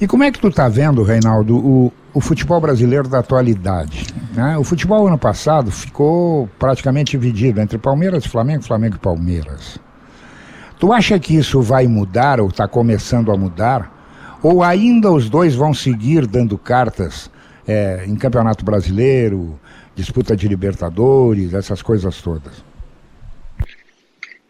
E 0.00 0.06
como 0.06 0.24
é 0.24 0.30
que 0.30 0.38
tu 0.38 0.50
tá 0.50 0.68
vendo, 0.68 1.02
Reinaldo, 1.02 1.56
o, 1.56 1.92
o 2.12 2.20
futebol 2.20 2.60
brasileiro 2.60 3.08
da 3.08 3.20
atualidade? 3.20 4.06
Né? 4.34 4.56
O 4.58 4.64
futebol 4.64 5.06
ano 5.06 5.18
passado 5.18 5.70
ficou 5.70 6.48
praticamente 6.58 7.12
dividido 7.12 7.60
entre 7.60 7.78
Palmeiras 7.78 8.24
e 8.24 8.28
Flamengo, 8.28 8.62
Flamengo 8.62 8.96
e 8.96 8.98
Palmeiras. 8.98 9.78
Tu 10.78 10.92
acha 10.92 11.18
que 11.18 11.34
isso 11.34 11.62
vai 11.62 11.86
mudar 11.86 12.40
ou 12.40 12.48
está 12.48 12.68
começando 12.68 13.32
a 13.32 13.36
mudar? 13.36 13.90
Ou 14.42 14.62
ainda 14.62 15.10
os 15.10 15.30
dois 15.30 15.54
vão 15.54 15.72
seguir 15.72 16.26
dando 16.26 16.58
cartas 16.58 17.30
é, 17.66 18.04
em 18.06 18.16
Campeonato 18.16 18.64
Brasileiro, 18.64 19.58
disputa 19.94 20.36
de 20.36 20.46
Libertadores, 20.46 21.54
essas 21.54 21.82
coisas 21.82 22.20
todas? 22.22 22.64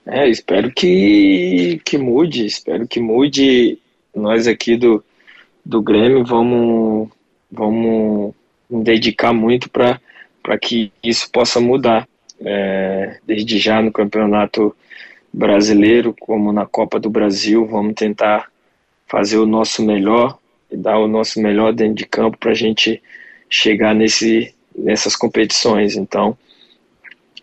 É, 0.05 0.29
espero 0.29 0.71
que, 0.71 1.81
que 1.85 1.99
mude, 1.99 2.47
espero 2.47 2.87
que 2.87 3.01
mude. 3.01 3.79
Nós 4.14 4.47
aqui 4.47 4.77
do, 4.77 5.05
do 5.64 5.83
Grêmio 5.83 6.25
vamos, 6.25 7.09
vamos 7.51 8.35
dedicar 8.71 9.33
muito 9.33 9.69
para 9.69 10.01
que 10.61 10.93
isso 11.03 11.31
possa 11.31 11.61
mudar. 11.61 12.09
É, 12.39 13.19
desde 13.27 13.59
já 13.59 13.81
no 13.81 13.91
Campeonato 13.91 14.77
Brasileiro, 15.33 16.14
como 16.21 16.53
na 16.53 16.67
Copa 16.67 17.01
do 17.01 17.11
Brasil, 17.11 17.67
vamos 17.67 17.95
tentar 17.95 18.49
fazer 19.07 19.39
o 19.39 19.47
nosso 19.47 19.83
melhor 19.83 20.39
e 20.71 20.77
dar 20.77 20.99
o 20.99 21.09
nosso 21.09 21.41
melhor 21.41 21.73
dentro 21.73 21.95
de 21.95 22.07
campo 22.07 22.37
para 22.39 22.53
a 22.53 22.55
gente 22.55 23.03
chegar 23.49 23.95
nesse, 23.95 24.55
nessas 24.77 25.14
competições. 25.17 25.97
Então, 25.97 26.37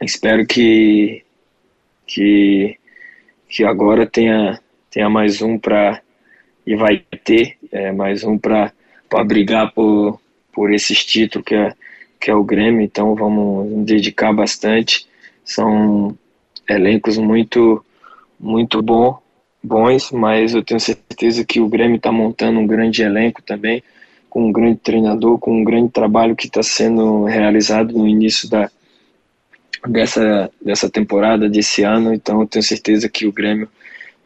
espero 0.02 0.46
que, 0.46 1.24
que, 2.06 2.78
que 3.50 3.64
agora 3.64 4.06
tenha, 4.06 4.60
tenha 4.90 5.10
mais 5.10 5.42
um 5.42 5.58
para 5.58 6.02
e 6.66 6.76
vai 6.76 7.04
ter 7.24 7.58
é, 7.72 7.92
mais 7.92 8.24
um 8.24 8.38
para 8.38 8.72
brigar 9.26 9.72
por, 9.74 10.20
por 10.52 10.74
esses 10.74 11.06
títulos 11.06 11.46
que 11.46 11.56
é, 11.56 11.74
que 12.20 12.32
é 12.32 12.36
o 12.36 12.44
Grêmio, 12.44 12.82
então 12.82 13.16
vamos 13.16 13.86
dedicar 13.86 14.32
bastante. 14.32 15.06
São 15.44 16.18
elencos 16.70 17.18
muito, 17.18 17.84
muito 18.40 18.82
bom, 18.82 19.22
bons, 19.64 20.12
mas 20.12 20.54
eu 20.54 20.64
tenho 20.64 20.80
certeza 20.80 21.46
que 21.46 21.62
o 21.62 21.70
Grêmio 21.70 21.96
está 21.96 22.12
montando 22.12 22.60
um 22.60 22.68
grande 22.68 23.02
elenco 23.02 23.42
também, 23.42 23.82
com 24.30 24.48
um 24.48 24.52
grande 24.52 24.78
treinador, 24.78 25.38
com 25.38 25.62
um 25.62 25.64
grande 25.64 25.90
trabalho 25.90 26.36
que 26.36 26.48
está 26.48 26.62
sendo 26.62 27.24
realizado 27.24 27.94
no 27.94 28.08
início 28.08 28.50
da, 28.50 28.70
dessa, 29.88 30.52
dessa 30.62 30.90
temporada, 30.90 31.50
desse 31.50 31.84
ano, 31.84 32.14
então 32.14 32.42
eu 32.42 32.48
tenho 32.48 32.64
certeza 32.64 33.08
que 33.08 33.26
o 33.26 33.32
Grêmio 33.32 33.70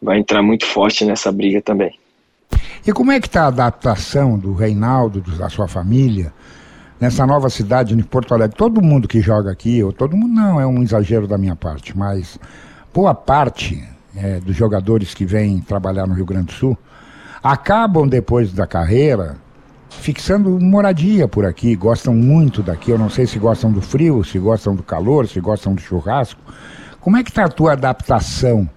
vai 0.00 0.18
entrar 0.18 0.42
muito 0.42 0.66
forte 0.66 1.04
nessa 1.04 1.30
briga 1.30 1.60
também. 1.62 1.96
E 2.86 2.92
como 2.92 3.12
é 3.12 3.20
que 3.20 3.26
está 3.26 3.42
a 3.44 3.48
adaptação 3.48 4.38
do 4.38 4.54
Reinaldo, 4.54 5.20
da 5.36 5.48
sua 5.48 5.68
família, 5.68 6.32
nessa 7.00 7.26
nova 7.26 7.50
cidade 7.50 7.94
de 7.94 8.02
Porto 8.02 8.32
Alegre? 8.32 8.56
Todo 8.56 8.80
mundo 8.80 9.06
que 9.06 9.20
joga 9.20 9.52
aqui, 9.52 9.82
ou 9.82 9.92
todo 9.92 10.16
mundo 10.16 10.34
não, 10.34 10.60
é 10.60 10.66
um 10.66 10.82
exagero 10.82 11.26
da 11.26 11.36
minha 11.36 11.54
parte, 11.54 11.96
mas 11.96 12.38
boa 12.94 13.14
parte 13.14 13.82
é, 14.16 14.40
dos 14.40 14.56
jogadores 14.56 15.14
que 15.14 15.24
vêm 15.24 15.60
trabalhar 15.60 16.06
no 16.06 16.14
Rio 16.14 16.26
Grande 16.26 16.46
do 16.46 16.52
Sul 16.52 16.78
acabam 17.42 18.08
depois 18.08 18.52
da 18.52 18.66
carreira 18.66 19.36
fixando 19.90 20.60
moradia 20.60 21.26
por 21.26 21.44
aqui, 21.44 21.74
gostam 21.74 22.14
muito 22.14 22.62
daqui. 22.62 22.90
Eu 22.90 22.98
não 22.98 23.08
sei 23.10 23.26
se 23.26 23.38
gostam 23.38 23.72
do 23.72 23.80
frio, 23.80 24.22
se 24.24 24.38
gostam 24.38 24.74
do 24.74 24.82
calor, 24.82 25.26
se 25.26 25.40
gostam 25.40 25.74
do 25.74 25.80
churrasco. 25.80 26.40
Como 27.00 27.16
é 27.16 27.22
que 27.22 27.30
está 27.30 27.44
a 27.44 27.48
tua 27.48 27.72
adaptação 27.72 28.68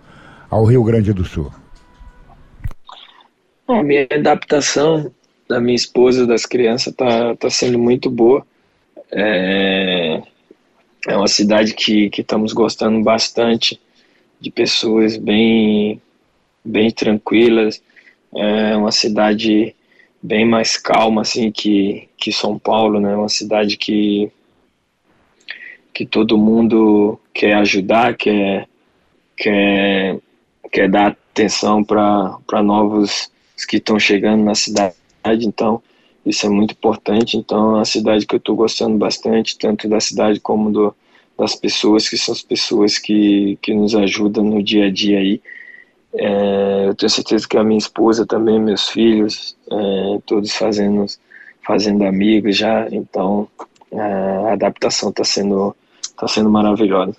ao 0.49 0.63
Rio 0.65 0.83
Grande 0.83 1.13
do 1.13 1.25
Sul? 1.25 1.51
A 3.67 3.83
minha 3.83 4.07
adaptação 4.11 5.11
da 5.47 5.59
minha 5.59 5.75
esposa, 5.75 6.25
das 6.25 6.45
crianças, 6.45 6.93
tá, 6.93 7.35
tá 7.35 7.49
sendo 7.49 7.77
muito 7.77 8.09
boa. 8.09 8.45
É, 9.11 10.21
é 11.07 11.17
uma 11.17 11.27
cidade 11.27 11.73
que, 11.73 12.09
que 12.09 12.21
estamos 12.21 12.53
gostando 12.53 13.01
bastante, 13.03 13.79
de 14.41 14.49
pessoas 14.49 15.15
bem, 15.17 16.01
bem 16.65 16.89
tranquilas. 16.89 17.81
É 18.35 18.75
uma 18.75 18.91
cidade 18.91 19.75
bem 20.21 20.45
mais 20.45 20.77
calma 20.77 21.21
assim 21.21 21.51
que, 21.51 22.09
que 22.17 22.31
São 22.31 22.57
Paulo, 22.57 22.99
né? 22.99 23.15
Uma 23.15 23.29
cidade 23.29 23.77
que 23.77 24.31
que 25.93 26.05
todo 26.05 26.37
mundo 26.37 27.19
quer 27.33 27.53
ajudar, 27.55 28.15
quer 28.15 28.67
quer 29.37 30.17
quer 30.71 30.89
dar 30.89 31.07
atenção 31.09 31.83
para 31.83 32.63
novos 32.63 33.29
que 33.67 33.77
estão 33.77 33.99
chegando 33.99 34.43
na 34.43 34.55
cidade, 34.55 34.95
então 35.45 35.83
isso 36.25 36.45
é 36.45 36.49
muito 36.49 36.71
importante. 36.71 37.37
Então, 37.37 37.57
é 37.57 37.75
uma 37.77 37.85
cidade 37.85 38.25
que 38.25 38.35
eu 38.35 38.37
estou 38.37 38.55
gostando 38.55 38.97
bastante, 38.97 39.57
tanto 39.57 39.87
da 39.87 39.99
cidade 39.99 40.39
como 40.39 40.71
do, 40.71 40.95
das 41.37 41.55
pessoas, 41.55 42.07
que 42.07 42.17
são 42.17 42.33
as 42.33 42.41
pessoas 42.41 42.97
que, 42.97 43.57
que 43.61 43.73
nos 43.73 43.95
ajudam 43.95 44.43
no 44.43 44.61
dia 44.61 44.85
a 44.85 44.91
dia 44.91 45.19
aí. 45.19 45.41
É, 46.13 46.87
eu 46.87 46.95
tenho 46.95 47.09
certeza 47.09 47.47
que 47.47 47.57
a 47.57 47.63
minha 47.63 47.77
esposa 47.77 48.25
também, 48.25 48.59
meus 48.59 48.89
filhos, 48.89 49.55
é, 49.71 50.19
todos 50.25 50.51
fazendo, 50.53 51.05
fazendo 51.65 52.03
amigos 52.03 52.57
já, 52.57 52.87
então 52.91 53.47
é, 53.91 54.01
a 54.49 54.53
adaptação 54.53 55.09
está 55.09 55.23
sendo, 55.23 55.75
tá 56.17 56.27
sendo 56.27 56.49
maravilhosa. 56.49 57.15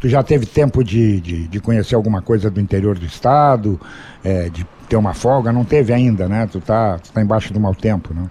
Tu 0.00 0.08
já 0.08 0.22
teve 0.22 0.46
tempo 0.46 0.82
de, 0.82 1.20
de, 1.20 1.48
de, 1.48 1.60
conhecer 1.60 1.94
alguma 1.94 2.20
coisa 2.20 2.50
do 2.50 2.60
interior 2.60 2.98
do 2.98 3.06
estado, 3.06 3.80
é, 4.22 4.48
de 4.50 4.66
ter 4.88 4.96
uma 4.96 5.14
folga? 5.14 5.52
Não 5.52 5.64
teve 5.64 5.92
ainda, 5.92 6.28
né? 6.28 6.46
Tu 6.50 6.60
tá, 6.60 6.98
tu 6.98 7.12
tá 7.12 7.22
embaixo 7.22 7.52
do 7.52 7.60
mau 7.60 7.74
tempo, 7.74 8.12
né? 8.12 8.28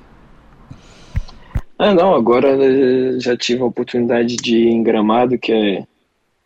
Ah, 1.85 1.93
não, 1.93 2.15
agora 2.15 2.47
eh, 2.47 3.19
já 3.19 3.35
tive 3.35 3.61
a 3.61 3.65
oportunidade 3.65 4.37
de 4.37 4.55
ir 4.55 4.67
em 4.69 4.81
Gramado, 4.81 5.37
que 5.37 5.51
é 5.51 5.85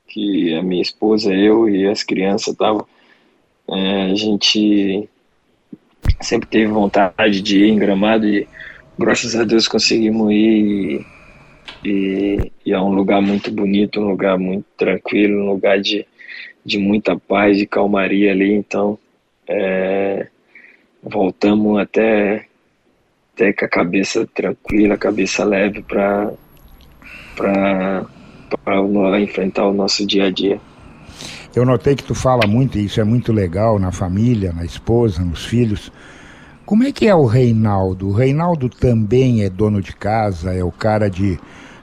que 0.07 0.55
a 0.55 0.63
minha 0.63 0.81
esposa, 0.81 1.31
eu 1.31 1.69
e 1.69 1.87
as 1.87 2.01
crianças 2.01 2.53
estavam. 2.53 2.87
É, 3.69 4.11
a 4.11 4.15
gente 4.15 5.07
sempre 6.21 6.49
teve 6.49 6.65
vontade 6.71 7.39
de 7.39 7.59
ir 7.65 7.69
em 7.69 7.77
Gramado 7.77 8.27
e 8.27 8.47
graças 8.97 9.35
a 9.35 9.43
Deus 9.43 9.67
conseguimos 9.67 10.31
ir 10.31 11.05
e, 11.85 12.51
e, 12.65 12.71
é 12.73 12.79
um 12.79 12.95
lugar 12.95 13.21
muito 13.21 13.51
bonito, 13.51 13.99
um 13.99 14.09
lugar 14.09 14.39
muito 14.39 14.65
tranquilo, 14.75 15.43
um 15.43 15.51
lugar 15.51 15.79
de, 15.79 16.03
de 16.65 16.79
muita 16.79 17.15
paz, 17.15 17.59
de 17.59 17.67
calmaria 17.67 18.31
ali, 18.31 18.53
então 18.53 18.97
é, 19.47 20.29
voltamos 21.03 21.79
até, 21.79 22.46
até 23.37 23.53
com 23.53 23.65
a 23.65 23.67
cabeça 23.67 24.27
tranquila, 24.33 24.95
a 24.95 24.97
cabeça 24.97 25.45
leve 25.45 25.83
para 25.83 26.33
enfrentar 29.21 29.67
o 29.67 29.73
nosso 29.73 30.03
dia 30.07 30.25
a 30.25 30.31
dia. 30.31 30.59
Eu 31.55 31.63
notei 31.63 31.95
que 31.95 32.03
tu 32.03 32.15
fala 32.15 32.47
muito, 32.47 32.79
e 32.79 32.85
isso 32.85 32.99
é 32.99 33.03
muito 33.03 33.31
legal, 33.31 33.77
na 33.77 33.91
família, 33.91 34.51
na 34.51 34.65
esposa, 34.65 35.23
nos 35.23 35.45
filhos. 35.45 35.91
Como 36.65 36.83
é 36.83 36.91
que 36.91 37.07
é 37.07 37.13
o 37.13 37.25
Reinaldo? 37.25 38.09
O 38.09 38.11
Reinaldo 38.11 38.69
também 38.69 39.43
é 39.43 39.49
dono 39.49 39.81
de 39.83 39.95
casa, 39.95 40.51
é 40.53 40.63
o 40.63 40.71
cara 40.71 41.07
de 41.07 41.39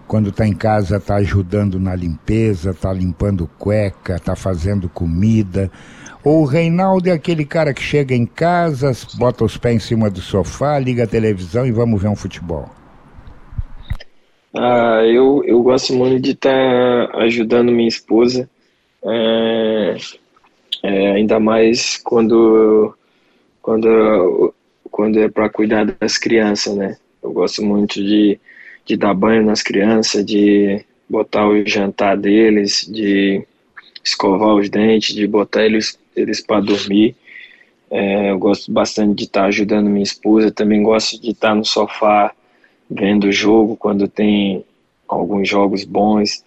quando 0.07 0.31
está 0.31 0.47
em 0.47 0.55
casa 0.55 0.97
está 0.97 1.15
ajudando 1.17 1.79
na 1.79 1.95
limpeza, 1.95 2.71
está 2.71 2.93
limpando 2.93 3.49
cueca, 3.59 4.17
está 4.17 4.37
fazendo 4.37 4.89
comida. 4.89 5.71
Ou 6.25 6.41
o 6.41 6.45
Reinaldo 6.47 7.11
é 7.11 7.13
aquele 7.13 7.45
cara 7.45 7.75
que 7.75 7.83
chega 7.83 8.15
em 8.15 8.25
casa, 8.25 8.91
bota 9.19 9.45
os 9.45 9.59
pés 9.59 9.77
em 9.77 9.79
cima 9.79 10.09
do 10.09 10.21
sofá, 10.21 10.79
liga 10.79 11.05
a 11.05 11.07
televisão 11.07 11.67
e 11.67 11.71
vamos 11.71 12.01
ver 12.01 12.09
um 12.09 12.17
futebol? 12.17 12.71
Ah, 14.57 15.03
eu, 15.05 15.43
eu 15.45 15.63
gosto 15.63 15.93
muito 15.93 16.23
de 16.23 16.31
estar 16.31 17.09
tá 17.09 17.19
ajudando 17.19 17.71
minha 17.71 17.89
esposa, 17.89 18.49
é, 19.05 19.97
é, 20.83 21.13
ainda 21.13 21.39
mais 21.39 21.99
quando, 21.99 22.97
quando, 23.61 24.55
quando 24.91 25.19
é 25.19 25.29
para 25.29 25.51
cuidar 25.51 25.85
das 25.85 26.17
crianças, 26.17 26.75
né? 26.75 26.97
Eu 27.23 27.33
gosto 27.33 27.63
muito 27.63 28.03
de, 28.03 28.39
de 28.87 28.97
dar 28.97 29.13
banho 29.13 29.45
nas 29.45 29.61
crianças, 29.61 30.25
de 30.25 30.85
botar 31.09 31.47
o 31.49 31.67
jantar 31.67 32.17
deles, 32.17 32.89
de 32.91 33.43
escovar 34.03 34.55
os 34.55 34.71
dentes, 34.71 35.15
de 35.15 35.27
botar 35.27 35.65
eles, 35.65 35.99
eles 36.17 36.41
para 36.41 36.61
dormir. 36.61 37.15
É, 37.91 38.31
eu 38.31 38.39
gosto 38.39 38.73
bastante 38.73 39.15
de 39.15 39.25
estar 39.25 39.43
tá 39.43 39.47
ajudando 39.47 39.89
minha 39.89 40.03
esposa, 40.03 40.51
também 40.51 40.83
gosto 40.83 41.21
de 41.21 41.31
estar 41.31 41.51
tá 41.51 41.55
no 41.55 41.65
sofá 41.65 42.33
vendo 42.91 43.25
o 43.25 43.33
jogo 43.33 43.77
quando 43.77 44.09
tem 44.09 44.65
alguns 45.09 45.49
jogos 45.49 45.85
bons. 45.85 46.45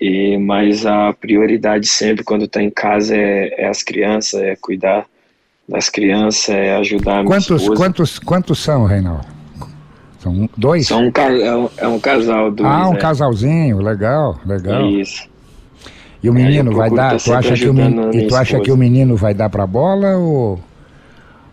E, 0.00 0.36
mas 0.36 0.84
a 0.84 1.12
prioridade 1.12 1.86
sempre 1.86 2.22
quando 2.22 2.44
está 2.44 2.62
em 2.62 2.70
casa 2.70 3.16
é, 3.16 3.62
é, 3.62 3.68
as 3.68 3.82
crianças, 3.82 4.40
é 4.40 4.54
cuidar 4.54 5.06
das 5.68 5.88
crianças, 5.88 6.48
é 6.50 6.76
ajudar 6.76 7.12
a 7.12 7.22
minha 7.22 7.26
quantos, 7.26 7.62
esposa. 7.62 7.76
Quantos, 7.76 8.18
quantos 8.18 8.58
são, 8.62 8.84
Reinaldo? 8.84 9.26
São 10.18 10.48
dois? 10.56 10.86
São 10.86 11.06
um, 11.06 11.12
é, 11.14 11.56
um, 11.56 11.70
é 11.76 11.88
um 11.88 11.98
casal, 11.98 12.50
dois. 12.50 12.70
Ah, 12.70 12.88
um 12.88 12.94
é. 12.94 12.98
casalzinho, 12.98 13.78
legal, 13.78 14.38
legal. 14.44 14.86
Isso. 14.86 15.28
E 16.22 16.28
o 16.28 16.34
menino 16.34 16.72
vai 16.72 16.90
dar? 16.90 17.12
Tá 17.12 17.18
tu 17.18 17.32
acha, 17.32 17.54
que 17.54 17.68
o, 17.68 17.74
menino, 17.74 18.10
e 18.12 18.26
tu 18.26 18.34
acha 18.34 18.60
que 18.60 18.72
o 18.72 18.76
menino 18.76 19.16
vai 19.16 19.32
dar 19.34 19.48
pra 19.48 19.66
bola 19.66 20.16
ou, 20.16 20.58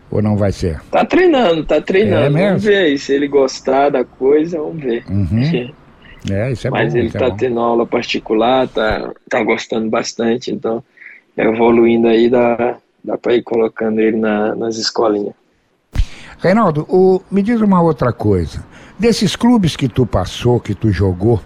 ou 0.10 0.22
não 0.22 0.36
vai 0.36 0.52
ser? 0.52 0.82
Tá 0.90 1.06
treinando, 1.06 1.64
tá 1.64 1.80
treinando. 1.80 2.26
É 2.26 2.30
mesmo? 2.30 2.48
Vamos 2.48 2.64
ver 2.64 2.78
aí. 2.78 2.98
Se 2.98 3.14
ele 3.14 3.28
gostar 3.28 3.90
da 3.90 4.04
coisa, 4.04 4.58
vamos 4.58 4.84
ver. 4.84 5.04
Uhum. 5.10 5.72
É, 6.32 6.52
isso 6.52 6.68
é 6.68 6.72
Mas 6.72 6.94
bom, 6.94 7.00
ele 7.00 7.10
é 7.10 7.12
tá 7.12 7.30
bom. 7.30 7.36
tendo 7.36 7.60
aula 7.60 7.86
particular, 7.86 8.68
tá, 8.68 9.12
tá 9.30 9.44
gostando 9.44 9.90
bastante, 9.90 10.52
então 10.52 10.84
evoluindo 11.38 12.08
aí, 12.08 12.30
dá, 12.30 12.78
dá 13.04 13.18
pra 13.18 13.36
ir 13.36 13.44
colocando 13.44 14.00
ele 14.00 14.18
na, 14.18 14.56
nas 14.56 14.78
escolinhas. 14.78 15.36
Reinaldo, 16.40 16.86
o, 16.90 17.22
me 17.30 17.42
diz 17.42 17.62
uma 17.62 17.82
outra 17.82 18.12
coisa. 18.12 18.66
Desses 18.98 19.36
clubes 19.36 19.76
que 19.76 19.88
tu 19.88 20.06
passou, 20.06 20.60
que 20.60 20.74
tu 20.74 20.92
jogou, 20.92 21.40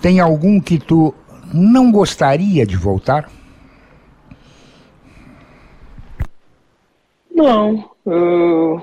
tem 0.00 0.20
algum 0.20 0.60
que 0.60 0.78
tu 0.78 1.14
não 1.52 1.90
gostaria 1.90 2.66
de 2.66 2.76
voltar? 2.76 3.30
Não, 7.34 7.90
eu, 8.06 8.82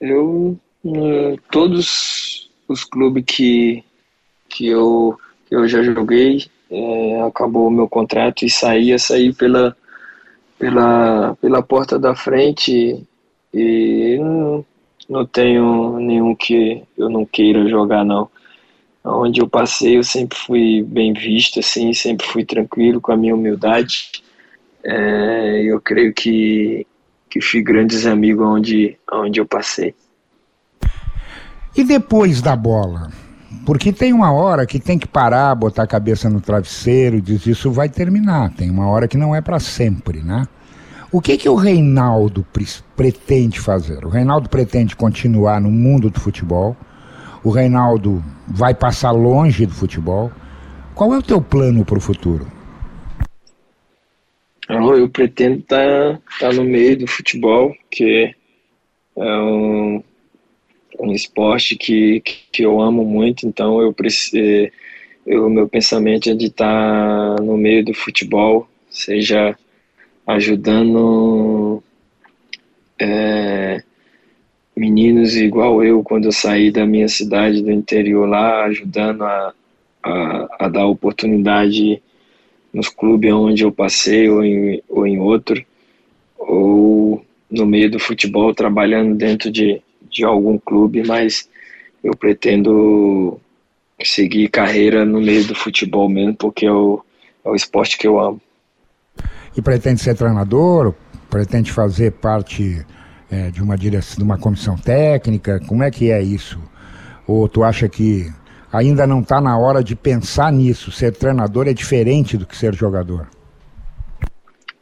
eu 0.00 0.58
eh, 0.84 1.36
todos 1.50 2.50
os 2.68 2.84
clubes 2.84 3.24
que, 3.26 3.84
que, 4.48 4.66
eu, 4.66 5.16
que 5.48 5.54
eu 5.54 5.66
já 5.68 5.82
joguei, 5.82 6.44
é, 6.70 7.22
acabou 7.22 7.68
o 7.68 7.70
meu 7.70 7.88
contrato 7.88 8.44
e 8.44 8.50
saí, 8.50 8.98
saí 8.98 9.32
pela, 9.32 9.76
pela, 10.58 11.36
pela 11.40 11.62
porta 11.62 11.98
da 11.98 12.14
frente 12.14 13.06
e 13.52 14.18
não, 14.18 14.64
não 15.08 15.26
tenho 15.26 15.98
nenhum 15.98 16.34
que 16.34 16.82
eu 16.96 17.08
não 17.10 17.24
queira 17.24 17.68
jogar 17.68 18.04
não. 18.04 18.28
Onde 19.04 19.40
eu 19.40 19.48
passei 19.48 19.96
eu 19.96 20.04
sempre 20.04 20.38
fui 20.38 20.82
bem 20.82 21.12
visto, 21.12 21.58
assim, 21.58 21.92
sempre 21.92 22.26
fui 22.26 22.44
tranquilo 22.44 23.00
com 23.00 23.12
a 23.12 23.16
minha 23.16 23.34
humildade. 23.34 24.10
É, 24.84 25.62
eu 25.64 25.80
creio 25.80 26.12
que, 26.12 26.86
que 27.28 27.40
fui 27.40 27.62
grandes 27.62 28.06
amigos 28.06 28.46
onde, 28.46 28.96
onde 29.12 29.40
eu 29.40 29.46
passei. 29.46 29.94
E 31.76 31.82
depois 31.82 32.40
da 32.40 32.54
bola? 32.54 33.10
Porque 33.64 33.92
tem 33.92 34.12
uma 34.12 34.32
hora 34.32 34.66
que 34.66 34.78
tem 34.78 34.98
que 34.98 35.06
parar, 35.06 35.54
botar 35.54 35.84
a 35.84 35.86
cabeça 35.86 36.28
no 36.28 36.40
travesseiro 36.40 37.16
e 37.16 37.20
diz 37.20 37.46
isso 37.46 37.70
vai 37.70 37.88
terminar. 37.88 38.52
Tem 38.54 38.70
uma 38.70 38.88
hora 38.88 39.08
que 39.08 39.16
não 39.16 39.34
é 39.34 39.40
para 39.40 39.60
sempre, 39.60 40.22
né? 40.22 40.46
O 41.10 41.20
que 41.20 41.36
que 41.36 41.48
o 41.48 41.54
Reinaldo 41.54 42.44
pretende 42.96 43.60
fazer? 43.60 44.04
O 44.04 44.08
Reinaldo 44.08 44.48
pretende 44.48 44.96
continuar 44.96 45.60
no 45.60 45.70
mundo 45.70 46.08
do 46.08 46.18
futebol? 46.18 46.76
O 47.44 47.50
Reinaldo 47.50 48.22
vai 48.46 48.74
passar 48.74 49.10
longe 49.10 49.66
do 49.66 49.72
futebol? 49.72 50.30
Qual 50.94 51.12
é 51.12 51.18
o 51.18 51.22
teu 51.22 51.40
plano 51.40 51.84
para 51.84 51.98
o 51.98 52.00
futuro? 52.00 52.46
Eu, 54.68 54.96
eu 54.96 55.08
pretendo 55.08 55.58
estar 55.58 56.18
tá, 56.38 56.48
tá 56.48 56.52
no 56.52 56.64
meio 56.64 56.98
do 56.98 57.06
futebol, 57.06 57.74
que 57.90 58.34
é 59.16 59.38
um, 59.38 60.02
um 61.00 61.12
esporte 61.12 61.76
que, 61.76 62.20
que 62.20 62.62
eu 62.62 62.80
amo 62.80 63.04
muito, 63.04 63.46
então 63.46 63.80
eu 63.80 63.94
eu, 65.26 65.48
meu 65.48 65.68
pensamento 65.68 66.30
é 66.30 66.34
de 66.34 66.46
estar 66.46 67.36
tá 67.36 67.42
no 67.42 67.56
meio 67.56 67.84
do 67.84 67.94
futebol, 67.94 68.68
seja 68.90 69.56
ajudando 70.26 71.82
é, 72.98 73.82
meninos 74.76 75.36
igual 75.36 75.84
eu 75.84 76.02
quando 76.02 76.26
eu 76.26 76.32
saí 76.32 76.70
da 76.70 76.86
minha 76.86 77.08
cidade 77.08 77.62
do 77.62 77.70
interior 77.70 78.28
lá, 78.28 78.64
ajudando 78.64 79.22
a, 79.22 79.54
a, 80.02 80.56
a 80.60 80.68
dar 80.68 80.86
oportunidade 80.86 82.02
nos 82.72 82.88
clubes 82.88 83.32
onde 83.32 83.64
eu 83.64 83.70
passei 83.70 84.28
ou 84.28 84.44
em, 84.44 84.82
ou 84.88 85.06
em 85.06 85.18
outro, 85.18 85.62
ou 86.38 87.24
no 87.50 87.66
meio 87.66 87.90
do 87.90 87.98
futebol 87.98 88.54
trabalhando 88.54 89.14
dentro 89.14 89.50
de, 89.50 89.82
de 90.10 90.24
algum 90.24 90.58
clube, 90.58 91.06
mas 91.06 91.48
eu 92.02 92.16
pretendo 92.16 93.38
seguir 94.02 94.48
carreira 94.48 95.04
no 95.04 95.20
meio 95.20 95.46
do 95.46 95.54
futebol 95.54 96.08
mesmo, 96.08 96.34
porque 96.34 96.66
é 96.66 96.72
o, 96.72 97.04
é 97.44 97.50
o 97.50 97.54
esporte 97.54 97.98
que 97.98 98.06
eu 98.06 98.18
amo. 98.18 98.40
E 99.56 99.60
pretende 99.60 100.00
ser 100.00 100.16
treinador? 100.16 100.94
Pretende 101.30 101.70
fazer 101.70 102.12
parte 102.12 102.84
é, 103.32 103.50
de 103.50 103.62
uma 103.62 103.78
direção, 103.78 104.18
de 104.18 104.22
uma 104.22 104.36
comissão 104.36 104.76
técnica? 104.76 105.58
Como 105.66 105.82
é 105.82 105.90
que 105.90 106.10
é 106.10 106.22
isso? 106.22 106.60
Ou 107.26 107.48
tu 107.48 107.64
acha 107.64 107.88
que 107.88 108.30
ainda 108.70 109.06
não 109.06 109.20
está 109.20 109.40
na 109.40 109.58
hora 109.58 109.82
de 109.82 109.96
pensar 109.96 110.52
nisso? 110.52 110.92
Ser 110.92 111.12
treinador 111.16 111.66
é 111.66 111.72
diferente 111.72 112.36
do 112.36 112.44
que 112.44 112.54
ser 112.54 112.74
jogador? 112.74 113.26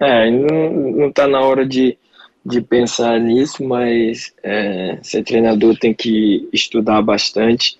É, 0.01 0.28
não 0.30 1.09
está 1.09 1.28
na 1.28 1.40
hora 1.40 1.64
de, 1.64 1.96
de 2.44 2.61
pensar 2.61 3.20
nisso, 3.20 3.62
mas 3.62 4.32
é, 4.42 4.98
ser 5.01 5.22
treinador 5.22 5.78
tem 5.78 5.94
que 5.94 6.48
estudar 6.53 7.01
bastante 7.03 7.78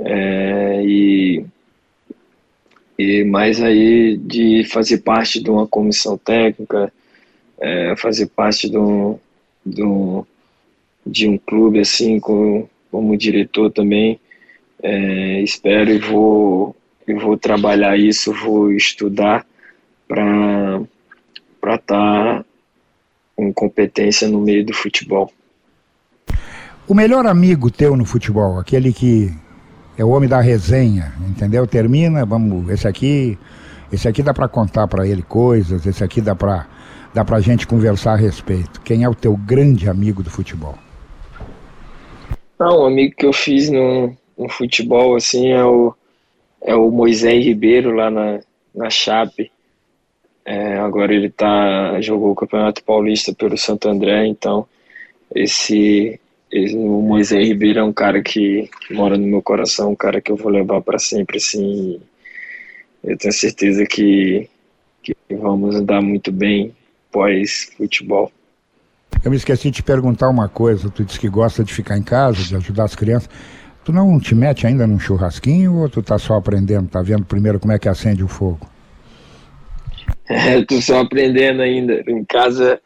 é, 0.00 0.82
e, 0.84 1.44
e 2.98 3.22
mais 3.24 3.62
aí 3.62 4.16
de 4.16 4.64
fazer 4.64 4.98
parte 4.98 5.40
de 5.40 5.48
uma 5.48 5.66
comissão 5.66 6.18
técnica, 6.18 6.92
é, 7.60 7.94
fazer 7.96 8.26
parte 8.26 8.68
de 8.68 8.78
um, 8.78 9.16
um, 9.66 10.24
de 11.06 11.28
um 11.28 11.38
clube 11.38 11.80
assim 11.80 12.18
com, 12.20 12.68
como 12.90 13.16
diretor 13.16 13.70
também. 13.70 14.18
É, 14.82 15.40
espero 15.42 15.90
e 15.90 15.98
vou, 15.98 16.74
e 17.06 17.14
vou 17.14 17.36
trabalhar 17.36 17.96
isso, 17.96 18.32
vou 18.32 18.72
estudar 18.72 19.46
para 20.08 20.82
estar 21.62 21.78
tá 21.86 22.44
com 23.36 23.52
competência 23.52 24.28
no 24.28 24.40
meio 24.40 24.64
do 24.64 24.74
futebol. 24.74 25.32
O 26.86 26.94
melhor 26.94 27.26
amigo 27.26 27.70
teu 27.70 27.96
no 27.96 28.04
futebol, 28.04 28.58
aquele 28.58 28.92
que 28.92 29.32
é 29.96 30.04
o 30.04 30.08
homem 30.08 30.28
da 30.28 30.40
resenha, 30.40 31.12
entendeu? 31.28 31.66
Termina, 31.66 32.26
vamos, 32.26 32.68
esse 32.70 32.88
aqui, 32.88 33.38
esse 33.92 34.08
aqui 34.08 34.22
dá 34.22 34.34
para 34.34 34.48
contar 34.48 34.88
para 34.88 35.06
ele 35.06 35.22
coisas, 35.22 35.86
esse 35.86 36.02
aqui 36.02 36.20
dá 36.20 36.34
para 36.34 36.66
dá 37.14 37.24
pra 37.24 37.40
gente 37.40 37.66
conversar 37.66 38.12
a 38.12 38.16
respeito. 38.16 38.80
Quem 38.80 39.04
é 39.04 39.08
o 39.08 39.14
teu 39.14 39.36
grande 39.36 39.88
amigo 39.88 40.22
do 40.22 40.30
futebol? 40.30 40.76
Não, 42.58 42.82
um 42.82 42.86
amigo 42.86 43.14
que 43.16 43.26
eu 43.26 43.32
fiz 43.32 43.70
no, 43.70 44.16
no 44.38 44.48
futebol 44.48 45.16
assim 45.16 45.50
é 45.50 45.64
o 45.64 45.94
é 46.64 46.76
o 46.76 46.90
Moisés 46.92 47.44
Ribeiro 47.44 47.92
lá 47.92 48.08
na, 48.08 48.38
na 48.72 48.88
Chape. 48.88 49.50
É, 50.44 50.78
agora 50.78 51.12
ele 51.12 51.28
tá 51.28 52.00
jogou 52.00 52.30
o 52.30 52.34
Campeonato 52.36 52.84
Paulista 52.84 53.34
pelo 53.34 53.58
Santo 53.58 53.88
André, 53.88 54.26
então 54.26 54.66
esse, 55.34 56.20
esse 56.50 56.76
o 56.76 57.00
Moisés 57.00 57.46
Ribeiro 57.46 57.80
é 57.80 57.84
um 57.84 57.92
cara 57.92 58.22
que, 58.22 58.70
que, 58.86 58.94
mora 58.94 59.16
no 59.16 59.26
meu 59.26 59.42
coração, 59.42 59.90
um 59.90 59.96
cara 59.96 60.20
que 60.20 60.30
eu 60.30 60.36
vou 60.36 60.50
levar 60.52 60.80
para 60.82 60.98
sempre 60.98 61.38
assim. 61.38 62.00
Eu 63.02 63.16
tenho 63.18 63.32
certeza 63.32 63.84
que 63.84 64.48
que 65.02 65.16
vamos 65.32 65.80
dar 65.82 66.00
muito 66.00 66.30
bem 66.30 66.72
pós 67.12 67.70
futebol. 67.76 68.32
Eu 69.22 69.30
me 69.30 69.36
esqueci 69.36 69.70
de 69.70 69.76
te 69.76 69.82
perguntar 69.82 70.28
uma 70.28 70.48
coisa. 70.48 70.90
Tu 70.90 71.04
disse 71.04 71.20
que 71.20 71.28
gosta 71.28 71.62
de 71.62 71.72
ficar 71.72 71.96
em 71.96 72.02
casa, 72.02 72.42
de 72.42 72.56
ajudar 72.56 72.84
as 72.84 72.96
crianças. 72.96 73.28
Tu 73.84 73.92
não 73.92 74.18
te 74.18 74.34
mete 74.34 74.66
ainda 74.66 74.86
num 74.86 74.98
churrasquinho 74.98 75.76
ou 75.78 75.88
tu 75.88 76.02
tá 76.02 76.18
só 76.18 76.34
aprendendo? 76.34 76.88
Tá 76.88 77.02
vendo 77.02 77.24
primeiro 77.24 77.60
como 77.60 77.72
é 77.72 77.78
que 77.78 77.88
acende 77.88 78.24
o 78.24 78.28
fogo? 78.28 78.66
É, 80.28 80.64
tô 80.64 80.80
só 80.80 81.00
aprendendo 81.00 81.62
ainda. 81.62 82.02
Em 82.08 82.24
casa, 82.24 82.80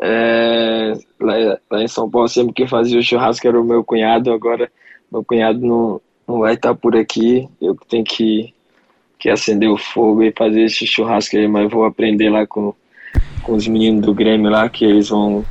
é, 0.00 0.92
lá, 1.20 1.58
lá, 1.70 1.82
em 1.82 1.88
São 1.88 2.10
Paulo, 2.10 2.28
sempre 2.28 2.54
que 2.54 2.66
fazia 2.66 2.98
o 2.98 3.02
churrasco 3.02 3.46
era 3.46 3.60
o 3.60 3.64
meu 3.64 3.84
cunhado. 3.84 4.32
Agora, 4.32 4.70
meu 5.12 5.24
cunhado 5.24 5.60
não, 5.60 6.00
não 6.26 6.38
vai 6.40 6.54
estar 6.54 6.74
por 6.74 6.96
aqui. 6.96 7.48
Eu 7.60 7.76
tenho 7.88 8.04
que, 8.04 8.54
que 9.18 9.28
acender 9.28 9.68
o 9.68 9.76
fogo 9.76 10.22
e 10.22 10.32
fazer 10.36 10.62
esse 10.62 10.86
churrasco 10.86 11.36
aí, 11.36 11.46
mas 11.46 11.70
vou 11.70 11.84
aprender 11.84 12.30
lá 12.30 12.46
com, 12.46 12.74
com 13.48 13.54
os 13.54 13.66
meninos 13.66 14.04
do 14.04 14.12
Grêmio 14.12 14.50
lá, 14.50 14.68
que 14.68 14.84
eles 14.84 15.08
vão 15.08 15.42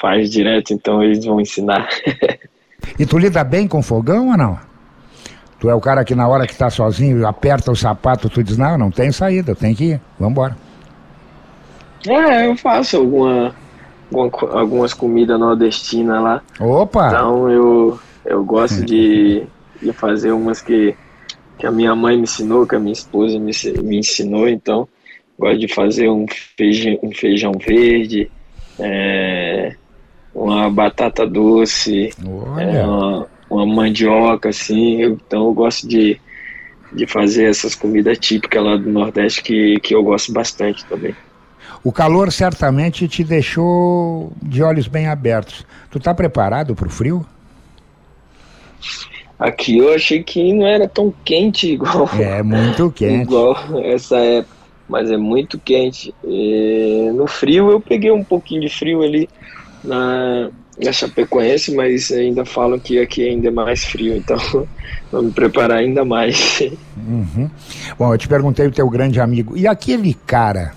faz 0.00 0.30
direto, 0.30 0.72
então 0.72 1.02
eles 1.02 1.24
vão 1.24 1.40
ensinar. 1.40 1.88
E 2.98 3.04
tu 3.04 3.18
lida 3.18 3.44
bem 3.44 3.68
com 3.68 3.82
fogão 3.82 4.30
ou 4.30 4.36
não? 4.38 4.58
Tu 5.58 5.68
é 5.68 5.74
o 5.74 5.80
cara 5.80 6.02
que 6.02 6.14
na 6.14 6.26
hora 6.26 6.46
que 6.46 6.56
tá 6.56 6.70
sozinho 6.70 7.26
aperta 7.26 7.70
o 7.70 7.76
sapato, 7.76 8.30
tu 8.30 8.42
diz, 8.42 8.56
não, 8.56 8.78
não 8.78 8.90
tem 8.90 9.12
saída, 9.12 9.54
tem 9.54 9.74
que 9.74 9.84
ir, 9.84 10.00
vambora. 10.18 10.56
É, 12.08 12.46
eu 12.46 12.56
faço 12.56 12.96
alguma, 12.96 13.54
algumas 14.50 14.94
comidas 14.94 15.38
nordestinas 15.38 16.22
lá. 16.22 16.42
Opa! 16.58 17.08
Então 17.08 17.50
eu, 17.50 18.00
eu 18.24 18.42
gosto 18.42 18.82
de, 18.82 19.46
de 19.80 19.92
fazer 19.92 20.32
umas 20.32 20.62
que, 20.62 20.96
que 21.58 21.66
a 21.66 21.70
minha 21.70 21.94
mãe 21.94 22.16
me 22.16 22.22
ensinou, 22.22 22.66
que 22.66 22.76
a 22.76 22.80
minha 22.80 22.94
esposa 22.94 23.38
me, 23.38 23.52
me 23.82 23.98
ensinou, 23.98 24.48
então 24.48 24.88
gosto 25.40 25.58
de 25.58 25.68
fazer 25.68 26.08
um 26.08 26.26
feijão, 26.56 26.98
um 27.02 27.12
feijão 27.12 27.52
verde, 27.52 28.30
é, 28.78 29.74
uma 30.34 30.70
batata 30.70 31.26
doce, 31.26 32.10
é, 32.58 32.84
uma, 32.84 33.26
uma, 33.48 33.66
mandioca, 33.66 34.50
assim. 34.50 35.00
Eu, 35.00 35.12
então 35.14 35.46
eu 35.46 35.54
gosto 35.54 35.88
de, 35.88 36.20
de 36.92 37.06
fazer 37.06 37.44
essas 37.44 37.74
comidas 37.74 38.18
típicas 38.18 38.62
lá 38.62 38.76
do 38.76 38.90
Nordeste 38.90 39.42
que, 39.42 39.80
que 39.80 39.94
eu 39.94 40.04
gosto 40.04 40.32
bastante 40.32 40.84
também. 40.84 41.14
O 41.82 41.90
calor 41.90 42.30
certamente 42.30 43.08
te 43.08 43.24
deixou 43.24 44.32
de 44.42 44.62
olhos 44.62 44.86
bem 44.86 45.06
abertos. 45.06 45.64
Tu 45.90 45.98
tá 45.98 46.12
preparado 46.12 46.74
para 46.74 46.86
o 46.86 46.90
frio? 46.90 47.24
Aqui 49.38 49.78
eu 49.78 49.94
achei 49.94 50.22
que 50.22 50.52
não 50.52 50.66
era 50.66 50.86
tão 50.86 51.12
quente 51.24 51.72
igual. 51.72 52.10
É 52.18 52.42
muito 52.42 52.90
quente. 52.92 53.22
igual 53.22 53.56
essa 53.82 54.18
época, 54.18 54.59
mas 54.90 55.10
é 55.10 55.16
muito 55.16 55.58
quente. 55.58 56.12
E 56.24 57.10
no 57.14 57.26
frio 57.28 57.70
eu 57.70 57.80
peguei 57.80 58.10
um 58.10 58.24
pouquinho 58.24 58.62
de 58.62 58.68
frio 58.68 59.02
ali 59.02 59.28
na, 59.84 60.50
na 60.82 60.92
Chapecoense, 60.92 61.72
mas 61.74 62.10
ainda 62.10 62.44
falam 62.44 62.78
que 62.78 62.98
aqui 62.98 63.26
ainda 63.28 63.48
é 63.48 63.50
mais 63.52 63.84
frio, 63.84 64.16
então 64.16 64.36
vamos 65.12 65.28
me 65.28 65.32
preparar 65.32 65.78
ainda 65.78 66.04
mais. 66.04 66.60
Uhum. 66.96 67.48
Bom, 67.96 68.12
eu 68.12 68.18
te 68.18 68.26
perguntei 68.26 68.66
o 68.66 68.72
teu 68.72 68.90
grande 68.90 69.20
amigo, 69.20 69.56
e 69.56 69.66
aquele 69.66 70.12
cara 70.12 70.72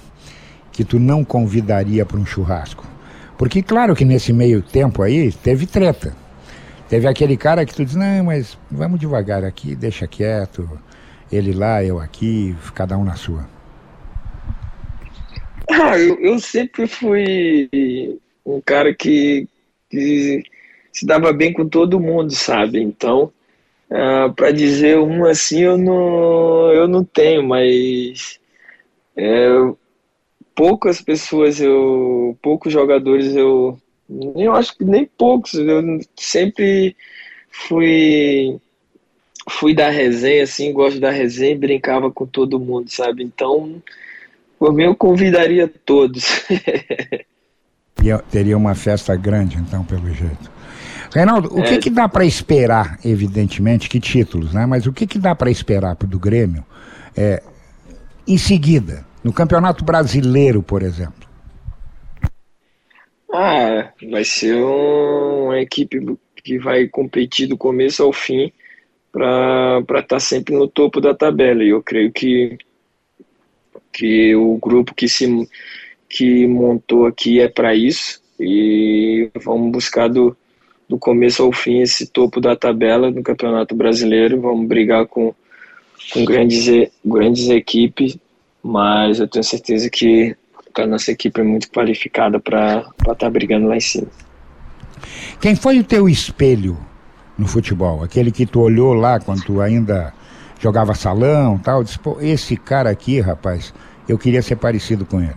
que 0.71 0.83
tu 0.83 0.99
não 0.99 1.23
convidaria 1.23 2.05
para 2.05 2.17
um 2.17 2.25
churrasco? 2.25 2.85
Porque 3.35 3.63
claro 3.63 3.95
que 3.95 4.05
nesse 4.05 4.31
meio 4.31 4.61
tempo 4.61 5.01
aí 5.01 5.31
teve 5.31 5.65
treta. 5.65 6.15
Teve 6.87 7.07
aquele 7.07 7.35
cara 7.35 7.65
que 7.65 7.73
tu 7.73 7.83
diz, 7.83 7.95
não, 7.95 8.25
mas 8.25 8.55
vamos 8.69 8.99
devagar 8.99 9.43
aqui, 9.43 9.75
deixa 9.75 10.05
quieto, 10.05 10.69
ele 11.31 11.51
lá, 11.51 11.83
eu 11.83 11.99
aqui, 11.99 12.55
cada 12.75 12.95
um 12.95 13.03
na 13.03 13.15
sua. 13.15 13.52
Ah, 15.81 15.97
eu, 15.99 16.19
eu 16.19 16.39
sempre 16.39 16.87
fui 16.87 18.19
um 18.45 18.61
cara 18.61 18.93
que, 18.93 19.47
que, 19.89 20.43
se 20.91 21.05
dava 21.05 21.33
bem 21.33 21.51
com 21.51 21.67
todo 21.67 21.99
mundo, 21.99 22.31
sabe? 22.33 22.79
Então, 22.81 23.31
uh, 23.89 23.95
ah, 24.27 24.33
para 24.35 24.51
dizer 24.51 24.99
um 24.99 25.25
assim, 25.25 25.63
eu 25.63 25.77
não, 25.77 26.71
eu 26.71 26.87
não 26.87 27.03
tenho, 27.03 27.43
mas 27.43 28.39
é, 29.15 29.47
poucas 30.55 31.01
pessoas 31.01 31.59
eu 31.59 32.37
poucos 32.41 32.71
jogadores 32.71 33.35
eu 33.35 33.77
eu 34.35 34.53
acho 34.53 34.77
que 34.77 34.83
nem 34.83 35.05
poucos 35.05 35.53
eu 35.53 35.99
sempre 36.15 36.95
fui 37.49 38.59
fui 39.49 39.73
da 39.73 39.89
resenha 39.89 40.43
assim 40.43 40.73
gosto 40.73 40.99
da 40.99 41.11
resenha 41.11 41.53
e 41.53 41.57
brincava 41.57 42.11
com 42.11 42.25
todo 42.25 42.59
mundo 42.59 42.89
sabe 42.89 43.23
então 43.23 43.81
por 44.59 44.73
mim 44.73 44.83
eu 44.83 44.95
convidaria 44.95 45.67
todos 45.85 46.43
teria 48.31 48.57
uma 48.57 48.75
festa 48.75 49.15
grande 49.15 49.57
então 49.57 49.83
pelo 49.83 50.09
jeito 50.13 50.51
Reinaldo, 51.13 51.53
o 51.55 51.59
é, 51.59 51.63
que, 51.63 51.77
que 51.77 51.89
dá 51.91 52.09
para 52.09 52.25
esperar, 52.25 52.97
evidentemente, 53.05 53.87
que 53.87 53.99
títulos, 53.99 54.51
né? 54.51 54.65
Mas 54.65 54.87
o 54.87 54.91
que, 54.91 55.05
que 55.05 55.19
dá 55.19 55.35
para 55.35 55.51
esperar 55.51 55.95
do 55.95 56.17
Grêmio 56.17 56.65
é, 57.15 57.41
em 58.27 58.37
seguida? 58.37 59.05
No 59.23 59.31
Campeonato 59.31 59.85
Brasileiro, 59.85 60.63
por 60.63 60.81
exemplo? 60.81 61.23
Ah, 63.31 63.89
vai 64.11 64.23
ser 64.23 64.55
uma 64.55 65.59
equipe 65.59 66.17
que 66.43 66.59
vai 66.59 66.87
competir 66.87 67.47
do 67.47 67.57
começo 67.57 68.03
ao 68.03 68.11
fim 68.11 68.51
para 69.11 69.79
estar 69.79 70.03
tá 70.03 70.19
sempre 70.19 70.55
no 70.55 70.67
topo 70.67 70.99
da 70.99 71.13
tabela. 71.13 71.63
E 71.63 71.69
eu 71.69 71.81
creio 71.81 72.11
que, 72.11 72.57
que 73.93 74.35
o 74.35 74.57
grupo 74.57 74.93
que 74.93 75.07
se 75.07 75.47
que 76.09 76.45
montou 76.47 77.05
aqui 77.05 77.39
é 77.39 77.47
para 77.47 77.73
isso. 77.75 78.21
E 78.39 79.29
vamos 79.43 79.71
buscar 79.71 80.09
do, 80.09 80.35
do 80.89 80.97
começo 80.97 81.43
ao 81.43 81.51
fim 81.51 81.81
esse 81.81 82.07
topo 82.07 82.41
da 82.41 82.55
tabela 82.55 83.11
do 83.11 83.23
Campeonato 83.23 83.75
Brasileiro. 83.75 84.41
Vamos 84.41 84.67
brigar 84.67 85.05
com, 85.05 85.33
com 86.11 86.25
grandes, 86.25 86.67
grandes 87.05 87.49
equipes 87.49 88.17
mas 88.63 89.19
eu 89.19 89.27
tenho 89.27 89.43
certeza 89.43 89.89
que 89.89 90.35
a 90.77 90.87
nossa 90.87 91.11
equipe 91.11 91.41
é 91.41 91.43
muito 91.43 91.69
qualificada 91.69 92.39
para 92.39 92.87
estar 92.99 93.15
tá 93.15 93.29
brigando 93.29 93.67
lá 93.67 93.75
em 93.75 93.81
cima. 93.81 94.07
Quem 95.41 95.55
foi 95.55 95.77
o 95.79 95.83
teu 95.83 96.07
espelho 96.07 96.77
no 97.37 97.45
futebol? 97.45 98.01
Aquele 98.01 98.31
que 98.31 98.45
tu 98.45 98.61
olhou 98.61 98.93
lá 98.93 99.19
quando 99.19 99.43
tu 99.43 99.59
ainda 99.59 100.13
jogava 100.63 100.95
salão 100.95 101.59
tal, 101.59 101.83
disse, 101.83 101.99
pô, 101.99 102.17
esse 102.21 102.55
cara 102.55 102.89
aqui, 102.89 103.19
rapaz, 103.19 103.73
eu 104.07 104.17
queria 104.17 104.41
ser 104.41 104.55
parecido 104.55 105.05
com 105.05 105.19
ele. 105.19 105.35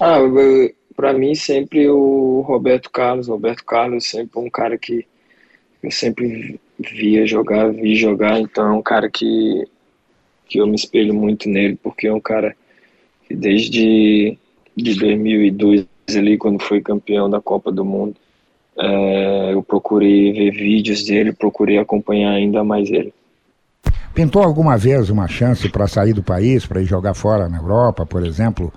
Ah, 0.00 0.16
para 0.96 1.12
mim 1.12 1.34
sempre 1.34 1.86
o 1.90 2.40
Roberto 2.40 2.90
Carlos, 2.90 3.28
Roberto 3.28 3.62
Carlos 3.62 4.06
sempre 4.06 4.40
um 4.40 4.48
cara 4.48 4.78
que 4.78 5.06
eu 5.82 5.90
sempre 5.90 6.58
via 6.78 7.26
jogar, 7.26 7.70
vi 7.70 7.94
jogar, 7.94 8.40
então 8.40 8.66
é 8.66 8.72
um 8.72 8.82
cara 8.82 9.10
que 9.10 9.68
que 10.46 10.58
eu 10.58 10.66
me 10.66 10.76
espelho 10.76 11.14
muito 11.14 11.48
nele, 11.48 11.78
porque 11.82 12.06
é 12.06 12.12
um 12.12 12.20
cara 12.20 12.54
que 13.26 13.34
desde 13.34 14.38
de 14.76 14.94
2002 14.94 15.86
ali, 16.16 16.36
quando 16.38 16.62
foi 16.62 16.80
campeão 16.80 17.28
da 17.28 17.40
Copa 17.40 17.72
do 17.72 17.84
Mundo, 17.84 18.14
é, 18.76 19.52
eu 19.52 19.62
procurei 19.62 20.32
ver 20.32 20.50
vídeos 20.50 21.04
dele, 21.04 21.32
procurei 21.32 21.78
acompanhar 21.78 22.32
ainda 22.32 22.62
mais 22.64 22.90
ele. 22.90 23.12
Pintou 24.14 24.42
alguma 24.42 24.78
vez 24.78 25.10
uma 25.10 25.26
chance 25.26 25.68
para 25.68 25.88
sair 25.88 26.12
do 26.12 26.22
país, 26.22 26.64
para 26.64 26.80
ir 26.80 26.84
jogar 26.84 27.14
fora 27.14 27.48
na 27.48 27.58
Europa, 27.58 28.06
por 28.06 28.24
exemplo, 28.24 28.72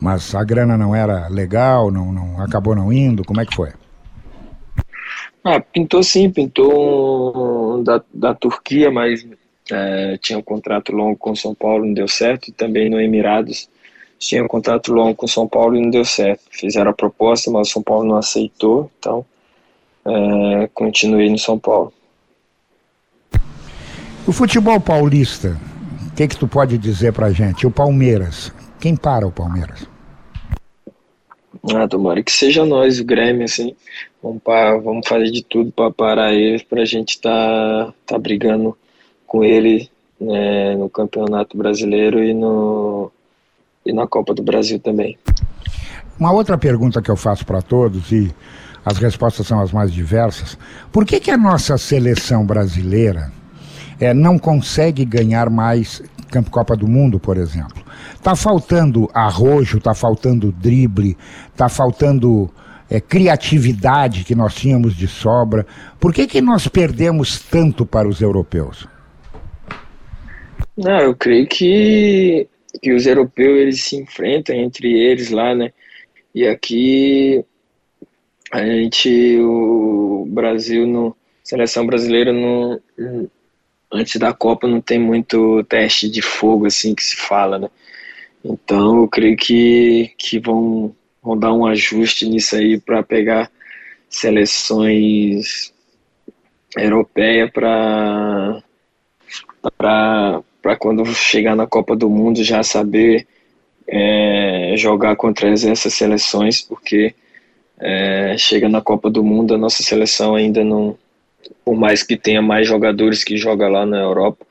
mas 0.00 0.34
a 0.34 0.42
grana 0.42 0.76
não 0.76 0.94
era 0.94 1.28
legal, 1.28 1.90
não, 1.90 2.12
não 2.12 2.42
acabou 2.42 2.74
não 2.74 2.92
indo, 2.92 3.24
como 3.24 3.40
é 3.40 3.46
que 3.46 3.54
foi? 3.54 3.70
Ah, 5.44 5.60
pintou 5.60 6.02
sim, 6.02 6.30
pintou 6.30 7.76
um, 7.76 7.82
da, 7.84 8.02
da 8.12 8.34
Turquia, 8.34 8.90
mas 8.90 9.24
é, 9.70 10.18
tinha 10.20 10.38
um 10.38 10.42
contrato 10.42 10.92
longo 10.92 11.16
com 11.16 11.34
São 11.36 11.54
Paulo, 11.54 11.84
não 11.84 11.94
deu 11.94 12.08
certo, 12.08 12.48
e 12.48 12.52
também 12.52 12.90
no 12.90 13.00
Emirados 13.00 13.68
tinha 14.18 14.42
um 14.42 14.48
contrato 14.48 14.92
longo 14.92 15.14
com 15.14 15.26
São 15.26 15.48
Paulo 15.48 15.76
e 15.76 15.80
não 15.80 15.90
deu 15.90 16.04
certo. 16.04 16.42
Fizeram 16.50 16.90
a 16.90 16.94
proposta, 16.94 17.50
mas 17.50 17.68
o 17.68 17.72
São 17.72 17.82
Paulo 17.82 18.04
não 18.04 18.16
aceitou, 18.16 18.90
então 18.98 19.24
é, 20.04 20.68
continuei 20.74 21.28
no 21.30 21.38
São 21.38 21.58
Paulo. 21.58 21.92
O 24.24 24.30
futebol 24.30 24.80
paulista, 24.80 25.58
o 26.06 26.14
que, 26.14 26.28
que 26.28 26.36
tu 26.36 26.46
pode 26.46 26.78
dizer 26.78 27.12
pra 27.12 27.32
gente? 27.32 27.66
O 27.66 27.72
Palmeiras, 27.72 28.52
quem 28.78 28.94
para 28.94 29.26
o 29.26 29.32
Palmeiras? 29.32 29.84
Ah, 31.74 31.88
tomara 31.88 32.22
que 32.22 32.30
seja 32.30 32.64
nós, 32.64 33.00
o 33.00 33.04
Grêmio, 33.04 33.44
assim. 33.44 33.74
Vamos, 34.22 34.40
para, 34.40 34.78
vamos 34.78 35.08
fazer 35.08 35.30
de 35.32 35.42
tudo 35.42 35.72
para 35.72 35.90
parar 35.90 36.32
eles, 36.32 36.62
para 36.62 36.82
a 36.82 36.84
gente 36.84 37.20
tá, 37.20 37.92
tá 38.06 38.16
brigando 38.16 38.78
com 39.26 39.42
ele 39.42 39.90
né, 40.20 40.76
no 40.76 40.88
Campeonato 40.88 41.56
Brasileiro 41.56 42.22
e, 42.22 42.32
no, 42.32 43.10
e 43.84 43.92
na 43.92 44.06
Copa 44.06 44.32
do 44.32 44.42
Brasil 44.42 44.78
também. 44.78 45.18
Uma 46.16 46.30
outra 46.30 46.56
pergunta 46.56 47.02
que 47.02 47.10
eu 47.10 47.16
faço 47.16 47.44
para 47.44 47.60
todos, 47.60 48.12
e 48.12 48.32
as 48.84 48.98
respostas 48.98 49.48
são 49.48 49.60
as 49.60 49.72
mais 49.72 49.92
diversas: 49.92 50.56
por 50.92 51.04
que, 51.04 51.18
que 51.18 51.30
a 51.32 51.36
nossa 51.36 51.76
seleção 51.76 52.46
brasileira 52.46 53.32
é, 54.02 54.12
não 54.12 54.36
consegue 54.36 55.04
ganhar 55.04 55.48
mais 55.48 56.02
Campo 56.28 56.50
Copa 56.50 56.76
do 56.76 56.88
Mundo, 56.88 57.20
por 57.20 57.36
exemplo? 57.36 57.84
Está 58.14 58.34
faltando 58.34 59.08
arrojo, 59.14 59.78
está 59.78 59.94
faltando 59.94 60.50
drible, 60.50 61.16
está 61.52 61.68
faltando 61.68 62.50
é, 62.90 63.00
criatividade 63.00 64.24
que 64.24 64.34
nós 64.34 64.56
tínhamos 64.56 64.96
de 64.96 65.06
sobra. 65.06 65.64
Por 66.00 66.12
que, 66.12 66.26
que 66.26 66.40
nós 66.40 66.66
perdemos 66.66 67.38
tanto 67.38 67.86
para 67.86 68.08
os 68.08 68.20
europeus? 68.20 68.88
Não, 70.76 70.98
eu 70.98 71.14
creio 71.14 71.46
que, 71.46 72.48
que 72.82 72.92
os 72.92 73.06
europeus 73.06 73.60
eles 73.60 73.84
se 73.84 73.94
enfrentam 73.94 74.56
entre 74.56 74.88
eles 74.98 75.30
lá, 75.30 75.54
né? 75.54 75.70
E 76.34 76.44
aqui 76.44 77.44
a 78.50 78.64
gente, 78.64 79.38
o 79.38 80.26
Brasil, 80.28 80.88
no, 80.88 81.16
seleção 81.44 81.86
brasileira, 81.86 82.32
no, 82.32 82.80
antes 83.92 84.16
da 84.18 84.32
Copa 84.32 84.66
não 84.66 84.80
tem 84.80 84.98
muito 84.98 85.62
teste 85.64 86.08
de 86.10 86.22
fogo 86.22 86.66
assim 86.66 86.94
que 86.94 87.02
se 87.02 87.16
fala, 87.16 87.58
né? 87.58 87.68
Então 88.44 89.02
eu 89.02 89.08
creio 89.08 89.36
que, 89.36 90.12
que 90.18 90.38
vão, 90.38 90.94
vão 91.22 91.38
dar 91.38 91.52
um 91.52 91.66
ajuste 91.66 92.28
nisso 92.28 92.56
aí 92.56 92.80
para 92.80 93.02
pegar 93.02 93.50
seleções 94.08 95.72
europeias 96.76 97.50
para 97.50 98.62
para 100.62 100.76
quando 100.78 101.04
chegar 101.06 101.54
na 101.54 101.66
Copa 101.66 101.94
do 101.94 102.08
Mundo 102.08 102.42
já 102.42 102.62
saber 102.62 103.26
é, 103.86 104.74
jogar 104.76 105.16
contra 105.16 105.48
essas 105.48 105.92
seleções, 105.94 106.60
porque 106.60 107.14
é, 107.78 108.36
chega 108.38 108.68
na 108.68 108.80
Copa 108.80 109.10
do 109.10 109.22
Mundo 109.24 109.54
a 109.54 109.58
nossa 109.58 109.82
seleção 109.82 110.34
ainda 110.34 110.64
não, 110.64 110.96
por 111.64 111.76
mais 111.76 112.02
que 112.02 112.16
tenha 112.16 112.42
mais 112.42 112.66
jogadores 112.66 113.22
que 113.24 113.36
jogam 113.36 113.68
lá 113.68 113.86
na 113.86 113.98
Europa, 113.98 114.44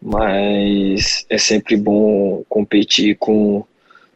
mas 0.00 1.26
é 1.28 1.38
sempre 1.38 1.76
bom 1.76 2.42
competir 2.48 3.16
com, 3.18 3.64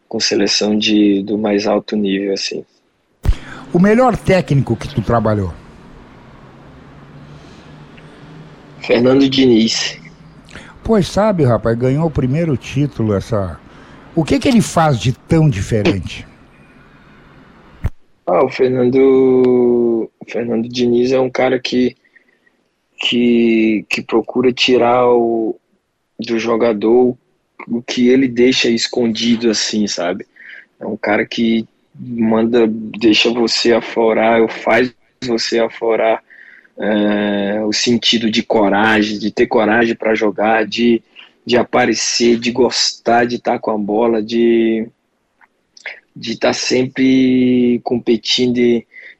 com 0.08 0.20
seleção 0.20 0.76
de, 0.76 1.22
do 1.22 1.36
mais 1.36 1.66
alto 1.66 1.96
nível, 1.96 2.32
assim. 2.32 2.64
O 3.72 3.78
melhor 3.78 4.16
técnico 4.16 4.76
que 4.76 4.88
tu 4.88 5.02
trabalhou? 5.02 5.52
Fernando 8.80 9.28
Diniz. 9.28 9.98
Pois 10.84 11.06
sabe, 11.06 11.44
rapaz, 11.44 11.78
ganhou 11.78 12.06
o 12.06 12.10
primeiro 12.10 12.56
título 12.56 13.14
essa. 13.14 13.58
O 14.14 14.24
que 14.24 14.38
que 14.38 14.48
ele 14.48 14.60
faz 14.60 14.98
de 14.98 15.12
tão 15.12 15.48
diferente? 15.48 16.26
Ah, 18.26 18.44
o 18.44 18.48
Fernando, 18.48 18.96
o 18.96 20.24
Fernando 20.28 20.68
Diniz 20.68 21.12
é 21.12 21.20
um 21.20 21.30
cara 21.30 21.58
que 21.58 21.96
que, 23.02 23.84
que 23.88 24.00
procura 24.00 24.52
tirar 24.52 25.08
o, 25.08 25.58
do 26.20 26.38
jogador 26.38 27.18
o 27.68 27.82
que 27.82 28.08
ele 28.08 28.28
deixa 28.28 28.68
escondido 28.68 29.50
assim, 29.50 29.86
sabe? 29.88 30.24
É 30.80 30.86
um 30.86 30.96
cara 30.96 31.26
que 31.26 31.66
manda, 31.94 32.66
deixa 32.66 33.30
você 33.30 33.72
aflorar, 33.72 34.40
ou 34.40 34.48
faz 34.48 34.94
você 35.24 35.58
aflorar 35.58 36.22
é, 36.78 37.62
o 37.64 37.72
sentido 37.72 38.30
de 38.30 38.42
coragem, 38.42 39.18
de 39.18 39.30
ter 39.30 39.46
coragem 39.46 39.94
para 39.94 40.14
jogar, 40.14 40.64
de, 40.64 41.02
de 41.44 41.56
aparecer, 41.56 42.38
de 42.38 42.50
gostar 42.52 43.24
de 43.24 43.36
estar 43.36 43.54
tá 43.54 43.58
com 43.58 43.72
a 43.72 43.78
bola, 43.78 44.22
de 44.22 44.86
de 46.14 46.32
estar 46.32 46.48
tá 46.48 46.54
sempre 46.54 47.80
competindo 47.82 48.58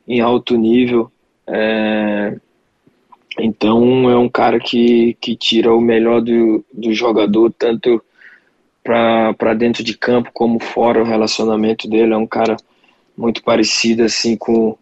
em 0.06 0.20
alto 0.20 0.58
nível. 0.58 1.10
É, 1.46 2.36
então 3.38 4.10
é 4.10 4.16
um 4.16 4.28
cara 4.28 4.58
que, 4.58 5.16
que 5.20 5.36
tira 5.36 5.74
o 5.74 5.80
melhor 5.80 6.20
do, 6.20 6.64
do 6.72 6.92
jogador, 6.92 7.52
tanto 7.52 8.02
para 8.82 9.54
dentro 9.54 9.82
de 9.82 9.96
campo 9.96 10.30
como 10.32 10.58
fora 10.58 11.00
o 11.00 11.06
relacionamento 11.06 11.88
dele. 11.88 12.12
É 12.12 12.16
um 12.16 12.26
cara 12.26 12.56
muito 13.16 13.42
parecido 13.42 14.02
assim 14.02 14.36
com, 14.36 14.76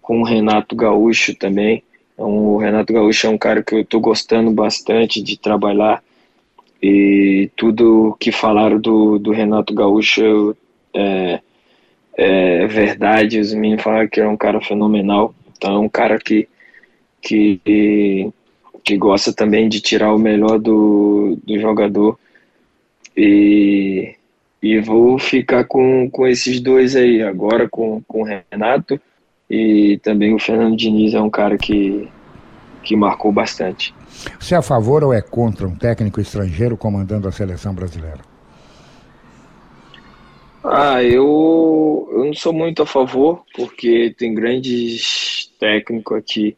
com 0.00 0.20
o 0.20 0.24
Renato 0.24 0.74
Gaúcho 0.76 1.34
também. 1.34 1.82
Então, 2.14 2.28
o 2.30 2.58
Renato 2.58 2.92
Gaúcho 2.92 3.26
é 3.26 3.30
um 3.30 3.38
cara 3.38 3.62
que 3.62 3.74
eu 3.74 3.80
estou 3.80 4.00
gostando 4.00 4.50
bastante 4.50 5.22
de 5.22 5.36
trabalhar 5.36 6.02
e 6.82 7.50
tudo 7.56 8.16
que 8.18 8.32
falaram 8.32 8.80
do, 8.80 9.18
do 9.18 9.30
Renato 9.30 9.74
Gaúcho 9.74 10.56
é, 10.94 11.40
é 12.16 12.66
verdade. 12.66 13.38
Os 13.38 13.52
meninos 13.54 13.82
falaram 13.82 14.08
que 14.08 14.20
é 14.20 14.28
um 14.28 14.36
cara 14.36 14.60
fenomenal. 14.60 15.34
Então 15.56 15.74
é 15.74 15.78
um 15.78 15.88
cara 15.88 16.18
que 16.18 16.48
que, 17.22 18.30
que 18.84 18.96
gosta 18.98 19.32
também 19.32 19.68
de 19.68 19.80
tirar 19.80 20.12
o 20.12 20.18
melhor 20.18 20.58
do, 20.58 21.38
do 21.44 21.58
jogador. 21.58 22.18
E, 23.16 24.14
e 24.62 24.80
vou 24.80 25.18
ficar 25.18 25.64
com, 25.64 26.10
com 26.10 26.26
esses 26.26 26.60
dois 26.60 26.96
aí, 26.96 27.22
agora 27.22 27.68
com, 27.68 28.02
com 28.02 28.22
o 28.22 28.24
Renato 28.24 29.00
e 29.48 29.98
também 30.02 30.34
o 30.34 30.38
Fernando 30.38 30.76
Diniz 30.76 31.12
é 31.14 31.20
um 31.20 31.28
cara 31.28 31.58
que, 31.58 32.08
que 32.82 32.96
marcou 32.96 33.30
bastante. 33.30 33.94
Você 34.40 34.54
é 34.54 34.58
a 34.58 34.62
favor 34.62 35.04
ou 35.04 35.12
é 35.12 35.20
contra 35.20 35.66
um 35.66 35.76
técnico 35.76 36.20
estrangeiro 36.20 36.76
comandando 36.76 37.28
a 37.28 37.32
seleção 37.32 37.74
brasileira? 37.74 38.20
Ah, 40.64 41.02
eu, 41.02 42.08
eu 42.12 42.24
não 42.24 42.34
sou 42.34 42.52
muito 42.52 42.82
a 42.82 42.86
favor, 42.86 43.42
porque 43.54 44.14
tem 44.16 44.32
grandes 44.32 45.50
técnicos 45.58 46.16
aqui 46.16 46.56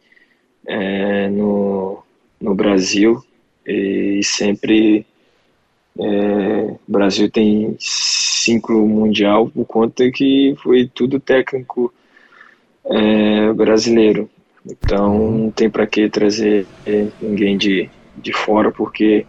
é, 0.67 1.29
no, 1.29 2.03
no 2.41 2.55
Brasil 2.55 3.23
e 3.67 4.21
sempre 4.23 5.07
é, 5.99 6.77
o 6.89 6.93
Brasil 6.93 7.31
tem 7.31 7.77
cinco 7.79 8.73
mundial 8.73 9.49
por 9.49 9.65
conta 9.65 10.11
que 10.11 10.55
foi 10.63 10.91
tudo 10.93 11.21
técnico 11.21 11.93
é, 12.85 13.53
brasileiro. 13.53 14.29
Então 14.67 15.31
não 15.31 15.51
tem 15.51 15.69
para 15.71 15.87
que 15.87 16.09
trazer 16.09 16.67
é, 16.87 17.07
ninguém 17.21 17.57
de, 17.57 17.89
de 18.17 18.33
fora 18.33 18.73
porque 18.73 19.27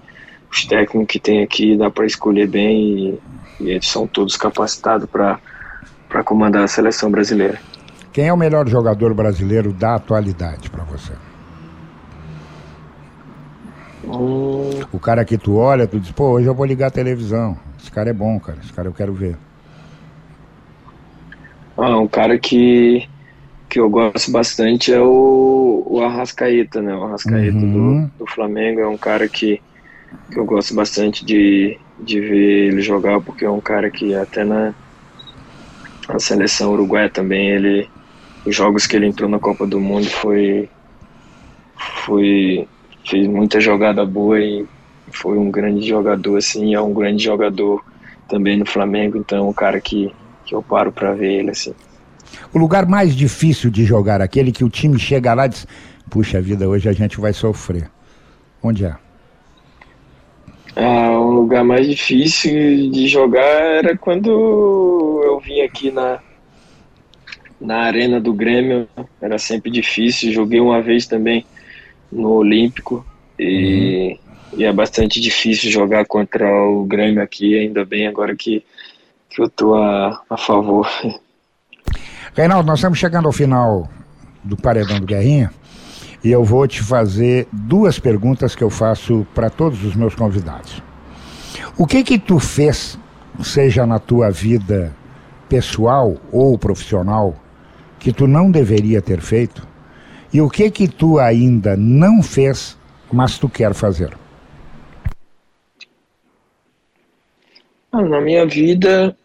os 0.51 0.65
técnicos 0.65 1.07
que 1.07 1.19
tem 1.19 1.43
aqui 1.43 1.75
dá 1.77 1.89
para 1.89 2.05
escolher 2.05 2.47
bem 2.47 3.19
e, 3.59 3.63
e 3.63 3.69
eles 3.71 3.87
são 3.87 4.07
todos 4.07 4.37
capacitados 4.37 5.09
para 5.09 6.23
comandar 6.23 6.63
a 6.63 6.67
seleção 6.67 7.11
brasileira. 7.11 7.59
Quem 8.15 8.29
é 8.29 8.33
o 8.33 8.37
melhor 8.37 8.65
jogador 8.65 9.13
brasileiro 9.13 9.73
da 9.73 9.95
atualidade 9.95 10.69
para 10.69 10.85
você? 10.85 11.11
Hum. 14.05 14.69
O 14.89 14.97
cara 14.97 15.25
que 15.25 15.37
tu 15.37 15.57
olha, 15.57 15.85
tu 15.85 15.99
diz, 15.99 16.13
pô, 16.13 16.29
hoje 16.29 16.47
eu 16.47 16.55
vou 16.55 16.65
ligar 16.65 16.87
a 16.87 16.91
televisão. 16.91 17.57
Esse 17.77 17.91
cara 17.91 18.11
é 18.11 18.13
bom, 18.13 18.39
cara. 18.39 18.57
Esse 18.63 18.71
cara 18.71 18.87
eu 18.87 18.93
quero 18.93 19.11
ver. 19.11 19.35
Ah, 21.75 21.97
um 21.99 22.07
cara 22.07 22.39
que, 22.39 23.05
que 23.67 23.81
eu 23.81 23.89
gosto 23.89 24.31
bastante 24.31 24.93
é 24.93 25.01
o, 25.01 25.83
o 25.85 26.01
Arrascaeta, 26.01 26.81
né? 26.81 26.95
O 26.95 27.03
Arrascaeta 27.03 27.57
uhum. 27.57 28.05
do, 28.17 28.23
do 28.23 28.31
Flamengo 28.31 28.79
é 28.79 28.87
um 28.87 28.97
cara 28.97 29.27
que, 29.27 29.61
que 30.31 30.39
eu 30.39 30.45
gosto 30.45 30.73
bastante 30.73 31.25
de, 31.25 31.77
de 31.99 32.21
ver 32.21 32.67
ele 32.69 32.81
jogar, 32.81 33.19
porque 33.19 33.43
é 33.43 33.51
um 33.51 33.59
cara 33.59 33.91
que 33.91 34.15
até 34.15 34.45
na, 34.45 34.73
na 36.07 36.17
seleção 36.17 36.71
uruguaia 36.71 37.09
também 37.09 37.49
ele 37.49 37.89
os 38.45 38.55
jogos 38.55 38.85
que 38.85 38.95
ele 38.95 39.07
entrou 39.07 39.29
na 39.29 39.39
Copa 39.39 39.65
do 39.65 39.79
Mundo 39.79 40.09
foi 40.09 40.69
foi 42.05 42.67
fez 43.05 43.27
muita 43.27 43.59
jogada 43.59 44.05
boa 44.05 44.39
e 44.39 44.65
foi 45.11 45.37
um 45.37 45.49
grande 45.49 45.87
jogador 45.87 46.37
assim 46.37 46.73
é 46.73 46.81
um 46.81 46.93
grande 46.93 47.23
jogador 47.23 47.83
também 48.27 48.57
no 48.57 48.65
Flamengo 48.65 49.17
então 49.17 49.39
é 49.39 49.41
um 49.41 49.53
cara 49.53 49.79
que, 49.81 50.13
que 50.45 50.53
eu 50.53 50.61
paro 50.61 50.91
para 50.91 51.13
ver 51.13 51.39
ele 51.39 51.51
assim. 51.51 51.73
O 52.53 52.59
lugar 52.59 52.85
mais 52.85 53.15
difícil 53.15 53.69
de 53.69 53.85
jogar 53.85 54.21
aquele 54.21 54.51
que 54.51 54.63
o 54.63 54.69
time 54.69 54.99
chega 54.99 55.33
lá 55.33 55.45
e 55.45 55.49
diz 55.49 55.67
puxa 56.09 56.41
vida 56.41 56.67
hoje 56.67 56.87
a 56.87 56.93
gente 56.93 57.19
vai 57.19 57.33
sofrer. 57.33 57.89
Onde 58.61 58.85
é? 58.85 58.95
Ah, 60.75 61.19
um 61.19 61.31
lugar 61.31 61.63
mais 61.63 61.87
difícil 61.87 62.91
de 62.91 63.07
jogar 63.07 63.41
era 63.41 63.97
quando 63.97 65.21
eu 65.23 65.39
vim 65.39 65.61
aqui 65.61 65.89
na 65.89 66.19
na 67.59 67.77
arena 67.79 68.19
do 68.19 68.33
Grêmio 68.33 68.87
era 69.21 69.37
sempre 69.37 69.71
difícil. 69.71 70.31
Joguei 70.31 70.59
uma 70.59 70.81
vez 70.81 71.05
também 71.05 71.45
no 72.11 72.31
Olímpico 72.31 73.05
e, 73.39 74.17
uhum. 74.53 74.59
e 74.59 74.63
é 74.63 74.71
bastante 74.71 75.19
difícil 75.19 75.71
jogar 75.71 76.05
contra 76.05 76.45
o 76.63 76.85
Grêmio 76.85 77.21
aqui, 77.21 77.57
ainda 77.57 77.83
bem 77.85 78.07
agora 78.07 78.35
que, 78.35 78.63
que 79.29 79.41
eu 79.41 79.49
tô 79.49 79.75
a, 79.75 80.21
a 80.29 80.37
favor. 80.37 80.87
Reinaldo, 82.35 82.67
nós 82.67 82.79
estamos 82.79 82.99
chegando 82.99 83.27
ao 83.27 83.31
final 83.31 83.89
do 84.43 84.57
Paredão 84.57 84.99
do 84.99 85.05
Guerrinha 85.05 85.51
e 86.23 86.31
eu 86.31 86.43
vou 86.43 86.67
te 86.67 86.81
fazer 86.81 87.47
duas 87.51 87.99
perguntas 87.99 88.55
que 88.55 88.63
eu 88.63 88.69
faço 88.69 89.25
para 89.33 89.49
todos 89.49 89.83
os 89.83 89.95
meus 89.95 90.15
convidados. 90.15 90.81
O 91.77 91.85
que 91.85 92.03
que 92.03 92.17
tu 92.19 92.39
fez, 92.39 92.97
seja 93.41 93.85
na 93.85 93.99
tua 93.99 94.31
vida 94.31 94.93
pessoal 95.47 96.17
ou 96.31 96.57
profissional, 96.57 97.35
que 98.05 98.13
tu 98.13 98.27
não 98.27 98.51
deveria 98.51 99.01
ter 99.01 99.19
feito? 99.19 99.67
E 100.31 100.39
o 100.39 100.47
que 100.47 100.69
que 100.69 100.87
tu 100.87 101.17
ainda 101.17 101.75
não 101.75 102.21
fez, 102.21 102.77
mas 103.11 103.39
tu 103.39 103.49
quer 103.49 103.73
fazer? 103.73 104.15
Ah, 107.91 108.03
na 108.03 108.21
minha 108.21 108.45
vida, 108.45 109.17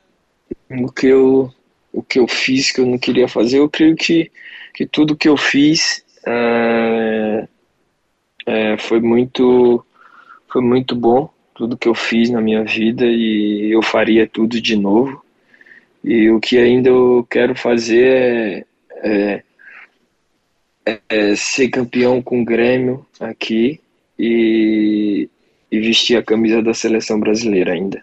o 0.70 0.90
que 0.90 1.08
eu 1.08 1.52
o 1.92 2.02
que 2.02 2.18
eu 2.18 2.26
fiz 2.26 2.72
que 2.72 2.80
eu 2.80 2.86
não 2.86 2.96
queria 2.96 3.28
fazer, 3.28 3.58
eu 3.58 3.68
creio 3.68 3.94
que, 3.94 4.30
que 4.72 4.86
tudo 4.86 5.14
que 5.14 5.28
eu 5.28 5.36
fiz 5.36 6.02
é, 6.26 7.48
é, 8.46 8.78
foi 8.78 9.00
muito 9.00 9.84
foi 10.48 10.62
muito 10.62 10.96
bom 10.96 11.28
tudo 11.54 11.76
que 11.76 11.88
eu 11.88 11.94
fiz 11.94 12.30
na 12.30 12.40
minha 12.40 12.64
vida 12.64 13.04
e 13.04 13.70
eu 13.70 13.82
faria 13.82 14.26
tudo 14.26 14.58
de 14.58 14.74
novo 14.74 15.22
e 16.02 16.30
o 16.30 16.40
que 16.40 16.56
ainda 16.56 16.88
eu 16.88 17.26
quero 17.28 17.54
fazer 17.54 18.66
é, 19.02 19.42
é, 20.86 21.00
é, 21.08 21.36
ser 21.36 21.68
campeão 21.68 22.22
com 22.22 22.42
o 22.42 22.44
Grêmio 22.44 23.06
aqui 23.18 23.80
e, 24.18 25.28
e 25.70 25.80
vestir 25.80 26.16
a 26.16 26.22
camisa 26.22 26.62
da 26.62 26.74
seleção 26.74 27.18
brasileira 27.18 27.72
ainda. 27.72 28.02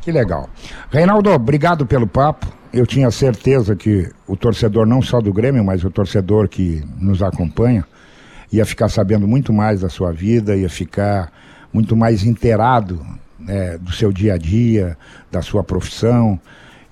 Que 0.00 0.12
legal. 0.12 0.50
Reinaldo, 0.90 1.30
obrigado 1.30 1.86
pelo 1.86 2.06
papo. 2.06 2.46
eu 2.72 2.86
tinha 2.86 3.10
certeza 3.10 3.76
que 3.76 4.10
o 4.26 4.36
torcedor, 4.36 4.86
não 4.86 5.00
só 5.00 5.20
do 5.20 5.32
Grêmio, 5.32 5.64
mas 5.64 5.84
o 5.84 5.90
torcedor 5.90 6.48
que 6.48 6.82
nos 6.98 7.22
acompanha, 7.22 7.84
ia 8.52 8.66
ficar 8.66 8.88
sabendo 8.88 9.26
muito 9.26 9.52
mais 9.52 9.80
da 9.80 9.88
sua 9.88 10.12
vida, 10.12 10.56
ia 10.56 10.68
ficar 10.68 11.32
muito 11.72 11.96
mais 11.96 12.24
inteirado 12.24 13.04
né, 13.38 13.78
do 13.78 13.92
seu 13.92 14.12
dia 14.12 14.34
a 14.34 14.38
dia, 14.38 14.96
da 15.30 15.42
sua 15.42 15.62
profissão. 15.62 16.38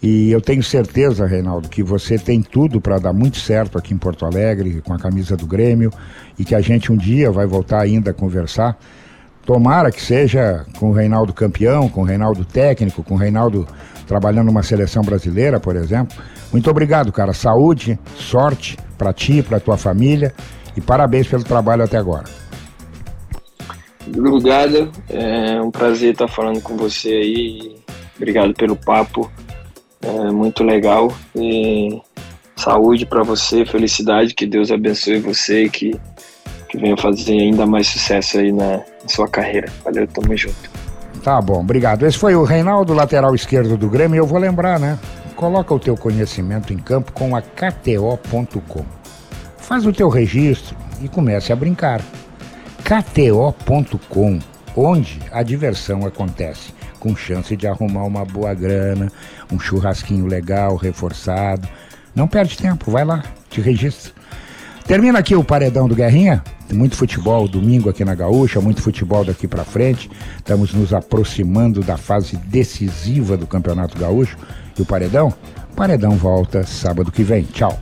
E 0.02 0.32
eu 0.32 0.40
tenho 0.40 0.62
certeza, 0.64 1.24
Reinaldo, 1.26 1.68
que 1.68 1.82
você 1.82 2.18
tem 2.18 2.42
tudo 2.42 2.80
para 2.80 2.98
dar 2.98 3.12
muito 3.12 3.38
certo 3.38 3.78
aqui 3.78 3.94
em 3.94 3.98
Porto 3.98 4.26
Alegre, 4.26 4.82
com 4.84 4.92
a 4.92 4.98
camisa 4.98 5.36
do 5.36 5.46
Grêmio, 5.46 5.92
e 6.36 6.44
que 6.44 6.56
a 6.56 6.60
gente 6.60 6.90
um 6.90 6.96
dia 6.96 7.30
vai 7.30 7.46
voltar 7.46 7.80
ainda 7.80 8.10
a 8.10 8.14
conversar. 8.14 8.76
Tomara 9.46 9.92
que 9.92 10.02
seja 10.02 10.66
com 10.78 10.90
o 10.90 10.92
Reinaldo 10.92 11.32
campeão, 11.32 11.88
com 11.88 12.00
o 12.02 12.04
Reinaldo 12.04 12.44
técnico, 12.44 13.04
com 13.04 13.14
o 13.14 13.16
Reinaldo 13.16 13.66
trabalhando 14.06 14.46
numa 14.46 14.62
seleção 14.62 15.02
brasileira, 15.02 15.60
por 15.60 15.76
exemplo. 15.76 16.16
Muito 16.52 16.68
obrigado, 16.68 17.12
cara. 17.12 17.32
Saúde, 17.32 17.98
sorte 18.16 18.76
para 18.98 19.12
ti, 19.12 19.42
para 19.42 19.60
tua 19.60 19.76
família 19.76 20.34
e 20.76 20.80
parabéns 20.80 21.28
pelo 21.28 21.44
trabalho 21.44 21.84
até 21.84 21.96
agora. 21.96 22.24
Obrigado, 24.06 24.90
é 25.08 25.60
um 25.60 25.70
prazer 25.70 26.12
estar 26.12 26.28
falando 26.28 26.60
com 26.60 26.76
você 26.76 27.08
aí. 27.08 27.76
Obrigado 28.16 28.52
pelo 28.54 28.76
papo, 28.76 29.30
é 30.02 30.30
muito 30.30 30.62
legal. 30.62 31.12
E 31.34 32.00
saúde 32.56 33.06
para 33.06 33.22
você, 33.22 33.64
felicidade, 33.64 34.34
que 34.34 34.46
Deus 34.46 34.70
abençoe 34.70 35.18
você 35.18 35.64
e 35.64 35.70
que, 35.70 36.00
que 36.68 36.78
venha 36.78 36.96
fazer 36.96 37.32
ainda 37.32 37.66
mais 37.66 37.86
sucesso 37.86 38.38
aí 38.38 38.52
na, 38.52 38.78
na 38.78 39.08
sua 39.08 39.28
carreira. 39.28 39.70
Valeu, 39.84 40.06
tamo 40.06 40.36
junto. 40.36 40.70
Tá 41.22 41.40
bom, 41.40 41.60
obrigado. 41.60 42.04
Esse 42.04 42.18
foi 42.18 42.34
o 42.34 42.42
Reinaldo, 42.42 42.92
lateral 42.92 43.34
esquerdo 43.34 43.76
do 43.76 43.88
Grêmio. 43.88 44.18
Eu 44.18 44.26
vou 44.26 44.38
lembrar, 44.38 44.80
né? 44.80 44.98
Coloca 45.36 45.72
o 45.72 45.78
teu 45.78 45.96
conhecimento 45.96 46.72
em 46.72 46.78
campo 46.78 47.12
com 47.12 47.34
a 47.36 47.42
KTO.com. 47.42 48.84
Faz 49.56 49.86
o 49.86 49.92
teu 49.92 50.08
registro 50.08 50.76
e 51.00 51.08
comece 51.08 51.52
a 51.52 51.56
brincar. 51.56 52.00
KTO.com, 52.82 54.40
onde 54.76 55.20
a 55.30 55.42
diversão 55.42 56.04
acontece, 56.04 56.72
com 57.02 57.16
chance 57.16 57.56
de 57.56 57.66
arrumar 57.66 58.04
uma 58.04 58.24
boa 58.24 58.54
grana, 58.54 59.10
um 59.50 59.58
churrasquinho 59.58 60.24
legal, 60.24 60.76
reforçado. 60.76 61.68
Não 62.14 62.28
perde 62.28 62.56
tempo, 62.56 62.92
vai 62.92 63.04
lá, 63.04 63.24
te 63.50 63.60
registra. 63.60 64.12
Termina 64.86 65.18
aqui 65.18 65.34
o 65.34 65.42
paredão 65.42 65.88
do 65.88 65.96
Guerrinha. 65.96 66.44
Muito 66.72 66.96
futebol 66.96 67.48
domingo 67.48 67.90
aqui 67.90 68.04
na 68.04 68.14
Gaúcha, 68.14 68.60
muito 68.60 68.80
futebol 68.80 69.24
daqui 69.24 69.48
para 69.48 69.64
frente. 69.64 70.08
Estamos 70.38 70.72
nos 70.72 70.94
aproximando 70.94 71.80
da 71.80 71.96
fase 71.96 72.36
decisiva 72.36 73.36
do 73.36 73.48
Campeonato 73.48 73.98
Gaúcho. 73.98 74.38
E 74.78 74.80
o 74.80 74.86
paredão? 74.86 75.34
O 75.72 75.74
paredão 75.74 76.12
volta 76.12 76.64
sábado 76.64 77.10
que 77.10 77.24
vem. 77.24 77.42
Tchau. 77.42 77.78